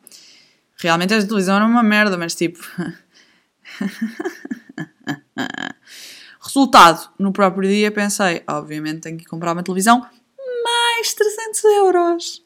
realmente 0.78 1.14
esta 1.14 1.28
televisão 1.28 1.56
era 1.56 1.66
uma 1.66 1.82
merda, 1.82 2.18
mas 2.18 2.36
tipo. 2.36 2.60
Resultado, 6.40 7.10
no 7.18 7.34
próprio 7.34 7.68
dia 7.68 7.92
pensei, 7.92 8.44
obviamente 8.48 9.02
tenho 9.02 9.18
que 9.18 9.26
comprar 9.26 9.54
uma 9.54 9.64
televisão, 9.64 10.08
mais 10.64 11.14
300 11.14 11.64
euros. 11.64 12.46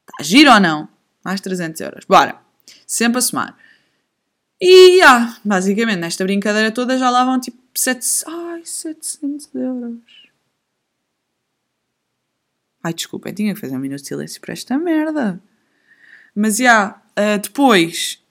Está 0.00 0.22
giro 0.22 0.52
ou 0.52 0.60
não? 0.60 0.88
Mais 1.24 1.40
300 1.40 1.80
euros. 1.80 2.04
Bora. 2.04 2.40
Sempre 2.86 3.18
a 3.18 3.22
somar. 3.22 3.56
E, 4.60 5.00
ah, 5.02 5.38
basicamente, 5.44 6.00
nesta 6.00 6.24
brincadeira 6.24 6.70
toda 6.70 6.98
já 6.98 7.08
lá 7.08 7.24
vão 7.24 7.40
tipo 7.40 7.58
700, 7.74 8.24
ai, 8.26 8.64
700 8.64 9.54
euros. 9.54 10.00
Ai, 12.82 12.92
desculpem, 12.92 13.32
tinha 13.32 13.54
que 13.54 13.60
fazer 13.60 13.76
um 13.76 13.80
minuto 13.80 14.00
de 14.00 14.08
silêncio 14.08 14.40
para 14.40 14.52
esta 14.52 14.78
merda. 14.78 15.40
Mas, 16.34 16.58
já, 16.58 17.00
uh, 17.18 17.38
depois, 17.40 18.22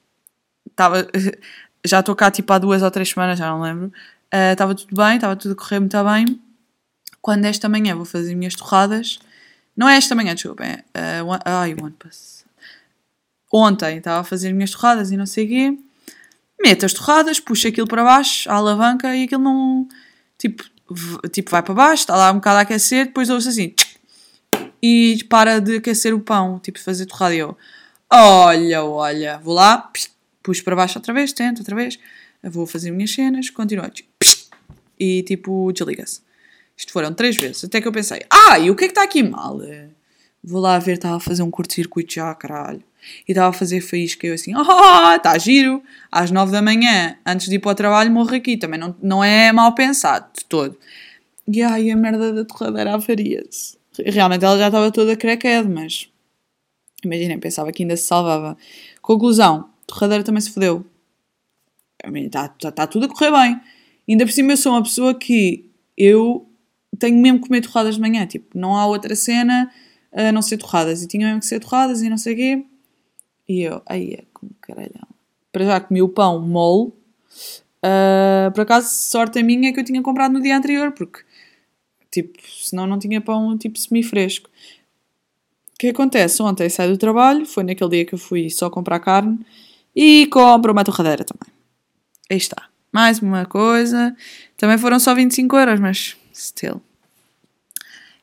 estava, 0.69 1.07
já 1.89 1.99
estou 1.99 2.15
cá 2.15 2.30
tipo 2.32 2.52
há 2.54 2.58
duas 2.58 2.82
ou 2.82 2.91
três 2.91 3.10
semanas, 3.10 3.39
já 3.39 3.49
não 3.49 3.62
lembro. 3.62 3.91
Estava 4.52 4.73
uh, 4.73 4.75
tudo 4.75 4.95
bem, 4.95 5.15
estava 5.15 5.36
tudo 5.36 5.54
a 5.54 5.56
correr 5.56 5.80
muito 5.80 5.97
bem. 6.04 6.39
Quando 7.21 7.45
esta 7.45 7.67
manhã 7.67 7.95
vou 7.95 8.06
fazer 8.06 8.30
as 8.30 8.38
minhas 8.38 8.56
torradas, 8.56 9.19
não 9.75 9.89
é 9.89 9.97
esta 9.97 10.15
manhã, 10.15 10.34
desculpa, 10.36 10.63
é. 10.63 10.84
Uh, 11.21 11.25
one, 11.28 11.41
ai, 11.45 11.73
one 11.73 11.95
pass. 11.97 12.45
Ontem 13.52 13.97
estava 13.97 14.21
a 14.21 14.23
fazer 14.23 14.49
as 14.49 14.54
minhas 14.54 14.71
torradas 14.71 15.12
e 15.12 15.17
não 15.17 15.25
sei 15.25 15.45
o 15.45 15.47
quê. 15.47 15.78
Meto 16.62 16.86
as 16.86 16.93
torradas, 16.93 17.39
puxo 17.39 17.67
aquilo 17.67 17.88
para 17.88 18.04
baixo, 18.04 18.49
a 18.49 18.56
alavanca 18.56 19.15
e 19.15 19.23
aquilo 19.23 19.41
não. 19.41 19.88
Tipo, 20.38 20.63
tipo 21.32 21.49
vai 21.49 21.63
para 21.63 21.73
baixo, 21.73 22.04
está 22.04 22.15
lá 22.15 22.32
um 22.32 22.36
bocado 22.36 22.60
a 22.60 22.62
aquecer, 22.62 23.08
depois 23.08 23.30
ouço 23.30 23.49
assim. 23.49 23.73
E 24.82 25.23
para 25.30 25.60
de 25.60 25.78
aquecer 25.78 26.13
o 26.13 26.19
pão, 26.19 26.60
tipo, 26.60 26.80
fazer 26.80 27.06
torrada. 27.06 27.36
E 27.36 27.39
eu, 27.39 27.58
olha, 28.12 28.84
olha, 28.84 29.38
vou 29.39 29.54
lá, 29.54 29.91
puxo 30.49 30.63
para 30.63 30.75
baixo 30.75 30.97
outra 30.97 31.13
vez, 31.13 31.31
tento 31.31 31.59
outra 31.59 31.75
vez, 31.75 31.99
vou 32.43 32.65
fazer 32.65 32.89
minhas 32.89 33.12
cenas, 33.12 33.51
continuo. 33.51 33.85
E 34.99 35.21
tipo, 35.21 35.71
desliga-se. 35.71 36.21
Isto 36.75 36.91
foram 36.91 37.13
três 37.13 37.38
vezes, 37.38 37.63
até 37.63 37.79
que 37.79 37.88
eu 37.88 37.91
pensei, 37.91 38.25
ah, 38.31 38.57
e 38.57 38.71
o 38.71 38.75
que 38.75 38.85
é 38.85 38.88
que 38.88 38.91
está 38.91 39.03
aqui 39.03 39.21
mal? 39.21 39.62
Vou 40.43 40.59
lá 40.59 40.79
ver, 40.79 40.93
estava 40.93 41.17
a 41.17 41.19
fazer 41.19 41.43
um 41.43 41.51
curto-circuito 41.51 42.15
já, 42.15 42.33
caralho. 42.33 42.83
E 43.27 43.31
estava 43.31 43.49
a 43.49 43.53
fazer 43.53 43.79
faísca 43.81 44.25
eu 44.25 44.33
assim, 44.33 44.53
ah, 44.55 45.15
está 45.15 45.38
giro. 45.38 45.83
Às 46.12 46.31
nove 46.31 46.51
da 46.51 46.62
manhã, 46.62 47.15
antes 47.25 47.47
de 47.47 47.55
ir 47.55 47.59
para 47.59 47.71
o 47.71 47.75
trabalho, 47.75 48.12
morro 48.12 48.35
aqui. 48.35 48.57
Também 48.57 48.79
não, 48.79 48.95
não 49.01 49.23
é 49.23 49.51
mal 49.51 49.73
pensado 49.75 50.27
de 50.38 50.45
todo. 50.45 50.77
E 51.47 51.62
ai, 51.62 51.91
a 51.91 51.95
merda 51.95 52.33
da 52.33 52.45
torradeira 52.45 52.93
avaria-se. 52.93 53.77
Realmente 54.05 54.43
ela 54.43 54.57
já 54.57 54.67
estava 54.67 54.91
toda 54.91 55.15
crequed, 55.15 55.69
mas 55.69 56.09
imaginem, 57.03 57.39
pensava 57.39 57.71
que 57.71 57.83
ainda 57.83 57.95
se 57.95 58.03
salvava. 58.03 58.57
Conclusão, 59.01 59.69
torradeira 59.89 60.23
também 60.23 60.41
se 60.41 60.52
fodeu. 60.52 60.86
Está 62.04 62.47
tá, 62.47 62.71
tá 62.71 62.88
tudo 62.88 63.06
a 63.06 63.10
correr 63.10 63.32
bem. 63.32 63.60
Ainda 64.08 64.25
por 64.25 64.32
cima 64.32 64.54
eu 64.54 64.58
sou 64.58 64.71
uma 64.71 64.84
pessoa 64.84 65.13
que 65.13 65.69
eu 65.97 66.47
tenho 66.97 67.17
mesmo 67.17 67.39
que 67.39 67.47
comer 67.47 67.62
torradas 67.62 67.95
de 67.95 68.02
manhã. 68.02 68.25
Tipo, 68.25 68.58
não 68.58 68.75
há 68.75 68.86
outra 68.86 69.15
cena 69.15 69.71
a 70.13 70.32
não 70.32 70.41
ser 70.41 70.58
torradas. 70.58 71.04
E 71.04 71.08
tinha 71.08 71.28
mesmo 71.28 71.41
que 71.41 71.45
ser 71.45 71.60
torradas 71.60 72.02
e 72.02 72.10
não 72.10 72.17
sei 72.17 72.34
o 72.34 72.38
quê. 72.38 72.65
E 73.47 73.62
eu, 73.62 73.82
aí 73.86 74.13
é 74.13 74.23
como 74.34 74.52
caralhão. 74.62 75.08
Para 75.52 75.65
já 75.65 75.80
comi 75.82 76.02
o 76.02 76.10
pão 76.10 76.39
mole. 76.39 76.93
Uh, 77.84 78.52
por 78.54 78.62
acaso, 78.62 78.89
sorte 78.89 79.39
a 79.39 79.43
minha 79.43 79.69
é 79.69 79.73
que 79.73 79.80
eu 79.80 79.84
tinha 79.84 80.02
comprado 80.02 80.34
no 80.34 80.41
dia 80.41 80.58
anterior, 80.58 80.91
porque, 80.91 81.21
tipo, 82.12 82.38
senão 82.45 82.86
não 82.86 82.99
tinha 82.99 83.21
pão, 83.21 83.58
tipo, 83.58 83.80
semi-fresco. 83.80 84.49
O 85.73 85.80
que 85.80 85.88
acontece? 85.88 86.41
Ontem 86.43 86.69
saí 86.69 86.89
do 86.89 86.97
trabalho, 86.97 87.45
foi 87.45 87.63
naquele 87.63 87.89
dia 87.89 88.06
que 88.06 88.13
eu 88.13 88.19
fui 88.19 88.49
só 88.49 88.69
comprar 88.69 88.99
carne 88.99 89.39
e 89.95 90.28
compro 90.28 90.71
uma 90.71 90.84
torradeira 90.84 91.23
também. 91.23 91.54
Aí 92.30 92.38
está. 92.38 92.69
Mais 92.91 93.19
uma 93.19 93.45
coisa. 93.45 94.15
Também 94.58 94.78
foram 94.78 94.99
só 94.99 95.13
25 95.13 95.58
euros, 95.58 95.80
mas 95.80 96.17
still. 96.34 96.82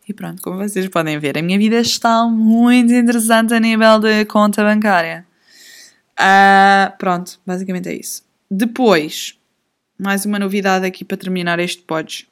E 0.08 0.12
pronto, 0.12 0.40
como 0.40 0.58
vocês 0.58 0.88
podem 0.88 1.18
ver, 1.18 1.36
a 1.36 1.42
minha 1.42 1.58
vida 1.58 1.80
está 1.80 2.24
muito 2.26 2.92
interessante 2.92 3.52
a 3.54 3.60
nível 3.60 3.98
de 3.98 4.24
conta 4.26 4.62
bancária. 4.62 5.26
Uh, 6.12 6.96
pronto, 6.96 7.40
basicamente 7.44 7.88
é 7.88 7.94
isso. 7.94 8.24
Depois, 8.48 9.36
mais 9.98 10.24
uma 10.24 10.38
novidade 10.38 10.86
aqui 10.86 11.04
para 11.04 11.16
terminar 11.16 11.58
este 11.58 11.82
pod. 11.82 12.28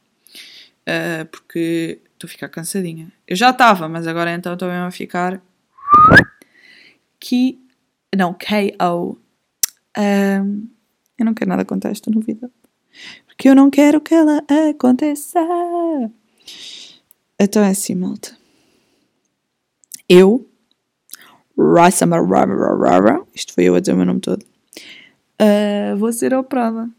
Uh, 0.83 1.25
porque 1.27 1.99
estou 2.13 2.29
a 2.29 2.31
ficar 2.31 2.49
cansadinha. 2.49 3.11
Eu 3.27 3.35
já 3.35 3.51
estava, 3.51 3.89
mas 3.89 4.07
agora 4.07 4.33
então 4.33 4.55
estou 4.55 4.69
mesmo 4.69 4.87
a 4.87 4.91
ficar. 4.91 5.41
Que. 7.19 7.59
Não, 8.17 8.35
KO. 8.35 9.19
Um, 9.97 10.69
eu 11.19 11.25
não 11.25 11.35
quero 11.35 11.51
nada 11.51 11.65
contar 11.65 11.91
esta 11.91 12.11
novidade. 12.11 12.53
Porque 13.27 13.49
eu 13.49 13.55
não 13.55 13.71
quero 13.71 14.01
que 14.01 14.15
ela 14.15 14.43
aconteça. 14.71 15.41
Então 17.39 17.63
é 17.63 17.71
assim, 17.71 17.95
malta. 17.95 18.37
Eu, 20.09 20.49
isto 23.35 23.55
foi 23.55 23.65
eu 23.65 23.75
a 23.75 23.81
dizer 23.81 23.93
o 23.93 23.97
meu 23.97 24.07
nome 24.07 24.21
todo, 24.21 24.45
uh, 25.41 25.97
vou 25.97 26.13
ser 26.13 26.35
operada. 26.35 26.91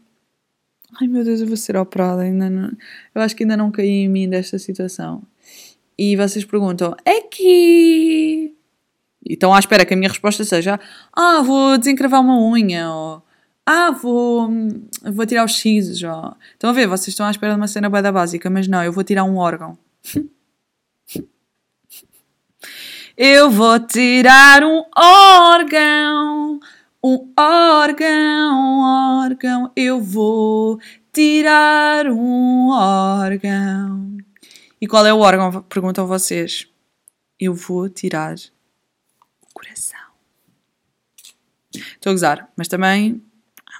Ai 1.00 1.06
meu 1.06 1.24
Deus, 1.24 1.40
eu 1.40 1.46
vou 1.46 1.56
ser 1.56 1.76
operada. 1.76 2.22
Ainda 2.22 2.50
não, 2.50 2.72
eu 3.14 3.22
acho 3.22 3.36
que 3.36 3.44
ainda 3.44 3.56
não 3.56 3.70
caí 3.70 3.88
em 3.88 4.08
mim 4.08 4.28
desta 4.28 4.58
situação. 4.58 5.22
e 5.98 6.16
vocês 6.16 6.44
perguntam, 6.44 6.94
é 7.04 7.22
E 9.28 9.34
estão 9.34 9.52
à 9.52 9.58
espera 9.58 9.84
que 9.84 9.92
a 9.92 9.96
minha 9.96 10.08
resposta 10.08 10.44
seja: 10.44 10.78
Ah, 11.12 11.42
vou 11.42 11.76
desencravar 11.76 12.20
uma 12.20 12.38
unha, 12.40 12.88
ou 12.90 13.22
Ah, 13.66 13.90
vou, 13.90 14.48
vou 15.02 15.26
tirar 15.26 15.44
os 15.44 15.52
X, 15.52 16.02
ou 16.02 16.36
Estão 16.52 16.70
a 16.70 16.72
ver? 16.72 16.86
Vocês 16.86 17.08
estão 17.08 17.26
à 17.26 17.30
espera 17.30 17.54
de 17.54 17.60
uma 17.60 17.68
cena 17.68 17.90
bem 17.90 18.02
da 18.02 18.12
básica, 18.12 18.48
mas 18.48 18.68
não, 18.68 18.82
eu 18.84 18.92
vou 18.92 19.04
tirar 19.04 19.24
um 19.24 19.36
órgão. 19.36 19.76
eu 23.16 23.50
vou 23.50 23.80
tirar 23.80 24.62
um 24.62 24.84
órgão, 24.96 26.60
um 27.02 27.32
órgão, 27.38 28.54
um 28.54 29.22
órgão, 29.22 29.72
eu 29.74 30.00
vou 30.00 30.78
tirar 31.12 32.06
um 32.08 32.68
órgão. 32.70 34.18
E 34.80 34.86
qual 34.86 35.06
é 35.06 35.14
o 35.14 35.20
órgão? 35.20 35.62
Perguntam 35.62 36.06
vocês. 36.06 36.68
Eu 37.40 37.54
vou 37.54 37.88
tirar 37.88 38.34
o 39.40 39.46
coração. 39.54 39.98
Estou 41.76 42.10
a 42.10 42.14
gozar, 42.14 42.48
mas 42.56 42.68
também 42.68 43.22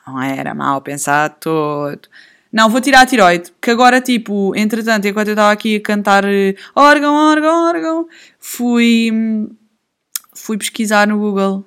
não 0.06 0.20
era 0.20 0.54
mal 0.54 0.80
pensado 0.80 1.34
todo. 1.40 2.08
Não, 2.52 2.70
vou 2.70 2.80
tirar 2.80 3.02
a 3.02 3.06
tiroide, 3.06 3.52
que 3.60 3.70
agora, 3.70 4.00
tipo, 4.00 4.54
entretanto, 4.56 5.06
enquanto 5.06 5.28
eu 5.28 5.32
estava 5.34 5.52
aqui 5.52 5.76
a 5.76 5.80
cantar 5.80 6.24
eh, 6.24 6.54
órgão, 6.74 7.14
órgão, 7.14 7.68
órgão, 7.68 8.08
fui, 8.38 9.10
fui 10.32 10.56
pesquisar 10.56 11.06
no 11.06 11.18
Google 11.18 11.64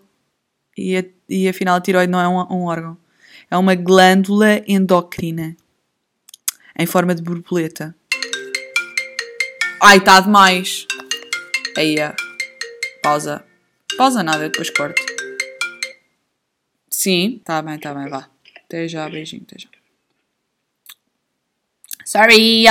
e, 0.77 1.05
e 1.27 1.47
afinal 1.47 1.75
a 1.75 1.81
tiroide 1.81 2.11
não 2.11 2.19
é 2.19 2.27
um, 2.27 2.61
um 2.61 2.65
órgão. 2.65 2.97
É 3.51 3.57
uma 3.57 3.75
glândula 3.75 4.61
endócrina 4.67 5.55
em 6.77 6.85
forma 6.85 7.13
de 7.13 7.21
borboleta. 7.21 7.93
Ai, 9.81 9.97
está 9.97 10.19
demais. 10.19 10.85
Aí, 11.77 11.95
pausa. 13.03 13.43
Pausa 13.97 14.23
nada, 14.23 14.49
depois 14.49 14.69
corto. 14.69 15.08
Sim, 16.89 17.37
está 17.37 17.61
bem, 17.61 17.75
está 17.75 17.93
bem, 17.93 18.07
vá. 18.09 18.27
Até 18.65 18.87
já, 18.87 19.07
beijinho, 19.09 19.43
até 19.47 19.59
já. 19.59 19.69
Sorry! 22.05 22.65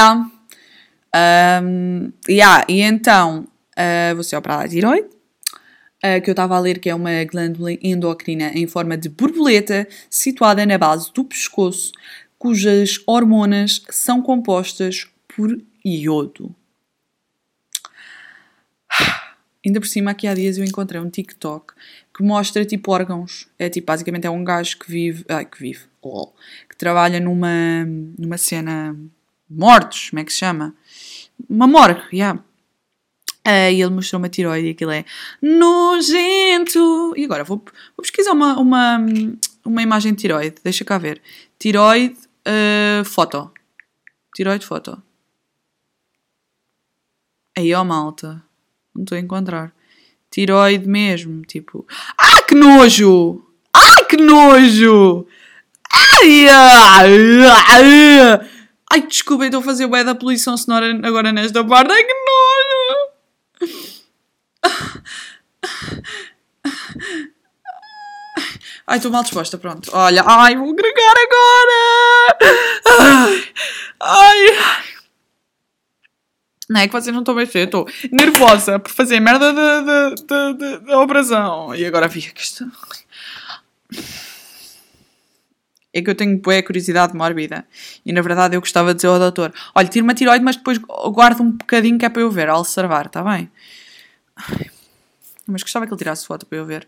Um, 1.14 2.12
yeah, 2.28 2.64
e 2.68 2.80
então, 2.80 3.46
uh, 3.78 4.14
vou 4.14 4.24
ser 4.24 4.36
operada 4.36 4.64
a 4.64 4.68
tiroide, 4.68 5.08
uh, 5.08 6.20
que 6.22 6.28
eu 6.28 6.32
estava 6.32 6.56
a 6.56 6.60
ler 6.60 6.78
que 6.78 6.90
é 6.90 6.94
uma 6.94 7.24
glândula 7.24 7.72
endócrina 7.82 8.50
em 8.54 8.66
forma 8.66 8.96
de 8.96 9.08
borboleta 9.08 9.86
situada 10.10 10.66
na 10.66 10.76
base 10.76 11.12
do 11.12 11.24
pescoço, 11.24 11.92
cujas 12.38 13.00
hormonas 13.06 13.82
são 13.90 14.20
compostas 14.22 15.06
por 15.28 15.56
iodo. 15.84 16.54
Ainda 19.64 19.80
por 19.80 19.86
cima, 19.86 20.12
aqui 20.12 20.26
há 20.26 20.34
dias 20.34 20.58
eu 20.58 20.64
encontrei 20.64 21.00
um 21.00 21.10
TikTok 21.10 21.74
que 22.18 22.24
mostra 22.24 22.64
tipo 22.64 22.90
órgãos. 22.90 23.46
É 23.56 23.70
tipo, 23.70 23.86
basicamente 23.86 24.26
é 24.26 24.30
um 24.30 24.42
gajo 24.42 24.76
que 24.76 24.90
vive. 24.90 25.24
Ai, 25.28 25.44
que 25.44 25.60
vive. 25.60 25.86
Que 26.68 26.76
trabalha 26.76 27.20
numa, 27.20 27.84
numa 28.18 28.36
cena. 28.36 28.96
Mortos, 29.48 30.10
como 30.10 30.20
é 30.20 30.24
que 30.24 30.32
se 30.32 30.40
chama? 30.40 30.74
Uma 31.48 31.66
morgue, 31.66 32.02
yeah. 32.12 32.38
Uh, 33.46 33.70
e 33.72 33.80
ele 33.80 33.90
mostrou 33.90 34.18
uma 34.18 34.28
tiroide 34.28 34.66
e 34.66 34.70
aquilo 34.72 34.90
é 34.90 35.04
nojento. 35.40 37.14
E 37.16 37.24
agora 37.24 37.44
vou, 37.44 37.58
vou 37.58 38.02
pesquisar 38.02 38.32
uma, 38.32 38.58
uma, 38.58 38.98
uma 39.64 39.82
imagem 39.82 40.12
de 40.12 40.20
tiroide. 40.20 40.56
Deixa 40.62 40.84
cá 40.84 40.98
ver. 40.98 41.22
Tiroide, 41.56 42.18
uh, 42.46 43.04
foto. 43.04 43.50
Tiroide, 44.34 44.66
foto. 44.66 45.00
Aí, 47.56 47.72
ó, 47.72 47.84
malta. 47.84 48.42
Não 48.94 49.04
estou 49.04 49.16
a 49.16 49.20
encontrar. 49.20 49.72
Tiroide 50.30 50.86
mesmo, 50.86 51.42
tipo. 51.42 51.86
Ah, 52.16 52.42
que 52.42 52.54
nojo! 52.54 53.44
Ai, 53.72 54.04
que 54.04 54.16
nojo! 54.16 55.26
Ai, 55.90 56.48
ai, 56.48 57.46
ai, 57.68 58.48
ai 58.92 59.06
desculpa, 59.06 59.44
estou 59.46 59.60
a 59.60 59.64
fazer 59.64 59.86
o 59.86 60.04
da 60.04 60.14
poluição 60.14 60.56
sonora 60.56 60.86
agora 61.02 61.32
nesta 61.32 61.64
parte. 61.64 61.92
Ai, 61.92 62.04
que 62.04 62.14
nojo! 62.14 63.08
Ai, 68.86 68.96
estou 68.96 69.10
mal 69.10 69.22
disposta, 69.22 69.58
pronto. 69.58 69.90
Olha, 69.92 70.22
ai, 70.26 70.56
vou 70.56 70.70
agregar 70.70 71.14
agora! 71.26 72.38
Ai, 73.00 73.52
ai. 74.00 74.97
Não 76.68 76.80
é 76.80 76.86
que 76.86 76.92
vocês 76.92 77.12
não 77.12 77.22
estão 77.22 77.34
bem 77.34 77.46
feio, 77.46 77.64
estou 77.64 77.88
nervosa 78.12 78.78
por 78.78 78.92
fazer 78.92 79.20
merda 79.20 79.52
da, 79.52 81.00
operação. 81.00 81.74
E 81.74 81.84
agora 81.86 82.06
vi 82.08 82.20
que 82.20 82.42
isto. 82.42 82.70
É 85.92 86.02
que 86.02 86.10
eu 86.10 86.14
tenho 86.14 86.38
boa 86.38 86.62
curiosidade 86.62 87.16
mórbida. 87.16 87.66
E 88.04 88.12
na 88.12 88.20
verdade 88.20 88.54
eu 88.54 88.60
gostava 88.60 88.92
de 88.92 88.96
dizer 88.96 89.08
ao 89.08 89.18
doutor: 89.18 89.52
olha, 89.74 89.88
tira 89.88 90.04
uma 90.04 90.14
tiroide, 90.14 90.44
mas 90.44 90.56
depois 90.56 90.78
guarda 90.78 91.42
um 91.42 91.52
bocadinho 91.52 91.98
que 91.98 92.04
é 92.04 92.08
para 92.10 92.20
eu 92.22 92.30
ver, 92.30 92.50
ao 92.50 92.60
observar, 92.60 93.06
está 93.06 93.22
bem? 93.22 93.50
Mas 95.46 95.62
gostava 95.62 95.86
que 95.86 95.92
ele 95.92 95.98
tirasse 95.98 96.26
foto 96.26 96.44
para 96.44 96.58
eu 96.58 96.66
ver. 96.66 96.86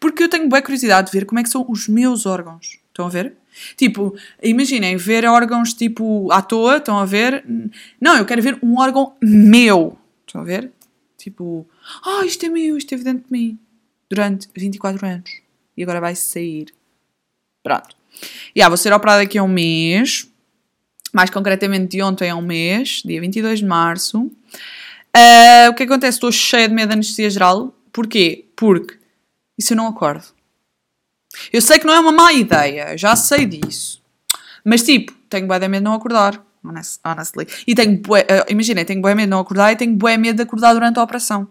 Porque 0.00 0.24
eu 0.24 0.28
tenho 0.28 0.48
boa 0.48 0.60
curiosidade 0.60 1.12
de 1.12 1.16
ver 1.16 1.24
como 1.24 1.38
é 1.38 1.44
que 1.44 1.48
são 1.48 1.64
os 1.68 1.86
meus 1.86 2.26
órgãos. 2.26 2.80
Estão 3.00 3.06
a 3.06 3.10
ver? 3.10 3.32
Tipo, 3.76 4.14
imaginem, 4.42 4.96
ver 4.96 5.24
órgãos 5.24 5.72
tipo 5.72 6.30
à 6.30 6.42
toa, 6.42 6.76
estão 6.76 6.98
a 6.98 7.06
ver? 7.06 7.44
Não, 8.00 8.16
eu 8.16 8.26
quero 8.26 8.42
ver 8.42 8.58
um 8.62 8.78
órgão 8.78 9.14
meu. 9.22 9.98
Estão 10.26 10.42
a 10.42 10.44
ver? 10.44 10.70
Tipo, 11.16 11.66
ah, 12.04 12.20
oh, 12.20 12.24
isto 12.24 12.44
é 12.44 12.48
meu, 12.48 12.76
isto 12.76 12.86
esteve 12.86 13.04
dentro 13.04 13.24
de 13.26 13.32
mim. 13.32 13.58
Durante 14.08 14.48
24 14.54 15.06
anos. 15.06 15.30
E 15.76 15.82
agora 15.82 16.00
vai 16.00 16.14
sair. 16.14 16.66
Pronto. 17.62 17.96
E 18.54 18.58
yeah, 18.58 18.68
vou 18.68 18.76
ser 18.76 18.92
operada 18.92 19.22
daqui 19.22 19.38
a 19.38 19.42
um 19.42 19.48
mês. 19.48 20.28
Mais 21.12 21.30
concretamente 21.30 21.96
de 21.96 22.02
ontem 22.02 22.30
a 22.30 22.36
um 22.36 22.42
mês, 22.42 23.02
dia 23.04 23.20
22 23.20 23.60
de 23.60 23.64
março. 23.64 24.18
Uh, 24.20 25.70
o 25.70 25.74
que 25.74 25.82
acontece? 25.82 26.16
Estou 26.16 26.30
cheia 26.30 26.68
de 26.68 26.74
medo 26.74 26.88
de 26.88 26.94
anestesia 26.94 27.30
geral. 27.30 27.74
Porquê? 27.92 28.46
Porque 28.54 28.96
isso 29.58 29.72
eu 29.72 29.76
não 29.76 29.88
acordo. 29.88 30.24
Eu 31.52 31.60
sei 31.62 31.78
que 31.78 31.86
não 31.86 31.94
é 31.94 32.00
uma 32.00 32.12
má 32.12 32.32
ideia, 32.32 32.96
já 32.96 33.14
sei 33.16 33.46
disso. 33.46 34.02
Mas 34.64 34.82
tipo, 34.82 35.12
tenho 35.28 35.46
bué 35.46 35.58
de 35.58 35.68
medo 35.68 35.82
de 35.82 35.84
não 35.84 35.94
acordar. 35.94 36.44
Honestly. 36.62 37.46
E 37.66 37.74
tenho 37.74 37.98
bué, 38.00 38.22
uh, 38.22 38.52
imaginem, 38.52 38.84
tenho 38.84 39.00
bué 39.00 39.14
medo 39.14 39.26
de 39.26 39.30
não 39.30 39.40
acordar 39.40 39.72
e 39.72 39.76
tenho 39.76 39.94
bué 39.96 40.16
medo 40.16 40.36
de 40.36 40.42
acordar 40.42 40.74
durante 40.74 40.98
a 40.98 41.02
operação. 41.02 41.48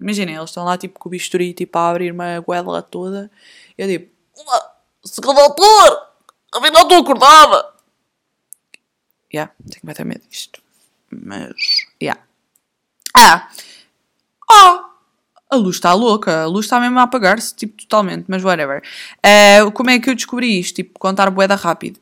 Imaginem, 0.00 0.36
eles 0.36 0.50
estão 0.50 0.64
lá 0.64 0.78
tipo 0.78 0.98
com 0.98 1.08
o 1.08 1.10
bisturi 1.10 1.52
tipo 1.52 1.78
a 1.78 1.90
abrir 1.90 2.12
uma 2.12 2.40
goela 2.40 2.82
toda. 2.82 3.30
Eu 3.76 3.86
digo, 3.86 4.08
segundo 5.04 5.36
doutor, 5.36 6.08
afinal 6.52 6.82
estou 6.82 6.98
acordada. 6.98 7.72
Yeah, 9.32 9.52
tenho 9.70 9.82
bué 9.84 9.94
de 9.94 10.04
medo 10.04 10.24
disto. 10.28 10.62
Mas, 11.10 11.86
yeah. 12.00 12.22
Ah! 13.14 13.50
Oh! 14.50 14.91
A 15.52 15.56
luz 15.56 15.76
está 15.76 15.92
louca, 15.92 16.44
a 16.44 16.46
luz 16.46 16.64
está 16.64 16.80
mesmo 16.80 16.98
a 16.98 17.02
apagar-se, 17.02 17.54
tipo, 17.54 17.76
totalmente, 17.82 18.24
mas 18.26 18.42
whatever. 18.42 18.82
Uh, 19.18 19.70
como 19.72 19.90
é 19.90 19.98
que 19.98 20.08
eu 20.08 20.14
descobri 20.14 20.58
isto? 20.58 20.76
Tipo, 20.76 20.98
contar 20.98 21.30
boeda 21.30 21.54
rápido. 21.54 22.00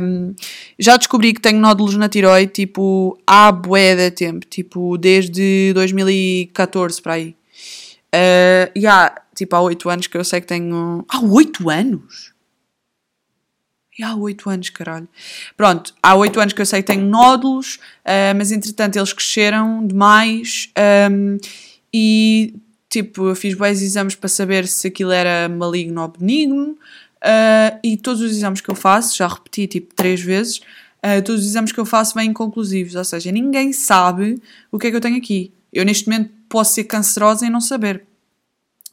Um, 0.00 0.32
já 0.78 0.96
descobri 0.96 1.34
que 1.34 1.40
tenho 1.40 1.58
nódulos 1.58 1.96
na 1.96 2.08
tiroide, 2.08 2.52
tipo, 2.52 3.18
há 3.26 3.50
boeda 3.50 4.08
tempo, 4.08 4.46
tipo, 4.46 4.96
desde 4.96 5.72
2014 5.74 7.02
para 7.02 7.14
aí. 7.14 7.34
Uh, 8.14 8.70
e 8.76 8.86
há, 8.86 9.12
tipo, 9.34 9.56
há 9.56 9.60
8 9.60 9.90
anos 9.90 10.06
que 10.06 10.16
eu 10.16 10.22
sei 10.22 10.40
que 10.40 10.46
tenho... 10.46 11.04
Há 11.08 11.20
8 11.20 11.68
anos? 11.68 12.32
E 13.98 14.04
há 14.04 14.14
8 14.14 14.48
anos, 14.48 14.70
caralho. 14.70 15.08
Pronto, 15.56 15.92
há 16.00 16.14
8 16.14 16.40
anos 16.40 16.52
que 16.52 16.62
eu 16.62 16.66
sei 16.66 16.82
que 16.82 16.86
tenho 16.86 17.04
nódulos, 17.04 17.80
uh, 18.06 18.32
mas 18.36 18.52
entretanto 18.52 18.96
eles 18.96 19.12
cresceram 19.12 19.84
demais 19.84 20.70
um, 21.10 21.36
e 21.92 22.54
Tipo, 22.92 23.30
eu 23.30 23.34
fiz 23.34 23.54
bons 23.54 23.80
exames 23.80 24.14
para 24.14 24.28
saber 24.28 24.68
se 24.68 24.88
aquilo 24.88 25.12
era 25.12 25.48
maligno 25.48 26.02
ou 26.02 26.08
benigno. 26.08 26.76
Uh, 27.22 27.80
e 27.82 27.96
todos 27.96 28.20
os 28.20 28.30
exames 28.30 28.60
que 28.60 28.68
eu 28.68 28.74
faço, 28.74 29.16
já 29.16 29.26
repeti 29.26 29.66
tipo 29.66 29.94
três 29.94 30.20
vezes, 30.20 30.58
uh, 30.58 31.22
todos 31.24 31.40
os 31.40 31.46
exames 31.46 31.72
que 31.72 31.80
eu 31.80 31.86
faço 31.86 32.14
vêm 32.14 32.28
inconclusivos. 32.28 32.94
Ou 32.94 33.02
seja, 33.02 33.32
ninguém 33.32 33.72
sabe 33.72 34.42
o 34.70 34.78
que 34.78 34.88
é 34.88 34.90
que 34.90 34.96
eu 34.96 35.00
tenho 35.00 35.16
aqui. 35.16 35.50
Eu 35.72 35.86
neste 35.86 36.06
momento 36.06 36.34
posso 36.50 36.74
ser 36.74 36.84
cancerosa 36.84 37.46
e 37.46 37.48
não 37.48 37.62
saber. 37.62 38.04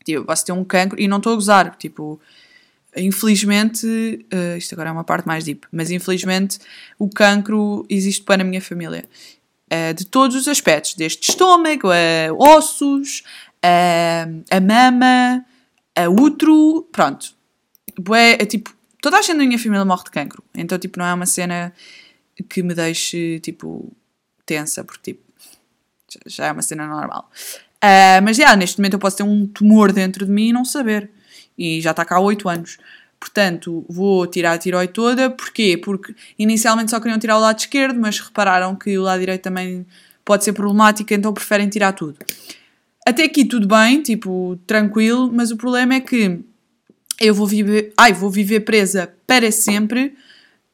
Tipo, 0.05 0.23
posso 0.23 0.45
ter 0.45 0.53
um 0.53 0.63
cancro 0.63 0.97
e 0.97 1.05
não 1.05 1.17
estou 1.17 1.33
a 1.33 1.35
gozar. 1.35 1.75
Tipo, 1.75 2.21
infelizmente, 2.95 3.85
uh, 3.85 4.57
isto 4.57 4.75
agora 4.75 4.91
é 4.91 4.93
uma 4.93 5.03
parte 5.03 5.27
mais 5.27 5.43
deep, 5.43 5.67
mas 5.73 5.91
infelizmente 5.91 6.57
o 6.97 7.09
cancro 7.09 7.85
existe 7.89 8.23
para 8.23 8.43
a 8.43 8.45
minha 8.45 8.61
família. 8.61 9.03
De 9.95 10.03
todos 10.03 10.35
os 10.35 10.47
aspectos, 10.47 10.95
desde 10.95 11.29
estômago 11.29 11.89
a 11.91 12.33
ossos, 12.33 13.21
a, 13.63 14.25
a 14.49 14.59
mama, 14.59 15.45
a 15.95 16.09
útero, 16.09 16.87
pronto. 16.91 17.33
Bué, 17.97 18.33
é 18.33 18.45
tipo, 18.45 18.73
toda 19.01 19.17
a 19.17 19.21
gente 19.21 19.37
da 19.37 19.43
minha 19.43 19.59
família 19.59 19.85
morre 19.85 20.03
de 20.03 20.11
cancro. 20.11 20.43
Então, 20.55 20.77
tipo, 20.77 20.99
não 20.99 21.05
é 21.05 21.13
uma 21.13 21.25
cena 21.25 21.73
que 22.49 22.63
me 22.63 22.73
deixe, 22.73 23.39
tipo, 23.39 23.91
tensa, 24.45 24.83
porque, 24.83 25.13
tipo, 25.13 25.23
Já 26.25 26.47
é 26.47 26.51
uma 26.51 26.61
cena 26.61 26.87
normal. 26.87 27.29
Uh, 27.83 28.21
mas, 28.23 28.37
yeah, 28.37 28.55
neste 28.57 28.77
momento 28.79 28.93
eu 28.93 28.99
posso 28.99 29.17
ter 29.17 29.23
um 29.23 29.45
tumor 29.45 29.91
dentro 29.91 30.25
de 30.25 30.31
mim 30.31 30.49
e 30.49 30.53
não 30.53 30.65
saber. 30.65 31.09
E 31.57 31.81
já 31.81 31.91
está 31.91 32.05
cá 32.05 32.15
há 32.15 32.19
8 32.19 32.47
anos. 32.49 32.77
Portanto, 33.19 33.85
vou 33.89 34.25
tirar 34.25 34.53
a 34.53 34.57
tiroide 34.57 34.93
toda. 34.93 35.29
Porquê? 35.29 35.77
Porque 35.77 36.15
inicialmente 36.37 36.91
só 36.91 36.99
queriam 36.99 37.19
tirar 37.19 37.37
o 37.37 37.41
lado 37.41 37.59
esquerdo, 37.59 37.99
mas 37.99 38.19
repararam 38.19 38.75
que 38.75 38.97
o 38.97 39.01
lado 39.03 39.19
direito 39.19 39.41
também 39.41 39.85
pode 40.23 40.43
ser 40.43 40.53
problemático, 40.53 41.13
então 41.13 41.33
preferem 41.33 41.67
tirar 41.67 41.91
tudo. 41.91 42.17
Até 43.09 43.23
aqui 43.23 43.43
tudo 43.43 43.67
bem, 43.67 44.03
tipo, 44.03 44.55
tranquilo, 44.67 45.31
mas 45.33 45.49
o 45.49 45.57
problema 45.57 45.95
é 45.95 45.99
que 45.99 46.41
eu 47.19 47.33
vou 47.33 47.47
viver, 47.47 47.91
ai, 47.97 48.13
vou 48.13 48.29
viver 48.29 48.59
presa 48.59 49.11
para 49.25 49.51
sempre 49.51 50.15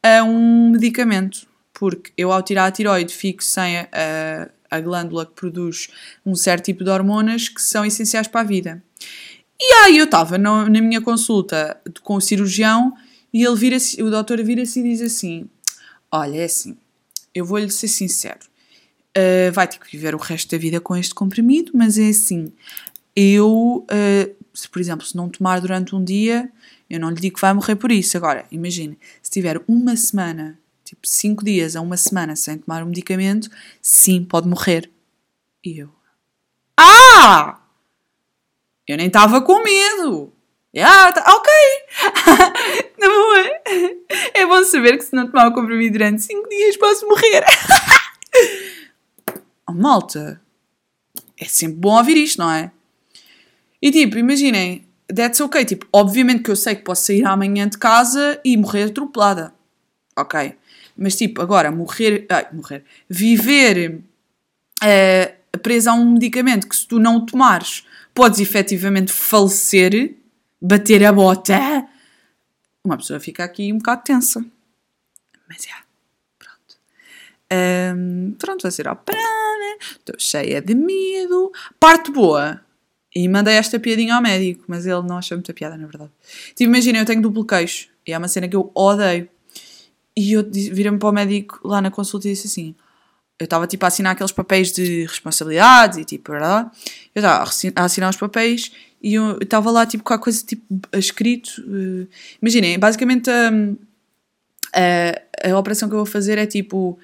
a 0.02 0.22
um 0.22 0.68
medicamento. 0.68 1.46
Porque 1.72 2.12
eu, 2.14 2.30
ao 2.30 2.42
tirar 2.42 2.66
a 2.66 2.70
tiroide, 2.70 3.14
fico 3.14 3.42
sem 3.42 3.78
a, 3.78 3.88
a, 3.90 4.76
a 4.76 4.80
glândula 4.82 5.24
que 5.24 5.32
produz 5.32 5.88
um 6.26 6.34
certo 6.34 6.66
tipo 6.66 6.84
de 6.84 6.90
hormonas 6.90 7.48
que 7.48 7.62
são 7.62 7.86
essenciais 7.86 8.28
para 8.28 8.42
a 8.42 8.44
vida. 8.44 8.82
E 9.58 9.72
aí 9.84 9.96
eu 9.96 10.04
estava 10.04 10.36
na 10.36 10.66
minha 10.68 11.00
consulta 11.00 11.80
com 12.02 12.16
o 12.16 12.20
cirurgião 12.20 12.92
e 13.32 13.46
ele 13.46 13.56
vira 13.56 13.78
o 14.00 14.10
doutor 14.10 14.44
vira-se 14.44 14.80
e 14.80 14.82
diz 14.82 15.00
assim: 15.00 15.48
Olha, 16.12 16.36
é 16.36 16.44
assim, 16.44 16.76
eu 17.34 17.46
vou-lhe 17.46 17.70
ser 17.70 17.88
sincero, 17.88 18.40
uh, 19.16 19.52
vai 19.52 19.66
ter 19.66 19.78
que 19.78 19.90
viver 19.90 20.14
o 20.14 20.18
resto 20.18 20.50
da 20.50 20.58
vida 20.58 20.80
com 20.80 20.96
este 20.96 21.14
comprimido, 21.14 21.72
mas 21.74 21.98
é 21.98 22.08
assim, 22.08 22.52
eu, 23.14 23.86
uh, 23.90 24.36
se, 24.52 24.68
por 24.68 24.80
exemplo, 24.80 25.06
se 25.06 25.16
não 25.16 25.28
tomar 25.28 25.60
durante 25.60 25.94
um 25.94 26.04
dia, 26.04 26.50
eu 26.88 27.00
não 27.00 27.10
lhe 27.10 27.20
digo 27.20 27.36
que 27.36 27.40
vai 27.40 27.52
morrer 27.52 27.76
por 27.76 27.90
isso. 27.90 28.16
Agora, 28.16 28.46
imagine, 28.50 28.98
se 29.22 29.30
tiver 29.30 29.60
uma 29.66 29.96
semana, 29.96 30.58
tipo 30.84 31.00
cinco 31.04 31.44
dias 31.44 31.74
a 31.74 31.80
uma 31.80 31.96
semana 31.96 32.36
sem 32.36 32.58
tomar 32.58 32.82
um 32.82 32.86
medicamento, 32.86 33.48
sim, 33.80 34.24
pode 34.24 34.46
morrer. 34.46 34.90
E 35.64 35.78
eu, 35.78 35.90
ah! 36.76 37.58
Eu 38.86 38.96
nem 38.96 39.08
estava 39.08 39.40
com 39.40 39.64
medo. 39.64 40.32
Ah, 40.78 41.10
tá, 41.10 41.24
ok. 41.34 41.52
Na 42.98 43.08
boa. 43.08 43.36
É 44.34 44.46
bom 44.46 44.62
saber 44.62 44.98
que 44.98 45.04
se 45.04 45.16
não 45.16 45.26
tomar 45.26 45.48
o 45.48 45.54
comprimido 45.54 45.94
durante 45.94 46.22
5 46.22 46.48
dias 46.48 46.76
posso 46.76 47.08
morrer. 47.08 47.44
oh, 49.68 49.72
malta. 49.72 50.40
É 51.38 51.44
sempre 51.44 51.76
bom 51.76 51.96
ouvir 51.96 52.16
isto, 52.16 52.38
não 52.38 52.50
é? 52.50 52.70
E 53.80 53.90
tipo, 53.90 54.16
imaginem, 54.18 54.86
that's 55.14 55.40
ok. 55.40 55.64
Tipo, 55.64 55.86
obviamente 55.92 56.42
que 56.42 56.50
eu 56.50 56.56
sei 56.56 56.74
que 56.74 56.82
posso 56.82 57.06
sair 57.06 57.24
amanhã 57.24 57.68
de 57.68 57.78
casa 57.78 58.40
e 58.44 58.56
morrer 58.56 58.84
atropelada. 58.84 59.54
Ok. 60.16 60.54
Mas 60.96 61.16
tipo, 61.16 61.42
agora, 61.42 61.70
morrer. 61.70 62.26
Ai, 62.30 62.46
morrer. 62.52 62.84
Viver 63.08 64.00
uh, 64.82 65.58
presa 65.58 65.90
a 65.90 65.94
um 65.94 66.12
medicamento 66.12 66.68
que 66.68 66.76
se 66.76 66.86
tu 66.86 66.98
não 66.98 67.24
tomares 67.24 67.84
podes 68.14 68.40
efetivamente 68.40 69.12
falecer, 69.12 70.16
bater 70.60 71.04
a 71.04 71.12
bota, 71.12 71.86
uma 72.82 72.96
pessoa 72.96 73.20
fica 73.20 73.44
aqui 73.44 73.70
um 73.70 73.78
bocado 73.78 74.02
tensa. 74.04 74.44
Mas 75.46 75.64
já, 75.64 75.74
pronto. 75.74 75.85
Um, 77.52 78.34
pronto, 78.38 78.62
vou 78.62 78.70
ser 78.70 78.88
operada, 78.88 79.78
estou 79.80 80.16
cheia 80.18 80.60
de 80.60 80.74
medo. 80.74 81.52
Parte 81.78 82.10
boa. 82.10 82.60
E 83.14 83.28
mandei 83.28 83.54
esta 83.54 83.80
piadinha 83.80 84.14
ao 84.14 84.22
médico, 84.22 84.64
mas 84.66 84.84
ele 84.84 85.02
não 85.02 85.16
achou 85.16 85.38
muita 85.38 85.54
piada, 85.54 85.76
na 85.76 85.86
verdade. 85.86 86.10
Tipo, 86.48 86.64
imagina, 86.64 86.98
eu 86.98 87.04
tenho 87.04 87.22
duplo 87.22 87.46
queixo, 87.46 87.88
e 88.06 88.12
é 88.12 88.18
uma 88.18 88.28
cena 88.28 88.46
que 88.46 88.56
eu 88.56 88.70
odeio. 88.74 89.28
E 90.14 90.32
eu 90.32 90.42
virei-me 90.50 90.98
para 90.98 91.08
o 91.08 91.12
médico 91.12 91.60
lá 91.66 91.80
na 91.80 91.90
consulta 91.90 92.28
e 92.28 92.32
disse 92.32 92.46
assim: 92.46 92.74
eu 93.38 93.44
estava 93.44 93.66
tipo 93.66 93.84
a 93.84 93.88
assinar 93.88 94.12
aqueles 94.12 94.32
papéis 94.32 94.72
de 94.72 95.02
responsabilidade 95.02 96.00
e 96.00 96.04
tipo, 96.04 96.32
verdade? 96.32 96.70
Eu 97.14 97.20
estava 97.20 97.44
a 97.76 97.84
assinar 97.84 98.10
os 98.10 98.16
papéis 98.16 98.72
e 99.02 99.14
eu 99.14 99.38
estava 99.40 99.70
lá 99.70 99.84
tipo 99.84 100.02
com 100.02 100.14
a 100.14 100.18
coisa 100.18 100.42
tipo 100.44 100.64
escrito. 100.94 101.60
Uh, 101.60 102.08
imaginem, 102.40 102.78
basicamente 102.78 103.30
a, 103.30 103.50
a 105.50 105.58
operação 105.58 105.88
que 105.88 105.94
eu 105.94 105.98
vou 105.98 106.06
fazer 106.06 106.38
é 106.38 106.46
tipo 106.46 106.98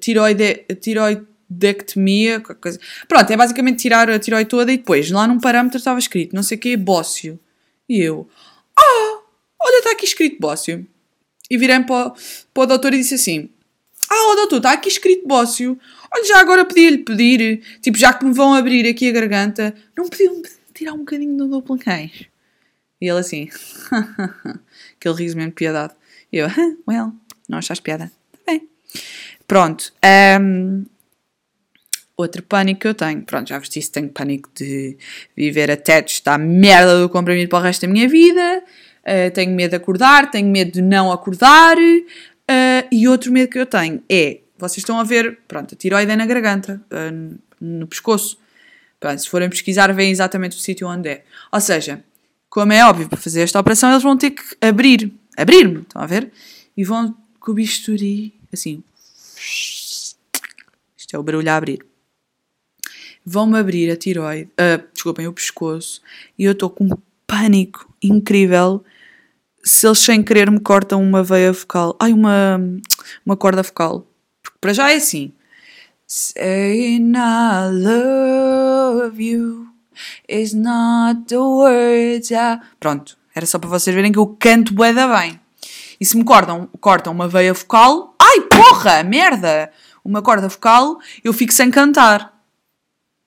tiroide, 0.00 0.66
tiroidectomia, 0.80 2.40
coisa. 2.40 2.78
Pronto, 3.08 3.30
é 3.30 3.36
basicamente 3.36 3.78
tirar 3.78 4.10
a 4.10 4.18
tiroide 4.18 4.48
toda 4.48 4.72
e 4.72 4.76
depois 4.76 5.10
lá 5.10 5.26
num 5.26 5.40
parâmetro 5.40 5.78
estava 5.78 5.98
escrito 5.98 6.34
não 6.34 6.42
sei 6.42 6.56
o 6.56 6.60
que, 6.60 6.76
bócio. 6.76 7.38
E 7.88 8.00
eu, 8.00 8.28
ah, 8.76 9.20
olha, 9.60 9.78
está 9.78 9.92
aqui 9.92 10.04
escrito 10.04 10.40
bócio. 10.40 10.86
E 11.50 11.58
virei 11.58 11.80
para, 11.80 12.10
para 12.54 12.62
o 12.62 12.66
doutor 12.66 12.94
e 12.94 12.98
disse 12.98 13.14
assim 13.14 13.50
ah, 14.10 14.32
oh, 14.32 14.36
doutor, 14.36 14.56
está 14.58 14.72
aqui 14.72 14.88
escrito 14.88 15.26
bócio. 15.26 15.78
Olha, 16.12 16.24
já 16.24 16.40
agora 16.40 16.64
podia-lhe 16.64 16.98
pedir, 16.98 17.62
tipo, 17.80 17.98
já 17.98 18.12
que 18.12 18.24
me 18.24 18.32
vão 18.32 18.54
abrir 18.54 18.86
aqui 18.88 19.08
a 19.08 19.12
garganta, 19.12 19.74
não 19.96 20.08
podiam 20.08 20.42
tirar 20.72 20.92
um 20.92 20.98
bocadinho 20.98 21.36
do 21.36 21.48
duplo 21.48 21.78
queijo? 21.78 22.26
E 23.00 23.08
ele 23.08 23.18
assim, 23.18 23.48
aquele 24.96 25.14
riso 25.16 25.36
mesmo 25.36 25.50
de 25.50 25.56
piedade. 25.56 25.94
E 26.32 26.38
eu, 26.38 26.48
well, 26.88 27.12
não 27.48 27.58
achas 27.58 27.80
piada? 27.80 28.10
Pronto. 29.46 29.92
Um, 30.40 30.84
outro 32.16 32.42
pânico 32.42 32.80
que 32.80 32.88
eu 32.88 32.94
tenho, 32.94 33.22
pronto, 33.22 33.48
já 33.48 33.58
vos 33.58 33.68
disse, 33.68 33.90
tenho 33.90 34.08
pânico 34.08 34.48
de 34.54 34.96
viver 35.36 35.70
até 35.70 36.00
estar 36.00 36.38
merda 36.38 37.00
do 37.00 37.08
comprimido 37.08 37.48
para 37.48 37.58
o 37.58 37.62
resto 37.62 37.86
da 37.86 37.92
minha 37.92 38.08
vida. 38.08 38.62
Uh, 39.02 39.30
tenho 39.32 39.54
medo 39.54 39.70
de 39.70 39.76
acordar, 39.76 40.30
tenho 40.30 40.48
medo 40.48 40.72
de 40.72 40.82
não 40.82 41.12
acordar, 41.12 41.76
Uh, 42.44 42.84
e 42.92 43.08
outro 43.08 43.32
medo 43.32 43.48
que 43.48 43.58
eu 43.58 43.64
tenho 43.64 44.02
é, 44.06 44.40
vocês 44.58 44.78
estão 44.78 45.00
a 45.00 45.04
ver, 45.04 45.38
pronto, 45.48 45.74
a 45.74 45.78
tiroide 45.78 46.12
é 46.12 46.16
na 46.16 46.26
garganta, 46.26 46.80
uh, 46.92 47.38
no 47.60 47.86
pescoço. 47.86 48.38
Pronto, 49.00 49.18
se 49.18 49.28
forem 49.28 49.48
pesquisar, 49.48 49.92
veem 49.92 50.10
exatamente 50.10 50.56
o 50.56 50.60
sítio 50.60 50.86
onde 50.86 51.08
é. 51.08 51.24
Ou 51.50 51.60
seja, 51.60 52.04
como 52.48 52.72
é 52.72 52.84
óbvio, 52.84 53.08
para 53.08 53.18
fazer 53.18 53.42
esta 53.42 53.58
operação 53.58 53.90
eles 53.90 54.02
vão 54.02 54.16
ter 54.16 54.30
que 54.30 54.42
abrir, 54.60 55.12
abrir-me, 55.36 55.80
estão 55.80 56.02
a 56.02 56.06
ver? 56.06 56.30
E 56.76 56.84
vão 56.84 57.16
com 57.40 57.52
o 57.52 57.54
bisturi, 57.54 58.34
assim. 58.52 58.82
Isto 59.44 61.14
é 61.14 61.18
o 61.18 61.22
barulho 61.22 61.50
a 61.50 61.56
abrir. 61.56 61.84
Vão-me 63.24 63.58
abrir 63.58 63.90
a 63.90 63.96
tiroide, 63.96 64.50
uh, 64.52 64.84
desculpem, 64.92 65.26
o 65.26 65.32
pescoço, 65.32 66.02
e 66.38 66.44
eu 66.44 66.52
estou 66.52 66.68
com 66.68 66.84
um 66.84 66.96
pânico 67.26 67.88
incrível 68.02 68.84
se 69.64 69.86
eles 69.86 69.98
sem 69.98 70.22
querer 70.22 70.50
me 70.50 70.60
cortam 70.60 71.02
uma 71.02 71.22
veia 71.22 71.54
focal, 71.54 71.96
ai, 71.98 72.12
uma, 72.12 72.60
uma 73.24 73.36
corda 73.36 73.64
focal. 73.64 74.06
Porque 74.42 74.58
para 74.60 74.74
já 74.74 74.92
é 74.92 74.96
assim. 74.96 75.32
Saying 76.06 77.14
I 77.16 77.70
love 77.72 79.24
you 79.24 79.68
is 80.28 80.52
not 80.52 81.24
the 81.28 81.38
words 81.38 82.30
I... 82.30 82.60
Pronto, 82.78 83.16
era 83.34 83.46
só 83.46 83.58
para 83.58 83.70
vocês 83.70 83.96
verem 83.96 84.12
que 84.12 84.18
eu 84.18 84.26
canto 84.38 84.74
bué 84.74 84.92
da 84.92 85.08
bem. 85.18 85.40
E 86.04 86.06
se 86.06 86.18
me 86.18 86.22
cortam, 86.22 86.66
cortam 86.82 87.14
uma 87.14 87.26
veia 87.26 87.54
focal, 87.54 88.14
ai 88.20 88.42
porra, 88.42 89.02
merda! 89.02 89.72
Uma 90.04 90.20
corda 90.20 90.50
focal, 90.50 90.98
eu 91.24 91.32
fico 91.32 91.50
sem 91.50 91.70
cantar. 91.70 92.44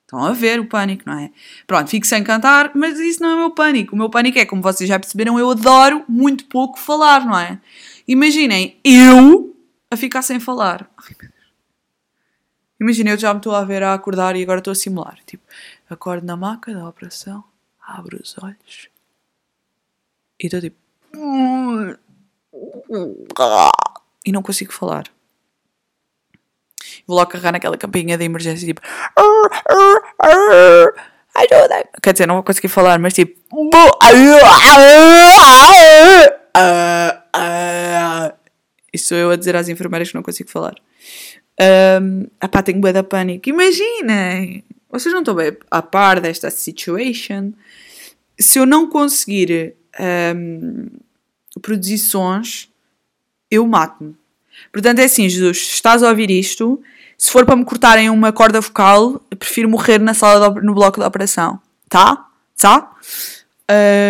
Estão 0.03 0.23
a 0.23 0.31
ver 0.31 0.59
o 0.59 0.67
pânico, 0.67 1.01
não 1.07 1.17
é? 1.17 1.31
Pronto, 1.65 1.89
fico 1.89 2.05
sem 2.05 2.23
cantar, 2.23 2.69
mas 2.75 2.99
isso 2.99 3.19
não 3.19 3.31
é 3.31 3.33
o 3.33 3.37
meu 3.39 3.49
pânico. 3.49 3.95
O 3.95 3.97
meu 3.97 4.11
pânico 4.11 4.37
é, 4.37 4.45
como 4.45 4.61
vocês 4.61 4.87
já 4.87 4.99
perceberam, 4.99 5.39
eu 5.39 5.49
adoro 5.49 6.05
muito 6.07 6.45
pouco 6.45 6.77
falar, 6.77 7.25
não 7.25 7.35
é? 7.35 7.59
Imaginem 8.07 8.79
eu 8.83 9.57
a 9.89 9.97
ficar 9.97 10.21
sem 10.21 10.39
falar. 10.39 10.87
Imaginem, 12.79 13.13
eu 13.13 13.17
já 13.17 13.33
me 13.33 13.39
estou 13.39 13.55
a 13.55 13.65
ver 13.65 13.81
a 13.81 13.95
acordar 13.95 14.35
e 14.35 14.43
agora 14.43 14.59
estou 14.59 14.73
a 14.73 14.75
simular. 14.75 15.17
Tipo, 15.25 15.43
acordo 15.89 16.27
na 16.27 16.37
maca 16.37 16.71
da 16.71 16.87
operação, 16.87 17.43
abro 17.81 18.21
os 18.21 18.37
olhos 18.37 18.87
e 20.39 20.45
estou 20.45 20.61
tipo. 20.61 20.77
E 24.25 24.31
não 24.31 24.41
consigo 24.41 24.73
falar 24.73 25.05
vou 27.07 27.17
logo 27.17 27.31
carregar 27.31 27.53
naquela 27.53 27.77
campainha 27.77 28.17
de 28.17 28.25
emergência 28.25 28.67
tipo 28.67 28.81
ajuda. 31.33 31.89
Quer 32.01 32.13
dizer, 32.13 32.27
não 32.27 32.35
vou 32.35 32.43
conseguir 32.43 32.67
falar, 32.67 32.99
mas 32.99 33.13
tipo. 33.13 33.39
Isso 38.93 39.09
sou 39.09 39.17
eu 39.17 39.31
a 39.31 39.35
dizer 39.35 39.55
às 39.55 39.69
enfermeiras 39.69 40.09
que 40.09 40.15
não 40.15 40.23
consigo 40.23 40.49
falar. 40.49 40.75
Um, 42.01 42.27
apá, 42.39 42.61
tenho 42.61 42.79
bué 42.79 42.91
da 42.91 43.03
pânico. 43.03 43.49
Imaginem! 43.49 44.63
Vocês 44.89 45.13
não 45.13 45.21
estão 45.21 45.35
bem 45.35 45.55
a 45.69 45.81
par 45.81 46.19
desta 46.19 46.49
situation. 46.49 47.53
Se 48.39 48.59
eu 48.59 48.65
não 48.65 48.89
conseguir 48.89 49.75
um, 50.35 50.87
produzir 51.59 51.97
sons, 51.97 52.69
eu 53.49 53.65
mato-me. 53.67 54.15
Portanto, 54.71 54.99
é 54.99 55.05
assim, 55.05 55.27
Jesus, 55.29 55.57
estás 55.57 56.03
a 56.03 56.09
ouvir 56.09 56.29
isto, 56.31 56.81
se 57.17 57.31
for 57.31 57.45
para 57.45 57.55
me 57.55 57.65
cortarem 57.65 58.09
uma 58.09 58.31
corda 58.31 58.61
vocal, 58.61 59.21
prefiro 59.39 59.69
morrer 59.69 59.99
na 59.99 60.13
sala, 60.13 60.49
no 60.61 60.73
bloco 60.73 60.99
da 60.99 61.07
operação. 61.07 61.59
Tá? 61.89 62.27
Tá? 62.57 62.95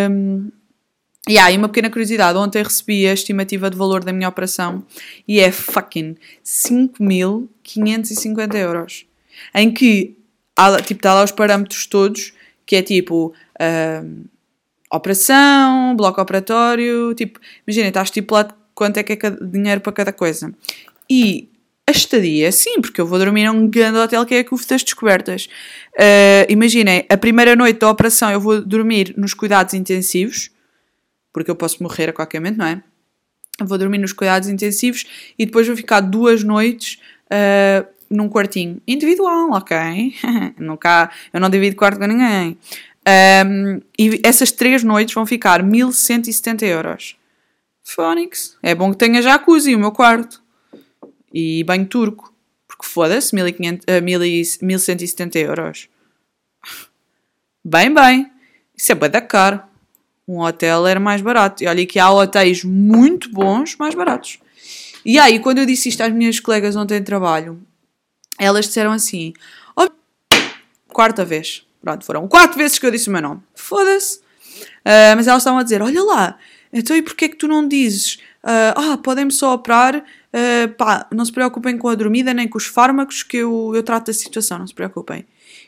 Um, 0.10 0.50
E 1.28 1.38
aí, 1.38 1.58
uma 1.58 1.68
pequena 1.68 1.90
curiosidade: 1.90 2.38
ontem 2.38 2.64
recebi 2.64 3.06
a 3.08 3.14
estimativa 3.14 3.70
de 3.70 3.78
valor 3.78 4.04
da 4.04 4.14
minha 4.14 4.30
operação 4.30 4.84
e 5.28 5.40
é 5.40 5.52
fucking 5.52 6.16
5.550 6.44 8.56
euros. 8.56 9.06
Em 9.54 9.72
que, 9.74 10.18
há, 10.56 10.82
tipo, 10.82 11.00
está 11.00 11.14
lá 11.14 11.24
os 11.24 11.32
parâmetros 11.32 11.86
todos, 11.86 12.34
que 12.66 12.76
é 12.78 12.82
tipo. 12.82 13.34
Uh, 13.60 14.26
operação, 14.92 15.96
bloco 15.96 16.22
operatório, 16.22 17.14
tipo, 17.14 17.40
imagina, 17.68 17.88
está 17.88 18.02
estipulado 18.02 18.54
quanto 18.74 18.98
é 18.98 19.04
que 19.04 19.14
é 19.14 19.30
dinheiro 19.32 19.82
para 19.82 19.92
cada 19.92 20.14
coisa. 20.14 20.54
E 21.10 21.50
a 21.88 21.92
estadia, 21.92 22.52
sim, 22.52 22.82
porque 22.82 23.00
eu 23.00 23.08
vou 23.08 23.18
dormir 23.18 23.46
num 23.46 23.68
grande 23.70 23.98
hotel 23.98 24.26
que 24.26 24.36
é 24.36 24.40
a 24.40 24.46
CUF 24.46 24.68
das 24.68 24.84
Descobertas. 24.84 25.48
Uh, 25.94 26.46
imaginem, 26.50 27.06
a 27.10 27.18
primeira 27.18 27.56
noite 27.56 27.80
da 27.80 27.90
operação 27.90 28.30
eu 28.30 28.42
vou 28.42 28.62
dormir 28.62 29.14
nos 29.18 29.34
cuidados 29.34 29.74
intensivos, 29.74 30.52
porque 31.32 31.50
eu 31.50 31.56
posso 31.56 31.82
morrer 31.82 32.10
a 32.10 32.14
qualquer 32.14 32.40
momento, 32.40 32.58
não 32.58 32.66
é? 32.66 32.84
Vou 33.62 33.78
dormir 33.78 33.98
nos 33.98 34.14
cuidados 34.14 34.50
intensivos 34.50 35.06
e 35.40 35.46
depois 35.46 35.66
vou 35.66 35.76
ficar 35.78 36.02
duas 36.02 36.44
noites 36.44 37.00
uh, 37.32 37.88
num 38.10 38.30
quartinho 38.30 38.82
individual, 38.86 39.52
ok? 39.52 40.14
Nunca, 40.60 41.10
eu 41.34 41.40
não 41.40 41.50
divido 41.50 41.76
quarto 41.76 42.00
com 42.00 42.06
ninguém. 42.06 42.58
Um, 43.08 43.82
e 43.98 44.20
essas 44.24 44.52
três 44.52 44.84
noites 44.84 45.16
vão 45.16 45.26
ficar 45.26 45.64
1170 45.64 46.66
euros. 46.66 47.16
Phonics. 47.84 48.58
É 48.62 48.76
bom 48.76 48.92
que 48.92 48.98
tenha 48.98 49.22
jacuzzi 49.22 49.74
o 49.74 49.80
meu 49.80 49.92
quarto. 49.92 50.42
E 51.34 51.64
banho 51.64 51.86
turco. 51.86 52.34
Porque 52.68 52.86
foda-se, 52.86 53.34
1170 53.34 55.40
euros. 55.40 55.88
Bem, 57.64 57.94
bem. 57.94 58.32
Isso 58.78 58.94
é 58.94 58.96
da 58.96 59.20
caro 59.20 59.62
um 60.28 60.42
hotel 60.42 60.86
era 60.86 61.00
mais 61.00 61.22
barato. 61.22 61.64
E 61.64 61.68
olha 61.68 61.86
que 61.86 62.00
há 62.00 62.12
hotéis 62.12 62.64
muito 62.64 63.32
bons, 63.32 63.78
mais 63.78 63.96
baratos. 63.96 64.40
E 65.06 65.18
aí, 65.18 65.40
quando 65.40 65.60
eu 65.60 65.66
disse 65.66 65.88
isto 65.88 66.02
às 66.02 66.12
minhas 66.12 66.40
colegas 66.40 66.76
ontem 66.76 67.00
de 67.00 67.06
trabalho, 67.06 67.62
elas 68.38 68.66
disseram 68.66 68.92
assim: 68.92 69.32
oh, 69.76 69.88
quarta 70.90 71.24
vez. 71.24 71.66
Pronto, 71.88 72.06
foram 72.06 72.28
quatro 72.28 72.58
vezes 72.58 72.78
que 72.78 72.86
eu 72.86 72.92
disse 72.92 73.08
o 73.08 73.14
meu 73.14 73.22
nome. 73.22 73.42
Foda-se. 73.56 74.18
Uh, 74.20 75.16
mas 75.16 75.26
elas 75.26 75.42
estavam 75.42 75.60
a 75.60 75.64
dizer: 75.64 75.82
olha 75.82 76.04
lá, 76.04 76.38
então 76.74 76.98
e 76.98 77.02
porquê 77.02 77.26
é 77.26 77.30
que 77.30 77.38
tu 77.38 77.48
não 77.48 77.66
dizes? 77.66 78.16
Uh, 78.44 78.76
ah, 78.76 78.98
podem-me 78.98 79.32
só 79.32 79.54
operar, 79.54 79.96
uh, 79.96 80.68
pá, 80.78 81.08
não 81.14 81.24
se 81.24 81.32
preocupem 81.32 81.78
com 81.78 81.88
a 81.88 81.96
dormida 81.96 82.34
nem 82.34 82.46
com 82.46 82.58
os 82.58 82.66
fármacos 82.66 83.24
que 83.24 83.38
eu, 83.38 83.72
eu 83.74 83.82
trato 83.84 84.08
da 84.08 84.14
situação, 84.14 84.60
não 84.60 84.68
se 84.68 84.74
preocupem. 84.74 85.26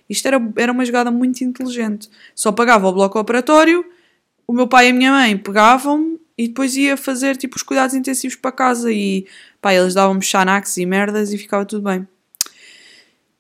Isto 0.10 0.28
era, 0.28 0.42
era 0.58 0.74
uma 0.74 0.84
jogada 0.84 1.10
muito 1.10 1.42
inteligente. 1.42 2.10
Só 2.36 2.52
pagava 2.52 2.88
o 2.90 2.92
bloco 2.92 3.18
operatório 3.18 3.86
o 4.46 4.52
meu 4.52 4.68
pai 4.68 4.88
e 4.88 4.90
a 4.90 4.94
minha 4.94 5.12
mãe 5.12 5.38
pegavam-me 5.38 6.20
e 6.36 6.48
depois 6.48 6.76
ia 6.76 6.98
fazer 6.98 7.38
tipo 7.38 7.56
os 7.56 7.62
cuidados 7.62 7.94
intensivos 7.94 8.36
para 8.36 8.52
casa 8.52 8.92
e 8.92 9.28
pá, 9.62 9.76
eles 9.76 9.94
davam-me 9.94 10.24
xanax 10.24 10.76
e 10.78 10.88
merdas 10.88 11.32
e 11.32 11.38
ficava 11.38 11.64
tudo 11.66 11.84
bem. 11.84 12.08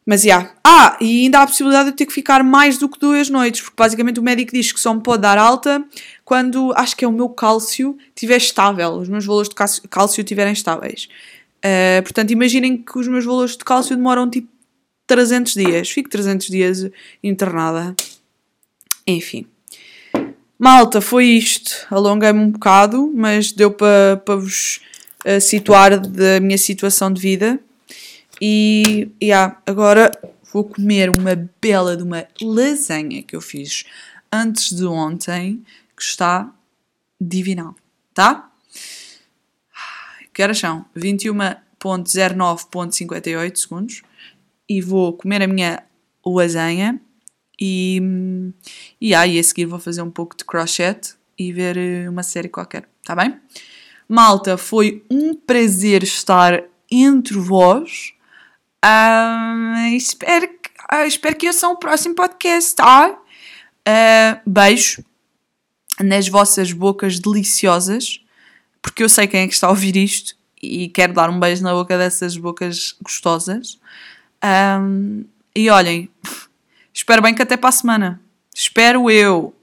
Mas 0.05 0.23
já. 0.23 0.37
Yeah. 0.37 0.55
Ah, 0.63 0.97
e 1.01 1.23
ainda 1.23 1.39
há 1.39 1.43
a 1.43 1.47
possibilidade 1.47 1.85
de 1.85 1.91
eu 1.91 1.95
ter 1.95 2.05
que 2.05 2.13
ficar 2.13 2.43
mais 2.43 2.77
do 2.77 2.89
que 2.89 2.99
duas 2.99 3.29
noites, 3.29 3.61
porque 3.61 3.75
basicamente 3.77 4.19
o 4.19 4.23
médico 4.23 4.51
diz 4.51 4.71
que 4.71 4.79
só 4.79 4.93
me 4.93 5.01
pode 5.01 5.21
dar 5.21 5.37
alta 5.37 5.83
quando 6.25 6.73
acho 6.75 6.95
que 6.95 7.05
é 7.05 7.07
o 7.07 7.11
meu 7.11 7.29
cálcio 7.29 7.97
estiver 8.15 8.37
estável, 8.37 8.93
os 8.93 9.09
meus 9.09 9.25
valores 9.25 9.49
de 9.49 9.55
cálcio 9.55 10.21
estiverem 10.21 10.53
estáveis. 10.53 11.07
Uh, 11.59 12.01
portanto, 12.03 12.31
imaginem 12.31 12.77
que 12.77 12.97
os 12.97 13.07
meus 13.07 13.25
valores 13.25 13.57
de 13.57 13.63
cálcio 13.63 13.95
demoram 13.95 14.29
tipo 14.29 14.47
300 15.07 15.53
dias. 15.53 15.89
Fico 15.89 16.09
300 16.09 16.47
dias 16.47 16.89
internada. 17.23 17.95
Enfim. 19.05 19.45
Malta, 20.57 21.01
foi 21.01 21.25
isto. 21.25 21.87
Alonguei-me 21.89 22.39
um 22.39 22.51
bocado, 22.51 23.11
mas 23.15 23.51
deu 23.51 23.71
para 23.71 24.17
pa 24.25 24.35
vos 24.35 24.81
uh, 25.25 25.41
situar 25.41 25.99
da 25.99 26.39
minha 26.39 26.57
situação 26.57 27.11
de 27.11 27.19
vida. 27.21 27.59
E 28.41 29.11
yeah, 29.21 29.61
agora 29.65 30.09
vou 30.51 30.63
comer 30.63 31.09
uma 31.09 31.35
bela 31.61 31.97
de 31.97 32.03
uma 32.03 32.25
lasanha 32.41 33.21
que 33.23 33.35
eu 33.35 33.41
fiz 33.41 33.85
antes 34.31 34.71
de 34.71 34.85
ontem, 34.85 35.65
que 35.95 36.03
está 36.03 36.53
divinal, 37.19 37.75
tá? 38.13 38.49
Que 40.33 40.41
horas 40.41 40.57
são? 40.57 40.85
21.09.58 40.95 43.57
segundos. 43.57 44.01
E 44.69 44.81
vou 44.81 45.11
comer 45.13 45.41
a 45.41 45.47
minha 45.47 45.83
lasanha 46.25 47.01
e, 47.59 48.01
e 49.01 49.13
aí 49.13 49.37
a 49.37 49.43
seguir 49.43 49.65
vou 49.65 49.79
fazer 49.79 50.01
um 50.01 50.11
pouco 50.11 50.37
de 50.37 50.45
crochет 50.45 51.17
e 51.37 51.51
ver 51.51 51.75
eh, 51.77 52.09
uma 52.09 52.23
série 52.23 52.47
qualquer, 52.47 52.87
tá 53.03 53.13
bem? 53.15 53.37
Malta, 54.07 54.55
foi 54.57 55.03
um 55.09 55.33
prazer 55.33 56.03
estar 56.03 56.63
entre 56.89 57.37
vós. 57.37 58.13
Uh, 58.85 59.95
espero, 59.95 60.47
que, 60.47 60.69
uh, 60.95 61.05
espero 61.05 61.35
que 61.35 61.47
ouçam 61.47 61.73
o 61.73 61.77
próximo 61.77 62.15
podcast, 62.15 62.75
tá? 62.75 63.09
Uh, 63.87 64.39
beijo 64.45 65.03
nas 65.99 66.27
vossas 66.27 66.71
bocas 66.71 67.19
deliciosas, 67.19 68.21
porque 68.81 69.03
eu 69.03 69.09
sei 69.09 69.27
quem 69.27 69.41
é 69.41 69.47
que 69.47 69.53
está 69.53 69.67
a 69.67 69.71
ouvir 69.71 69.97
isto 69.97 70.35
e 70.61 70.87
quero 70.89 71.13
dar 71.13 71.29
um 71.29 71.39
beijo 71.39 71.63
na 71.63 71.73
boca 71.73 71.97
dessas 71.97 72.37
bocas 72.37 72.95
gostosas. 73.01 73.77
Um, 74.43 75.25
e 75.53 75.69
olhem, 75.69 76.09
Espero 76.99 77.21
bem 77.21 77.33
que 77.33 77.41
até 77.41 77.55
para 77.55 77.69
a 77.69 77.71
semana. 77.71 78.21
Espero 78.53 79.09
eu. 79.09 79.55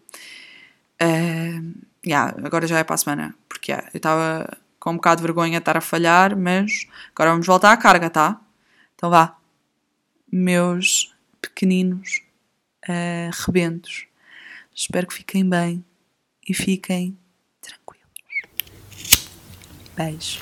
Uh, 1.02 1.74
yeah, 2.06 2.34
agora 2.42 2.66
já 2.66 2.78
é 2.78 2.84
para 2.84 2.94
a 2.94 2.98
semana. 2.98 3.34
Porque 3.46 3.72
yeah, 3.72 3.88
eu 3.92 3.98
estava 3.98 4.56
com 4.80 4.92
um 4.92 4.94
bocado 4.94 5.20
de 5.20 5.22
vergonha 5.26 5.52
de 5.52 5.58
estar 5.58 5.76
a 5.76 5.82
falhar, 5.82 6.34
mas 6.34 6.86
agora 7.14 7.32
vamos 7.32 7.46
voltar 7.46 7.72
à 7.72 7.76
carga, 7.76 8.08
tá? 8.08 8.40
Então 8.96 9.10
vá. 9.10 9.38
Meus 10.32 11.14
pequeninos 11.40 12.22
uh, 12.88 13.30
rebentos. 13.46 14.06
Espero 14.74 15.06
que 15.06 15.14
fiquem 15.14 15.48
bem 15.48 15.84
e 16.48 16.52
fiquem 16.52 17.16
tranquilos. 17.60 18.10
Beijo. 19.94 20.40